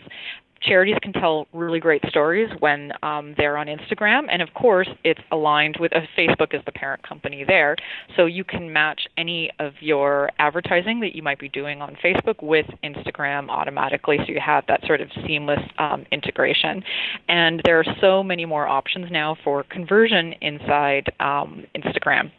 Charities 0.65 0.95
can 1.01 1.11
tell 1.11 1.47
really 1.51 1.79
great 1.79 2.03
stories 2.07 2.49
when 2.59 2.91
um, 3.03 3.33
they're 3.37 3.57
on 3.57 3.67
Instagram, 3.67 4.27
and 4.31 4.41
of 4.41 4.53
course, 4.53 4.87
it's 5.03 5.19
aligned 5.31 5.77
with 5.79 5.93
uh, 5.93 5.99
Facebook 6.17 6.53
as 6.53 6.63
the 6.65 6.71
parent 6.71 7.05
company 7.07 7.43
there. 7.45 7.75
So 8.15 8.25
you 8.25 8.43
can 8.45 8.71
match 8.71 9.01
any 9.17 9.51
of 9.59 9.73
your 9.81 10.29
advertising 10.39 11.01
that 11.01 11.15
you 11.15 11.21
might 11.21 11.39
be 11.39 11.49
doing 11.49 11.81
on 11.81 11.97
Facebook 12.03 12.41
with 12.41 12.65
Instagram 12.83 13.49
automatically, 13.49 14.17
so 14.19 14.31
you 14.31 14.39
have 14.39 14.63
that 14.67 14.81
sort 14.85 15.01
of 15.01 15.09
seamless 15.27 15.61
um, 15.79 16.05
integration. 16.11 16.81
And 17.27 17.61
there 17.65 17.79
are 17.79 17.85
so 17.99 18.23
many 18.23 18.45
more 18.45 18.67
options 18.67 19.11
now 19.11 19.35
for 19.43 19.63
conversion 19.63 20.33
inside 20.41 21.11
um, 21.19 21.65
Instagram. 21.75 22.31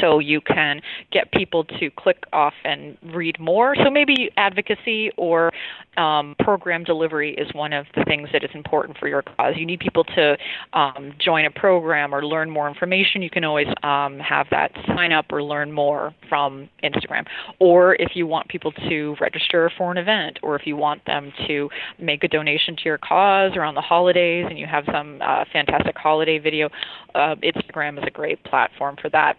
So 0.00 0.18
you 0.18 0.40
can 0.40 0.80
get 1.10 1.30
people 1.32 1.64
to 1.64 1.90
click 1.90 2.24
off 2.32 2.54
and 2.64 2.96
read 3.14 3.38
more. 3.38 3.74
So 3.76 3.90
maybe 3.90 4.30
advocacy 4.36 5.10
or 5.16 5.52
um, 5.96 6.34
program 6.40 6.84
delivery 6.84 7.34
is 7.34 7.52
one 7.54 7.72
of 7.72 7.86
the 7.94 8.04
things 8.04 8.28
that 8.32 8.42
is 8.42 8.50
important 8.54 8.98
for 8.98 9.08
your 9.08 9.22
cause. 9.22 9.54
You 9.56 9.66
need 9.66 9.80
people 9.80 10.04
to 10.04 10.36
um, 10.72 11.12
join 11.18 11.44
a 11.44 11.50
program 11.50 12.14
or 12.14 12.24
learn 12.24 12.50
more 12.50 12.68
information. 12.68 13.22
You 13.22 13.30
can 13.30 13.44
always 13.44 13.68
um, 13.82 14.18
have 14.18 14.46
that 14.50 14.72
sign 14.86 15.12
up 15.12 15.26
or 15.30 15.42
learn 15.42 15.72
more 15.72 16.14
from 16.28 16.68
Instagram. 16.82 17.26
Or 17.60 17.94
if 17.96 18.12
you 18.14 18.26
want 18.26 18.48
people 18.48 18.72
to 18.72 19.16
register 19.20 19.70
for 19.76 19.90
an 19.90 19.98
event, 19.98 20.38
or 20.42 20.56
if 20.56 20.66
you 20.66 20.76
want 20.76 21.04
them 21.06 21.32
to 21.46 21.68
make 21.98 22.24
a 22.24 22.28
donation 22.28 22.76
to 22.76 22.82
your 22.84 22.98
cause 22.98 23.52
around 23.56 23.74
the 23.74 23.80
holidays 23.80 24.46
and 24.48 24.58
you 24.58 24.66
have 24.66 24.84
some 24.92 25.20
uh, 25.22 25.44
fantastic 25.52 25.96
holiday 25.96 26.38
video, 26.38 26.68
uh, 27.14 27.34
Instagram 27.36 27.98
is 27.98 28.04
a 28.06 28.10
great 28.10 28.42
platform 28.44 28.96
for 29.00 29.08
that. 29.10 29.36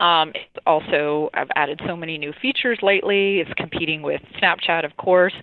Um, 0.00 0.30
it's 0.34 0.64
also, 0.66 1.30
I've 1.34 1.50
added 1.56 1.80
so 1.86 1.96
many 1.96 2.18
new 2.18 2.32
features 2.40 2.78
lately. 2.82 3.40
It's 3.40 3.52
competing 3.56 4.02
with 4.02 4.20
Snapchat, 4.40 4.84
of 4.84 4.96
course. 4.96 5.34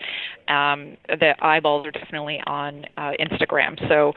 Um, 0.47 0.97
the 1.07 1.33
eyeballs 1.41 1.87
are 1.87 1.91
definitely 1.91 2.41
on 2.45 2.85
uh, 2.97 3.11
Instagram, 3.19 3.79
so 3.87 4.13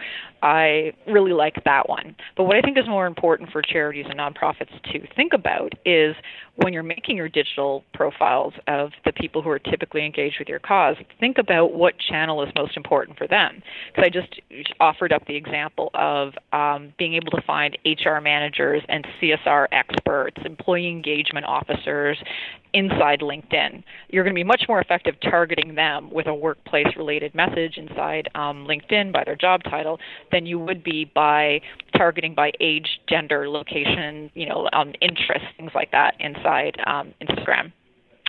I 0.46 0.92
really 1.08 1.32
like 1.32 1.64
that 1.64 1.88
one. 1.88 2.14
But 2.36 2.44
what 2.44 2.54
I 2.54 2.60
think 2.60 2.78
is 2.78 2.86
more 2.86 3.08
important 3.08 3.50
for 3.50 3.62
charities 3.62 4.06
and 4.08 4.20
nonprofits 4.20 4.70
to 4.92 5.14
think 5.16 5.32
about 5.32 5.72
is 5.84 6.14
when 6.54 6.72
you're 6.72 6.84
making 6.84 7.16
your 7.16 7.28
digital 7.28 7.82
profiles 7.92 8.54
of 8.68 8.92
the 9.04 9.12
people 9.12 9.42
who 9.42 9.50
are 9.50 9.58
typically 9.58 10.06
engaged 10.06 10.36
with 10.38 10.48
your 10.48 10.60
cause, 10.60 10.94
think 11.18 11.38
about 11.38 11.74
what 11.74 11.94
channel 11.98 12.44
is 12.44 12.50
most 12.54 12.76
important 12.76 13.18
for 13.18 13.26
them. 13.26 13.60
Because 13.88 14.04
I 14.06 14.08
just 14.08 14.40
offered 14.78 15.12
up 15.12 15.26
the 15.26 15.34
example 15.34 15.90
of 15.94 16.34
um, 16.52 16.94
being 16.96 17.14
able 17.14 17.32
to 17.32 17.42
find 17.44 17.76
HR 17.84 18.20
managers 18.20 18.82
and 18.88 19.04
CSR 19.20 19.66
experts, 19.72 20.36
employee 20.44 20.88
engagement 20.88 21.44
officers, 21.44 22.18
inside 22.76 23.20
LinkedIn. 23.20 23.82
You're 24.10 24.22
going 24.22 24.34
to 24.34 24.38
be 24.38 24.44
much 24.44 24.64
more 24.68 24.80
effective 24.80 25.14
targeting 25.22 25.74
them 25.74 26.10
with 26.12 26.26
a 26.26 26.34
workplace 26.34 26.94
related 26.94 27.34
message 27.34 27.78
inside 27.78 28.28
um, 28.34 28.66
LinkedIn 28.68 29.14
by 29.14 29.24
their 29.24 29.34
job 29.34 29.62
title 29.64 29.98
than 30.30 30.44
you 30.44 30.58
would 30.58 30.84
be 30.84 31.10
by 31.14 31.62
targeting 31.96 32.34
by 32.34 32.52
age, 32.60 33.00
gender, 33.08 33.48
location, 33.48 34.30
you 34.34 34.46
know, 34.46 34.68
um, 34.74 34.92
interest, 35.00 35.46
things 35.56 35.72
like 35.74 35.90
that 35.92 36.16
inside 36.20 36.76
um, 36.86 37.14
Instagram. 37.22 37.72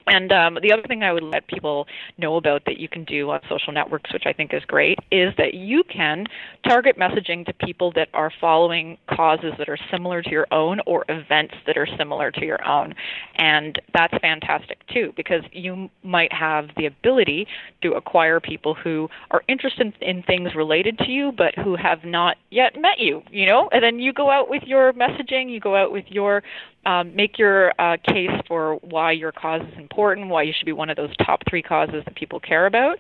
And 0.08 0.32
um, 0.32 0.58
the 0.62 0.72
other 0.72 0.84
thing 0.88 1.04
I 1.04 1.14
would 1.14 1.24
let 1.24 1.48
people 1.48 1.88
know 2.18 2.38
about 2.38 2.64
that 2.66 2.78
you 2.80 2.88
can 2.88 3.04
do 3.04 3.30
on 3.30 3.42
social 3.50 3.74
networks, 3.74 4.12
which 4.14 4.24
I 4.26 4.34
think 4.34 4.54
is 4.54 4.64
great, 4.66 4.98
is 5.12 5.34
that 5.38 5.54
you 5.54 5.84
can 5.84 6.26
target 6.68 6.98
messaging 6.98 7.46
to 7.46 7.54
people 7.54 7.92
that 7.94 8.10
are 8.14 8.32
following 8.40 8.98
causes 9.14 9.54
that 9.58 9.70
are 9.70 9.78
similar 9.92 10.22
to 10.22 10.30
your 10.30 10.48
own 10.52 10.80
or 10.86 11.06
events 11.10 11.56
that 11.66 11.78
are 11.78 11.88
similar 11.98 12.32
to 12.32 12.46
your 12.46 12.66
own. 12.68 12.94
And 13.36 13.80
that's 13.94 14.14
fantastic 14.22 14.80
too, 14.88 15.14
because 15.16 15.44
you 15.52 15.90
might 16.04 16.32
have 16.34 16.70
the 16.78 16.86
ability 16.86 17.48
to 17.82 17.94
acquire 17.94 18.40
people 18.40 18.74
who 18.74 19.10
are 19.32 19.44
interested 19.48 19.94
in 20.02 20.24
things 20.24 20.56
related 20.56 20.98
to 21.00 21.12
you, 21.12 21.32
but 21.32 21.54
who 21.56 21.76
have 21.76 22.04
not 22.04 22.38
yet 22.50 22.80
met 22.80 23.00
you, 23.00 23.22
you 23.30 23.46
know? 23.46 23.70
And 23.72 23.84
then 23.84 24.00
you 24.00 24.14
go 24.14 24.32
out 24.32 24.50
with 24.50 24.64
your 24.64 24.94
messaging, 24.94 25.52
you 25.52 25.60
go 25.60 25.76
out 25.76 25.92
with 25.92 26.06
your 26.08 26.44
um, 26.88 27.14
make 27.14 27.38
your 27.38 27.74
uh, 27.80 27.98
case 27.98 28.32
for 28.48 28.76
why 28.76 29.12
your 29.12 29.34
cause 29.34 29.62
is 29.62 29.78
important, 29.78 30.30
why 30.30 30.42
you 30.42 30.54
should 30.58 30.66
be 30.66 30.72
one 30.72 30.90
of 30.90 30.96
those 30.96 31.16
top 31.18 31.42
three 31.48 31.62
causes 31.62 32.02
that 32.06 32.16
people 32.16 32.40
care 32.40 32.66
about. 32.66 32.98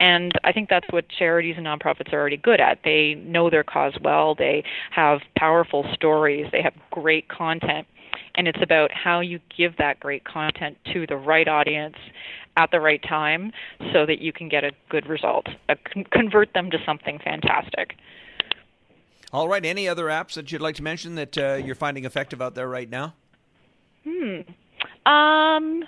And 0.00 0.32
I 0.42 0.52
think 0.52 0.68
that's 0.68 0.86
what 0.90 1.08
charities 1.08 1.54
and 1.56 1.64
nonprofits 1.64 2.12
are 2.12 2.18
already 2.18 2.36
good 2.36 2.60
at. 2.60 2.80
They 2.84 3.14
know 3.14 3.48
their 3.48 3.62
cause 3.62 3.94
well, 4.02 4.34
they 4.34 4.64
have 4.90 5.20
powerful 5.36 5.86
stories, 5.94 6.46
they 6.50 6.62
have 6.62 6.74
great 6.90 7.28
content. 7.28 7.86
And 8.34 8.48
it's 8.48 8.60
about 8.60 8.90
how 8.92 9.20
you 9.20 9.38
give 9.56 9.76
that 9.78 10.00
great 10.00 10.24
content 10.24 10.76
to 10.92 11.06
the 11.06 11.16
right 11.16 11.46
audience 11.46 11.96
at 12.56 12.72
the 12.72 12.80
right 12.80 13.02
time 13.02 13.52
so 13.92 14.04
that 14.04 14.18
you 14.18 14.32
can 14.32 14.48
get 14.48 14.64
a 14.64 14.72
good 14.88 15.06
result, 15.06 15.46
con- 15.68 16.06
convert 16.10 16.52
them 16.54 16.70
to 16.72 16.78
something 16.84 17.20
fantastic. 17.22 17.94
All 19.32 19.48
right. 19.48 19.64
Any 19.64 19.86
other 19.86 20.06
apps 20.06 20.34
that 20.34 20.50
you'd 20.50 20.62
like 20.62 20.76
to 20.76 20.82
mention 20.82 21.14
that 21.16 21.36
uh, 21.38 21.54
you're 21.54 21.74
finding 21.74 22.04
effective 22.04 22.40
out 22.40 22.54
there 22.54 22.68
right 22.68 22.88
now? 22.88 23.14
Hmm. 24.04 25.10
Um. 25.10 25.84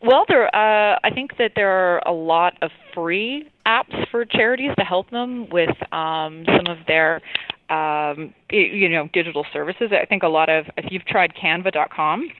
Well, 0.00 0.24
there. 0.28 0.46
Uh, 0.54 0.98
I 1.02 1.10
think 1.12 1.36
that 1.38 1.52
there 1.56 1.70
are 1.70 1.98
a 2.06 2.12
lot 2.12 2.54
of 2.62 2.70
free 2.94 3.48
apps 3.66 4.08
for 4.10 4.24
charities 4.24 4.70
to 4.78 4.84
help 4.84 5.10
them 5.10 5.48
with 5.50 5.76
um, 5.92 6.44
some 6.46 6.66
of 6.68 6.78
their, 6.86 7.20
um, 7.68 8.32
you 8.50 8.88
know, 8.88 9.08
digital 9.12 9.44
services. 9.52 9.90
I 9.90 10.06
think 10.06 10.22
a 10.22 10.28
lot 10.28 10.48
of. 10.48 10.66
If 10.76 10.92
you've 10.92 11.04
tried 11.04 11.32
Canva.com, 11.34 12.30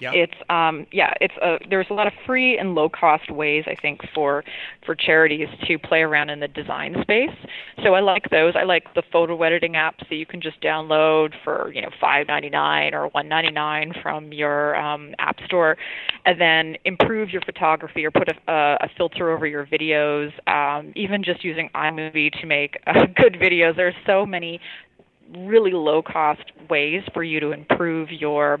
yeah. 0.00 0.12
It's 0.12 0.34
um 0.50 0.86
yeah, 0.92 1.12
it's 1.20 1.34
a 1.40 1.58
there's 1.70 1.86
a 1.90 1.94
lot 1.94 2.06
of 2.06 2.12
free 2.26 2.58
and 2.58 2.74
low 2.74 2.88
cost 2.88 3.30
ways 3.30 3.64
I 3.66 3.76
think 3.80 4.00
for 4.14 4.42
for 4.84 4.94
charities 4.94 5.48
to 5.66 5.78
play 5.78 6.00
around 6.00 6.30
in 6.30 6.40
the 6.40 6.48
design 6.48 6.96
space. 7.02 7.34
So 7.82 7.94
I 7.94 8.00
like 8.00 8.30
those. 8.30 8.54
I 8.56 8.64
like 8.64 8.92
the 8.94 9.02
photo 9.12 9.40
editing 9.42 9.74
apps 9.74 10.08
that 10.08 10.16
you 10.16 10.26
can 10.26 10.40
just 10.40 10.60
download 10.60 11.32
for, 11.44 11.72
you 11.72 11.82
know, 11.82 11.90
5.99 12.02 12.92
or 12.92 13.10
1.99 13.10 14.02
from 14.02 14.32
your 14.32 14.76
um 14.76 15.14
app 15.18 15.36
store 15.44 15.76
and 16.26 16.40
then 16.40 16.76
improve 16.84 17.30
your 17.30 17.42
photography 17.42 18.04
or 18.04 18.10
put 18.10 18.28
a, 18.28 18.52
a, 18.52 18.88
filter 18.96 19.30
over 19.30 19.46
your 19.46 19.66
videos, 19.66 20.32
um 20.48 20.92
even 20.96 21.22
just 21.22 21.44
using 21.44 21.70
iMovie 21.74 22.32
to 22.40 22.46
make 22.46 22.78
uh, 22.86 23.06
good 23.16 23.34
videos. 23.34 23.76
There's 23.76 23.94
so 24.06 24.26
many 24.26 24.60
really 25.38 25.72
low 25.72 26.02
cost 26.02 26.42
ways 26.68 27.02
for 27.12 27.22
you 27.24 27.40
to 27.40 27.52
improve 27.52 28.10
your 28.10 28.60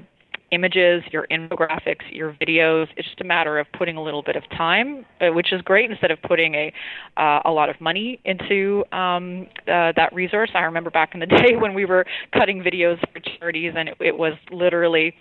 images, 0.54 1.02
your 1.12 1.26
infographics, 1.30 2.02
your 2.10 2.32
videos. 2.40 2.86
It's 2.96 3.08
just 3.08 3.20
a 3.20 3.24
matter 3.24 3.58
of 3.58 3.66
putting 3.76 3.96
a 3.96 4.02
little 4.02 4.22
bit 4.22 4.36
of 4.36 4.48
time, 4.50 5.04
uh, 5.20 5.32
which 5.32 5.52
is 5.52 5.60
great 5.62 5.90
instead 5.90 6.10
of 6.10 6.20
putting 6.22 6.54
a 6.54 6.72
uh, 7.16 7.40
a 7.44 7.50
lot 7.50 7.68
of 7.68 7.80
money 7.80 8.20
into 8.24 8.84
um, 8.92 9.46
uh, 9.66 9.92
that 9.96 10.10
resource. 10.12 10.50
I 10.54 10.60
remember 10.60 10.90
back 10.90 11.14
in 11.14 11.20
the 11.20 11.26
day 11.44 11.56
when 11.56 11.74
we 11.74 11.84
were 11.84 12.04
cutting 12.32 12.62
videos 12.62 12.98
for 13.12 13.20
charities, 13.20 13.72
and 13.76 13.88
it, 13.88 13.96
it 14.00 14.16
was 14.16 14.34
literally 14.50 15.14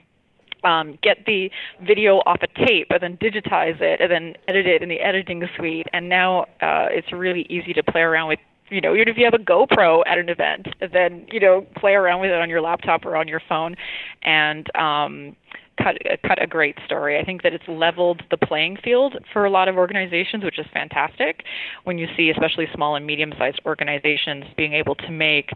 um, 0.64 0.98
get 1.04 1.26
the 1.26 1.50
video 1.86 2.18
off 2.26 2.40
a 2.42 2.66
tape 2.66 2.88
and 2.90 3.02
then 3.02 3.18
digitize 3.18 3.80
it 3.82 4.02
and 4.02 4.12
then 4.12 4.34
edit 4.48 4.66
it 4.66 4.82
in 4.82 4.90
the 4.90 5.00
editing 5.00 5.44
suite. 5.58 5.88
And 5.94 6.10
now 6.10 6.42
uh, 6.62 6.88
it's 6.90 7.12
really 7.12 7.46
easy 7.50 7.74
to 7.74 7.84
play 7.84 8.02
around 8.02 8.30
with 8.30 8.40
you 8.70 8.82
know, 8.82 8.96
even 8.96 9.08
if 9.08 9.18
you 9.18 9.26
have 9.26 9.34
a 9.34 9.44
GoPro 9.44 10.04
at 10.08 10.18
an 10.18 10.30
event, 10.30 10.68
then 10.92 11.26
you 11.32 11.40
know, 11.40 11.66
play 11.78 11.94
around 11.94 12.22
with 12.22 12.32
it 12.32 12.40
on 12.40 12.50
your 12.50 12.62
laptop 12.62 13.06
or 13.06 13.16
on 13.16 13.28
your 13.28 13.42
phone, 13.48 13.76
and 14.24 14.74
um, 14.76 15.36
cut 15.78 15.98
cut 16.26 16.42
a 16.42 16.48
great 16.48 16.78
story. 16.86 17.20
I 17.20 17.26
think 17.26 17.44
that 17.44 17.54
it's 17.54 17.68
leveled 17.68 18.24
the 18.32 18.38
playing 18.38 18.78
field 18.84 19.16
for 19.32 19.46
a 19.46 19.50
lot 19.50 19.68
of 19.68 19.76
organizations, 19.76 20.44
which 20.44 20.60
is 20.60 20.66
fantastic. 20.74 21.44
When 21.84 21.98
you 21.98 22.08
see, 22.16 22.30
especially 22.30 22.68
small 22.74 22.96
and 22.96 23.06
medium-sized 23.06 23.62
organizations, 23.66 24.46
being 24.56 24.74
able 24.74 24.96
to 24.96 25.12
make 25.12 25.50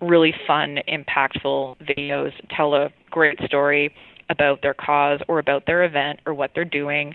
really 0.00 0.34
fun, 0.46 0.78
impactful 0.88 1.76
videos, 1.82 2.32
tell 2.56 2.74
a 2.74 2.90
great 3.10 3.38
story 3.44 3.92
about 4.30 4.62
their 4.62 4.72
cause 4.72 5.20
or 5.28 5.38
about 5.38 5.66
their 5.66 5.84
event 5.84 6.20
or 6.24 6.32
what 6.32 6.52
they're 6.54 6.64
doing 6.64 7.14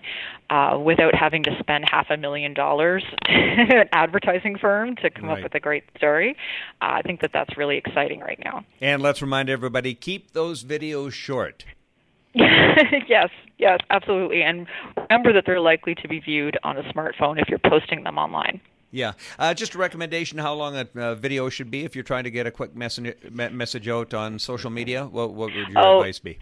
uh, 0.49 0.77
without 0.79 1.15
having 1.15 1.41
to 1.43 1.57
spend 1.59 1.85
half 1.89 2.07
a 2.11 2.17
million 2.17 2.53
dollars 2.53 3.03
to 3.25 3.79
an 3.79 3.89
advertising 3.91 4.57
firm 4.57 4.95
to 4.97 5.09
come 5.09 5.25
right. 5.25 5.37
up 5.37 5.43
with 5.43 5.55
a 5.55 5.59
great 5.59 5.85
story. 5.97 6.35
Uh, 6.81 6.99
I 6.99 7.01
think 7.01 7.21
that 7.21 7.31
that's 7.33 7.57
really 7.57 7.77
exciting 7.77 8.19
right 8.19 8.39
now. 8.43 8.63
And 8.81 9.01
let's 9.01 9.21
remind 9.21 9.49
everybody 9.49 9.95
keep 9.95 10.31
those 10.33 10.63
videos 10.63 11.13
short. 11.13 11.65
yes, 12.35 13.29
yes, 13.57 13.79
absolutely. 13.89 14.43
And 14.43 14.67
remember 14.97 15.31
that 15.33 15.45
they're 15.45 15.61
likely 15.61 15.95
to 15.95 16.07
be 16.07 16.19
viewed 16.19 16.57
on 16.63 16.77
a 16.77 16.83
smartphone 16.93 17.41
if 17.41 17.47
you're 17.47 17.59
posting 17.59 18.03
them 18.03 18.17
online. 18.17 18.59
Yeah. 18.91 19.13
Uh, 19.39 19.53
just 19.53 19.75
a 19.75 19.77
recommendation 19.77 20.37
how 20.37 20.53
long 20.53 20.75
a 20.75 20.87
uh, 20.95 21.15
video 21.15 21.49
should 21.49 21.71
be 21.71 21.83
if 21.83 21.95
you're 21.95 22.03
trying 22.03 22.23
to 22.25 22.31
get 22.31 22.45
a 22.47 22.51
quick 22.51 22.75
message, 22.75 23.15
message 23.31 23.87
out 23.87 24.13
on 24.13 24.39
social 24.39 24.69
media. 24.69 25.05
What, 25.05 25.33
what 25.33 25.53
would 25.53 25.67
your 25.69 25.77
oh, 25.77 25.99
advice 25.99 26.19
be? 26.19 26.37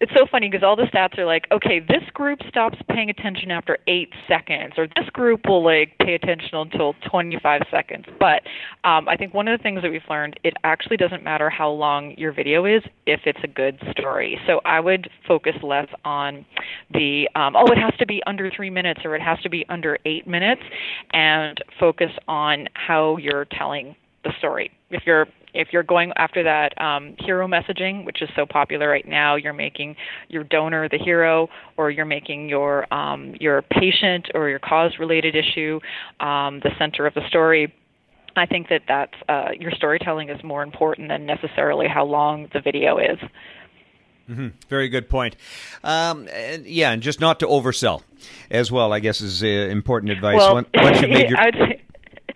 It's 0.00 0.12
so 0.14 0.26
funny 0.30 0.48
because 0.48 0.64
all 0.64 0.76
the 0.76 0.84
stats 0.84 1.18
are 1.18 1.24
like, 1.24 1.46
okay, 1.50 1.80
this 1.80 2.04
group 2.14 2.38
stops 2.48 2.78
paying 2.88 3.10
attention 3.10 3.50
after 3.50 3.78
eight 3.88 4.10
seconds, 4.28 4.74
or 4.76 4.86
this 4.86 5.08
group 5.12 5.40
will 5.46 5.64
like 5.64 5.96
pay 5.98 6.14
attention 6.14 6.50
until 6.52 6.94
25 7.10 7.62
seconds. 7.70 8.04
But 8.20 8.42
um, 8.84 9.08
I 9.08 9.16
think 9.16 9.34
one 9.34 9.48
of 9.48 9.58
the 9.58 9.62
things 9.62 9.82
that 9.82 9.90
we've 9.90 10.00
learned, 10.08 10.38
it 10.44 10.54
actually 10.62 10.98
doesn't 10.98 11.24
matter 11.24 11.50
how 11.50 11.70
long 11.70 12.14
your 12.16 12.32
video 12.32 12.64
is 12.64 12.82
if 13.06 13.20
it's 13.24 13.40
a 13.42 13.48
good 13.48 13.80
story. 13.90 14.38
So 14.46 14.60
I 14.64 14.78
would 14.78 15.10
focus 15.26 15.54
less 15.62 15.88
on 16.04 16.46
the 16.92 17.28
um, 17.34 17.56
oh, 17.56 17.66
it 17.72 17.78
has 17.78 17.94
to 17.98 18.06
be 18.06 18.22
under 18.26 18.50
three 18.54 18.70
minutes 18.70 19.00
or 19.04 19.16
it 19.16 19.22
has 19.22 19.40
to 19.42 19.48
be 19.48 19.66
under 19.68 19.98
eight 20.04 20.28
minutes, 20.28 20.62
and 21.12 21.58
focus 21.80 22.10
on 22.28 22.68
how 22.74 23.16
you're 23.16 23.46
telling 23.46 23.96
the 24.22 24.32
story. 24.38 24.70
If 24.90 25.02
you're 25.06 25.26
if 25.54 25.68
you're 25.72 25.82
going 25.82 26.12
after 26.16 26.42
that 26.44 26.80
um, 26.80 27.14
hero 27.18 27.46
messaging, 27.48 28.04
which 28.04 28.22
is 28.22 28.28
so 28.36 28.46
popular 28.46 28.88
right 28.88 29.06
now, 29.06 29.36
you're 29.36 29.52
making 29.52 29.96
your 30.28 30.44
donor 30.44 30.88
the 30.88 30.98
hero, 30.98 31.48
or 31.76 31.90
you're 31.90 32.04
making 32.04 32.48
your 32.48 32.92
um, 32.92 33.34
your 33.40 33.62
patient 33.62 34.28
or 34.34 34.48
your 34.48 34.58
cause-related 34.58 35.34
issue 35.34 35.80
um, 36.20 36.60
the 36.60 36.70
center 36.78 37.06
of 37.06 37.14
the 37.14 37.26
story. 37.28 37.72
I 38.36 38.46
think 38.46 38.68
that 38.68 38.82
that's 38.86 39.14
uh, 39.28 39.48
your 39.58 39.72
storytelling 39.72 40.28
is 40.28 40.42
more 40.44 40.62
important 40.62 41.08
than 41.08 41.26
necessarily 41.26 41.88
how 41.88 42.04
long 42.04 42.48
the 42.52 42.60
video 42.60 42.98
is. 42.98 43.18
Mm-hmm. 44.30 44.48
Very 44.68 44.88
good 44.90 45.08
point. 45.08 45.36
Um, 45.82 46.28
and 46.30 46.66
yeah, 46.66 46.90
and 46.92 47.02
just 47.02 47.18
not 47.18 47.40
to 47.40 47.46
oversell 47.46 48.02
as 48.50 48.70
well, 48.70 48.92
I 48.92 49.00
guess, 49.00 49.20
is 49.22 49.42
uh, 49.42 49.46
important 49.46 50.12
advice. 50.12 50.36
Well, 50.36 50.54
Once- 50.54 50.68
once 50.74 51.00
you've 51.00 51.10
made 51.10 51.30
your- 51.30 51.40
I'd 51.40 51.54
say, 51.54 51.82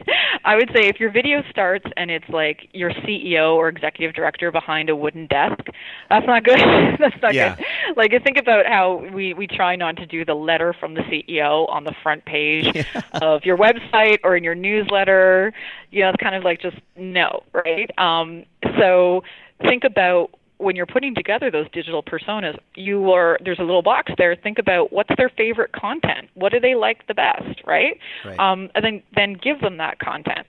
I 0.44 0.56
would 0.56 0.70
say 0.74 0.88
if 0.88 0.98
your 0.98 1.10
video 1.10 1.42
starts 1.50 1.84
and 1.96 2.10
it's 2.10 2.28
like 2.28 2.68
your 2.72 2.90
CEO 2.90 3.54
or 3.54 3.68
executive 3.68 4.14
director 4.14 4.50
behind 4.50 4.90
a 4.90 4.96
wooden 4.96 5.26
desk, 5.26 5.60
that's 6.08 6.26
not 6.26 6.44
good. 6.44 6.58
that's 6.98 7.20
not 7.22 7.34
Yeah. 7.34 7.56
good. 7.56 7.64
Like 7.96 8.12
think 8.24 8.36
about 8.36 8.66
how 8.66 9.04
we 9.12 9.34
we 9.34 9.46
try 9.46 9.76
not 9.76 9.96
to 9.96 10.06
do 10.06 10.24
the 10.24 10.34
letter 10.34 10.72
from 10.78 10.94
the 10.94 11.00
CEO 11.02 11.68
on 11.68 11.84
the 11.84 11.94
front 12.02 12.24
page 12.24 12.86
of 13.22 13.44
your 13.44 13.56
website 13.56 14.18
or 14.24 14.36
in 14.36 14.44
your 14.44 14.54
newsletter. 14.54 15.52
You 15.90 16.02
know, 16.02 16.10
it's 16.10 16.22
kind 16.22 16.34
of 16.34 16.44
like 16.44 16.60
just 16.60 16.76
no, 16.96 17.42
right? 17.52 17.90
Um, 17.98 18.44
so 18.78 19.22
think 19.62 19.84
about 19.84 20.30
when 20.62 20.76
you're 20.76 20.86
putting 20.86 21.14
together 21.14 21.50
those 21.50 21.66
digital 21.72 22.02
personas, 22.02 22.58
you 22.74 23.10
are 23.12 23.38
there's 23.44 23.58
a 23.58 23.64
little 23.64 23.82
box 23.82 24.12
there. 24.18 24.34
Think 24.36 24.58
about 24.58 24.92
what's 24.92 25.10
their 25.16 25.28
favorite 25.28 25.72
content. 25.72 26.28
What 26.34 26.52
do 26.52 26.60
they 26.60 26.74
like 26.74 27.06
the 27.06 27.14
best, 27.14 27.60
right? 27.66 27.98
Right. 28.24 28.38
Um, 28.38 28.70
and 28.74 28.84
then 28.84 29.02
then 29.14 29.34
give 29.34 29.60
them 29.60 29.78
that 29.78 29.98
content. 29.98 30.46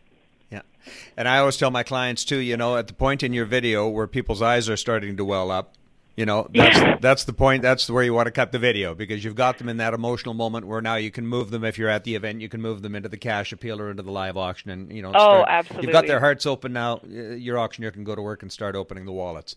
Yeah. 0.51 0.61
And 1.17 1.27
I 1.27 1.39
always 1.39 1.57
tell 1.57 1.71
my 1.71 1.83
clients 1.83 2.23
too, 2.23 2.37
you 2.37 2.57
know, 2.57 2.77
at 2.77 2.87
the 2.87 2.93
point 2.93 3.23
in 3.23 3.33
your 3.33 3.45
video 3.45 3.87
where 3.87 4.07
people's 4.07 4.41
eyes 4.41 4.69
are 4.69 4.77
starting 4.77 5.17
to 5.17 5.25
well 5.25 5.51
up, 5.51 5.73
you 6.15 6.25
know, 6.25 6.47
that's 6.53 6.77
Yeah. 6.79 6.97
that's 7.01 7.23
the 7.23 7.33
point. 7.33 7.61
That's 7.63 7.89
where 7.89 8.03
you 8.03 8.13
want 8.13 8.27
to 8.27 8.31
cut 8.31 8.51
the 8.51 8.59
video 8.59 8.93
because 8.93 9.23
you've 9.23 9.35
got 9.35 9.57
them 9.57 9.67
in 9.69 9.77
that 9.77 9.93
emotional 9.93 10.33
moment 10.33 10.67
where 10.67 10.81
now 10.81 10.95
you 10.95 11.09
can 11.11 11.25
move 11.25 11.49
them 11.49 11.63
if 11.63 11.77
you're 11.77 11.89
at 11.89 12.03
the 12.03 12.15
event, 12.15 12.41
you 12.41 12.49
can 12.49 12.61
move 12.61 12.81
them 12.81 12.95
into 12.95 13.09
the 13.09 13.17
cash 13.17 13.51
appeal 13.51 13.81
or 13.81 13.89
into 13.89 14.03
the 14.03 14.11
live 14.11 14.37
auction, 14.37 14.69
and 14.71 14.91
you 14.91 15.01
know, 15.01 15.11
Oh, 15.13 15.43
absolutely! 15.47 15.87
You've 15.87 15.93
got 15.93 16.05
their 16.07 16.19
hearts 16.19 16.45
open 16.45 16.73
now. 16.73 16.99
Your 17.07 17.57
auctioneer 17.59 17.91
can 17.91 18.03
go 18.03 18.15
to 18.15 18.21
work 18.21 18.41
and 18.43 18.51
start 18.51 18.75
opening 18.75 19.05
the 19.05 19.11
wallets. 19.11 19.55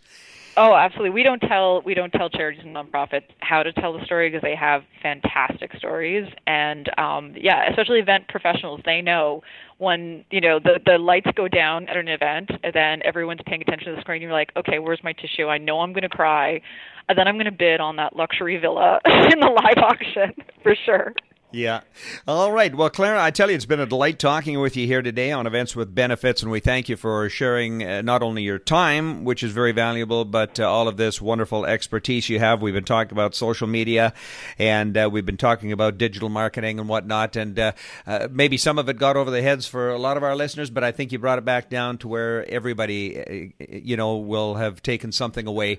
Oh, 0.59 0.75
absolutely. 0.75 1.11
We 1.11 1.23
don't 1.23 1.41
tell 1.41 1.83
we 1.83 1.93
don't 1.93 2.11
tell 2.13 2.31
charities 2.31 2.63
and 2.65 2.75
nonprofits 2.75 3.25
how 3.41 3.63
to 3.63 3.75
tell 3.75 3.93
the 3.93 4.03
story 4.07 4.31
because 4.31 4.41
they 4.41 4.55
have 4.55 4.85
fantastic 5.03 5.75
stories, 5.77 6.27
and 6.47 6.89
um, 6.99 7.35
yeah, 7.37 7.69
especially 7.69 7.99
event 7.99 8.29
professionals. 8.29 8.81
They 8.87 9.03
know 9.03 9.43
when 9.79 10.25
you 10.31 10.41
know 10.41 10.59
the 10.59 10.81
the 10.85 10.99
lights 10.99 11.29
go 11.37 11.49
down 11.49 11.89
at 11.89 11.97
an 11.97 12.09
event, 12.09 12.51
and 12.63 12.73
then 12.73 13.01
everyone's 13.05 13.41
paying 13.47 13.63
attention 13.63 13.91
to 13.91 13.95
the 13.97 14.01
screen. 14.01 14.23
You're 14.23 14.33
like, 14.33 14.53
okay, 14.57 14.79
where's 14.79 15.01
my 15.05 15.13
tissue? 15.13 15.47
I 15.47 15.59
know 15.59 15.81
I'm 15.81 15.93
going 15.93 16.03
to 16.03 16.09
cry, 16.09 16.61
and 17.09 17.19
then 17.19 17.29
I'm 17.29 17.35
going 17.37 17.47
to 17.47 17.53
bid 17.53 17.81
on 17.81 17.97
that 17.97 18.17
luxury 18.17 18.57
villa 18.59 19.01
in 19.07 19.41
the 19.41 19.61
live 19.65 19.83
auction 19.83 20.35
for 20.63 20.75
sure. 20.85 21.13
Yeah. 21.57 21.81
All 22.29 22.53
right. 22.53 22.75
Well, 22.75 22.91
Clara, 22.91 23.23
I 23.23 23.31
tell 23.31 23.49
you, 23.49 23.57
it's 23.57 23.65
been 23.65 23.81
a 23.81 23.87
delight 23.87 24.19
talking 24.19 24.61
with 24.61 24.77
you 24.77 24.87
here 24.87 25.01
today 25.01 25.33
on 25.33 25.47
Events 25.47 25.75
with 25.75 25.95
Benefits, 25.95 26.43
and 26.43 26.53
we 26.53 26.61
thank 26.61 26.91
you 26.91 26.99
for 26.99 27.31
sharing 27.31 27.83
uh, 27.83 28.03
not 28.03 28.23
only 28.23 28.43
your 28.43 28.59
time, 28.59 29.25
which 29.25 29.43
is 29.43 29.53
very 29.53 29.73
valuable, 29.73 30.27
but 30.27 30.61
uh, 30.61 30.71
all 30.71 30.87
of 30.87 30.99
this 30.99 31.19
wonderful 31.19 31.65
expertise 31.65 32.29
you 32.29 32.41
have. 32.41 32.61
We've 32.61 32.75
been 32.75 32.85
talking 32.85 33.13
about 33.13 33.35
social 33.35 33.67
media, 33.67 34.13
and 34.59 34.99
uh, 34.99 35.09
we've 35.11 35.25
been 35.25 35.39
talking 35.39 35.73
about 35.73 35.97
digital 35.97 36.29
marketing 36.29 36.79
and 36.79 36.91
whatnot, 36.91 37.37
and 37.37 37.59
uh, 37.59 37.73
uh, 38.07 38.29
maybe 38.31 38.59
some 38.59 38.79
of 38.79 38.91
it 38.91 38.99
got 38.99 39.17
over 39.17 39.31
the 39.31 39.41
heads 39.41 39.67
for 39.67 39.89
a 39.89 39.99
lot 39.99 40.19
of 40.19 40.23
our 40.23 40.37
listeners, 40.37 40.69
but 40.69 40.85
I 40.85 40.93
think 40.93 41.11
you 41.11 41.19
brought 41.19 41.39
it 41.39 41.47
back 41.47 41.71
down 41.71 41.97
to 41.99 42.09
where 42.09 42.47
everybody, 42.51 43.55
you 43.67 43.97
know, 43.97 44.19
will 44.19 44.57
have 44.57 44.83
taken 44.83 45.11
something 45.11 45.47
away 45.47 45.79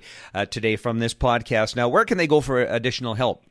today 0.49 0.75
from 0.75 0.97
this 0.97 1.13
podcast. 1.13 1.75
Now, 1.75 1.87
where 1.87 2.03
can 2.03 2.17
they 2.17 2.25
go 2.25 2.41
for 2.41 2.63
additional 2.63 3.13
help? 3.13 3.43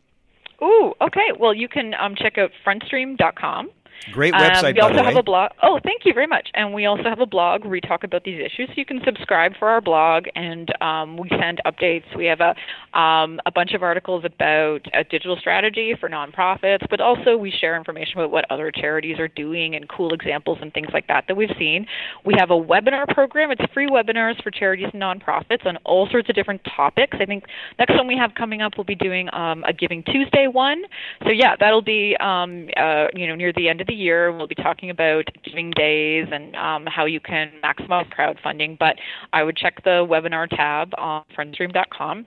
Ooh, 0.63 0.95
okay. 1.01 1.33
Well, 1.39 1.55
you 1.55 1.69
can 1.69 1.93
um, 1.95 2.15
check 2.17 2.39
out 2.39 2.51
frontstream.com. 2.67 3.71
Great 4.13 4.35
Um, 4.35 4.41
website, 4.41 4.75
we 4.75 4.81
by 4.81 4.89
also 4.89 5.03
have 5.03 5.17
a 5.17 5.23
blog. 5.23 5.51
Oh, 5.63 5.81
thank 5.83 6.05
you 6.05 6.13
very 6.13 6.27
much. 6.27 6.49
And 6.55 6.73
we 6.73 6.87
also 6.87 7.05
have 7.05 7.21
a 7.21 7.27
blog 7.27 7.63
where 7.63 7.71
we 7.71 7.81
talk 7.81 8.05
about 8.05 8.25
these 8.25 8.41
issues. 8.41 8.69
So 8.69 8.75
you 8.77 8.85
can 8.85 9.01
subscribe 9.05 9.53
for 9.59 9.69
our 9.69 9.81
blog, 9.81 10.27
and 10.35 10.71
um, 10.83 11.17
we 11.17 11.29
send 11.29 11.61
updates. 11.67 12.05
We 12.17 12.27
have 12.27 12.41
a 12.41 12.55
um, 12.99 13.41
a 13.47 13.53
bunch 13.53 13.73
of 13.75 13.83
articles 13.83 14.25
about 14.25 14.87
a 14.95 15.05
digital 15.05 15.37
strategy 15.37 15.95
for 15.99 16.09
nonprofits, 16.09 16.87
but 16.89 17.01
also 17.01 17.37
we 17.37 17.51
share 17.51 17.77
information 17.77 18.19
about 18.19 18.31
what 18.31 18.51
other 18.51 18.71
charities 18.71 19.19
are 19.19 19.29
doing 19.29 19.75
and 19.75 19.89
cool 19.89 20.15
examples 20.15 20.59
and 20.61 20.73
things 20.73 20.89
like 20.93 21.07
that 21.09 21.25
that 21.29 21.37
we've 21.37 21.55
seen. 21.59 21.87
We 22.25 22.35
have 22.39 22.51
a 22.51 22.55
webinar 22.55 23.07
program. 23.09 23.51
It's 23.51 23.63
free 23.73 23.89
webinars 23.89 24.43
for 24.43 24.51
charities 24.51 24.89
and 24.93 25.03
nonprofits 25.03 25.67
on 25.67 25.77
all 25.85 26.09
sorts 26.11 26.29
of 26.29 26.35
different 26.35 26.63
topics. 26.65 27.17
I 27.21 27.27
think 27.27 27.45
next 27.79 27.95
one 27.95 28.07
we 28.07 28.17
have 28.17 28.35
coming 28.35 28.63
up, 28.63 28.73
we'll 28.77 28.85
be 28.85 28.95
doing 28.95 29.29
um, 29.33 29.65
a 29.65 29.73
Giving 29.73 30.03
Tuesday 30.05 30.47
one. 30.49 30.83
So 31.25 31.31
yeah, 31.31 31.55
that'll 31.59 31.83
be 31.83 32.17
um, 32.21 32.69
uh, 32.77 33.09
you 33.15 33.27
know 33.27 33.35
near 33.35 33.53
the 33.53 33.69
end 33.69 33.81
of 33.81 33.86
the 33.87 33.95
year. 33.95 34.33
We'll 34.33 34.47
be 34.47 34.55
talking 34.55 34.91
about 34.91 35.25
giving 35.45 35.71
days 35.71 36.27
and 36.31 36.55
um, 36.57 36.87
how 36.87 37.07
you 37.07 37.21
can 37.21 37.53
maximize 37.63 38.13
crowdfunding. 38.13 38.79
But 38.79 38.97
I 39.33 39.43
would 39.43 39.57
check 39.57 39.83
the 39.85 40.07
webinar 40.09 40.49
tab 40.49 40.93
on 40.99 41.25
frontstream.com. 41.37 42.27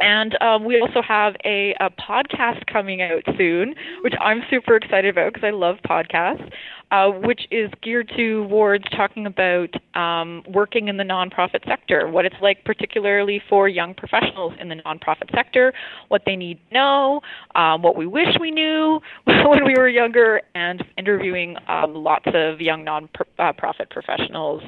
And 0.00 0.40
um, 0.42 0.64
we 0.64 0.80
also 0.80 1.02
have 1.02 1.34
a, 1.44 1.74
a 1.78 1.90
podcast 1.90 2.66
coming 2.66 3.02
out 3.02 3.22
soon, 3.36 3.74
which 4.02 4.14
I'm 4.20 4.42
super 4.50 4.76
excited 4.76 5.10
about 5.10 5.34
because 5.34 5.46
I 5.46 5.50
love 5.50 5.76
podcasts, 5.86 6.50
uh, 6.90 7.08
which 7.10 7.42
is 7.50 7.70
geared 7.82 8.10
towards 8.16 8.84
talking 8.90 9.26
about 9.26 9.68
um, 9.94 10.42
working 10.48 10.88
in 10.88 10.96
the 10.96 11.04
nonprofit 11.04 11.66
sector, 11.66 12.08
what 12.08 12.24
it's 12.24 12.36
like, 12.40 12.64
particularly 12.64 13.42
for 13.48 13.68
young 13.68 13.94
professionals 13.94 14.54
in 14.58 14.68
the 14.68 14.76
nonprofit 14.76 15.30
sector, 15.34 15.72
what 16.08 16.22
they 16.24 16.34
need 16.34 16.58
to 16.68 16.74
know, 16.74 17.20
um, 17.54 17.82
what 17.82 17.96
we 17.96 18.06
wish 18.06 18.28
we 18.40 18.50
knew 18.50 19.00
when 19.24 19.64
we 19.64 19.74
were 19.76 19.88
younger, 19.88 20.40
and 20.54 20.82
interviewing 20.96 21.56
um, 21.68 21.94
lots 21.94 22.26
of 22.34 22.60
young 22.60 22.84
nonprofit 22.84 23.90
professionals 23.90 24.62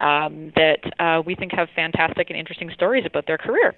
um, 0.00 0.52
that 0.56 0.80
uh, 0.98 1.22
we 1.24 1.34
think 1.34 1.52
have 1.52 1.68
fantastic 1.76 2.30
and 2.30 2.38
interesting 2.38 2.70
stories 2.74 3.04
about 3.06 3.26
their 3.26 3.38
career. 3.38 3.74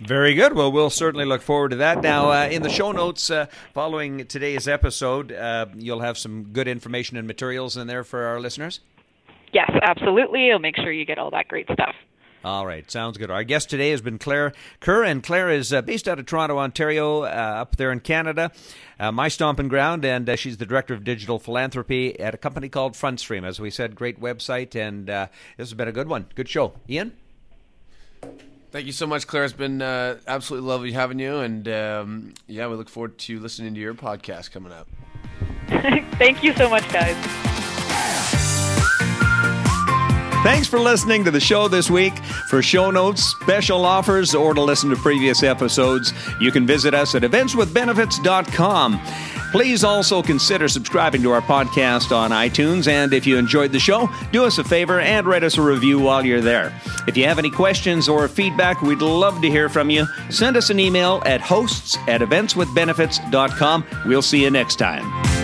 Very 0.00 0.34
good. 0.34 0.52
Well, 0.52 0.70
we'll 0.70 0.90
certainly 0.90 1.24
look 1.24 1.40
forward 1.40 1.70
to 1.70 1.76
that. 1.76 2.02
Now, 2.02 2.30
uh, 2.30 2.48
in 2.48 2.62
the 2.62 2.68
show 2.68 2.92
notes 2.92 3.30
uh, 3.30 3.46
following 3.72 4.26
today's 4.26 4.68
episode, 4.68 5.32
uh, 5.32 5.66
you'll 5.74 6.00
have 6.00 6.18
some 6.18 6.44
good 6.52 6.68
information 6.68 7.16
and 7.16 7.26
materials 7.26 7.76
in 7.76 7.86
there 7.86 8.04
for 8.04 8.24
our 8.24 8.38
listeners. 8.38 8.80
Yes, 9.52 9.70
absolutely. 9.82 10.52
I'll 10.52 10.58
make 10.58 10.76
sure 10.76 10.92
you 10.92 11.06
get 11.06 11.18
all 11.18 11.30
that 11.30 11.48
great 11.48 11.66
stuff. 11.72 11.94
All 12.44 12.64
right, 12.64 12.88
sounds 12.88 13.18
good. 13.18 13.28
Our 13.30 13.42
guest 13.42 13.70
today 13.70 13.90
has 13.90 14.00
been 14.00 14.18
Claire 14.18 14.52
Kerr, 14.78 15.02
and 15.02 15.20
Claire 15.20 15.50
is 15.50 15.72
uh, 15.72 15.82
based 15.82 16.06
out 16.06 16.20
of 16.20 16.26
Toronto, 16.26 16.58
Ontario, 16.58 17.22
uh, 17.22 17.26
up 17.26 17.74
there 17.74 17.90
in 17.90 17.98
Canada, 17.98 18.52
uh, 19.00 19.10
my 19.10 19.26
stomping 19.26 19.66
ground, 19.66 20.04
and 20.04 20.28
uh, 20.28 20.36
she's 20.36 20.56
the 20.56 20.66
director 20.66 20.94
of 20.94 21.02
digital 21.02 21.40
philanthropy 21.40 22.20
at 22.20 22.34
a 22.34 22.38
company 22.38 22.68
called 22.68 22.92
FrontStream. 22.92 23.44
As 23.44 23.58
we 23.58 23.70
said, 23.70 23.96
great 23.96 24.20
website, 24.20 24.76
and 24.76 25.10
uh, 25.10 25.26
this 25.56 25.70
has 25.70 25.74
been 25.74 25.88
a 25.88 25.92
good 25.92 26.08
one. 26.08 26.26
Good 26.36 26.48
show. 26.48 26.74
Ian? 26.88 27.14
Thank 28.76 28.84
you 28.88 28.92
so 28.92 29.06
much, 29.06 29.26
Claire. 29.26 29.44
It's 29.44 29.54
been 29.54 29.80
uh, 29.80 30.18
absolutely 30.26 30.68
lovely 30.68 30.92
having 30.92 31.18
you, 31.18 31.38
and 31.38 31.66
um, 31.66 32.34
yeah, 32.46 32.66
we 32.66 32.76
look 32.76 32.90
forward 32.90 33.16
to 33.20 33.40
listening 33.40 33.72
to 33.72 33.80
your 33.80 33.94
podcast 33.94 34.50
coming 34.50 34.70
up. 34.70 34.86
Thank 36.18 36.42
you 36.44 36.54
so 36.56 36.68
much, 36.68 36.86
guys. 36.92 37.16
Thanks 40.42 40.68
for 40.68 40.78
listening 40.78 41.24
to 41.24 41.30
the 41.30 41.40
show 41.40 41.66
this 41.66 41.90
week. 41.90 42.16
For 42.48 42.62
show 42.62 42.90
notes, 42.90 43.22
special 43.40 43.84
offers, 43.84 44.34
or 44.34 44.54
to 44.54 44.62
listen 44.62 44.90
to 44.90 44.96
previous 44.96 45.42
episodes, 45.42 46.12
you 46.40 46.52
can 46.52 46.66
visit 46.66 46.94
us 46.94 47.14
at 47.16 47.22
eventswithbenefits.com. 47.22 49.00
Please 49.50 49.84
also 49.84 50.22
consider 50.22 50.68
subscribing 50.68 51.22
to 51.22 51.30
our 51.30 51.40
podcast 51.40 52.14
on 52.14 52.30
iTunes. 52.30 52.88
And 52.88 53.12
if 53.12 53.26
you 53.26 53.38
enjoyed 53.38 53.72
the 53.72 53.78
show, 53.80 54.08
do 54.30 54.44
us 54.44 54.58
a 54.58 54.64
favor 54.64 55.00
and 55.00 55.26
write 55.26 55.42
us 55.44 55.56
a 55.56 55.62
review 55.62 55.98
while 55.98 56.24
you're 56.24 56.40
there. 56.40 56.78
If 57.08 57.16
you 57.16 57.24
have 57.24 57.38
any 57.38 57.50
questions 57.50 58.08
or 58.08 58.28
feedback, 58.28 58.82
we'd 58.82 59.02
love 59.02 59.40
to 59.42 59.48
hear 59.50 59.68
from 59.68 59.88
you. 59.90 60.06
Send 60.30 60.56
us 60.56 60.70
an 60.70 60.78
email 60.78 61.22
at 61.26 61.40
hosts 61.40 61.96
at 62.06 62.20
eventswithbenefits.com. 62.20 63.84
We'll 64.06 64.22
see 64.22 64.42
you 64.42 64.50
next 64.50 64.76
time. 64.76 65.35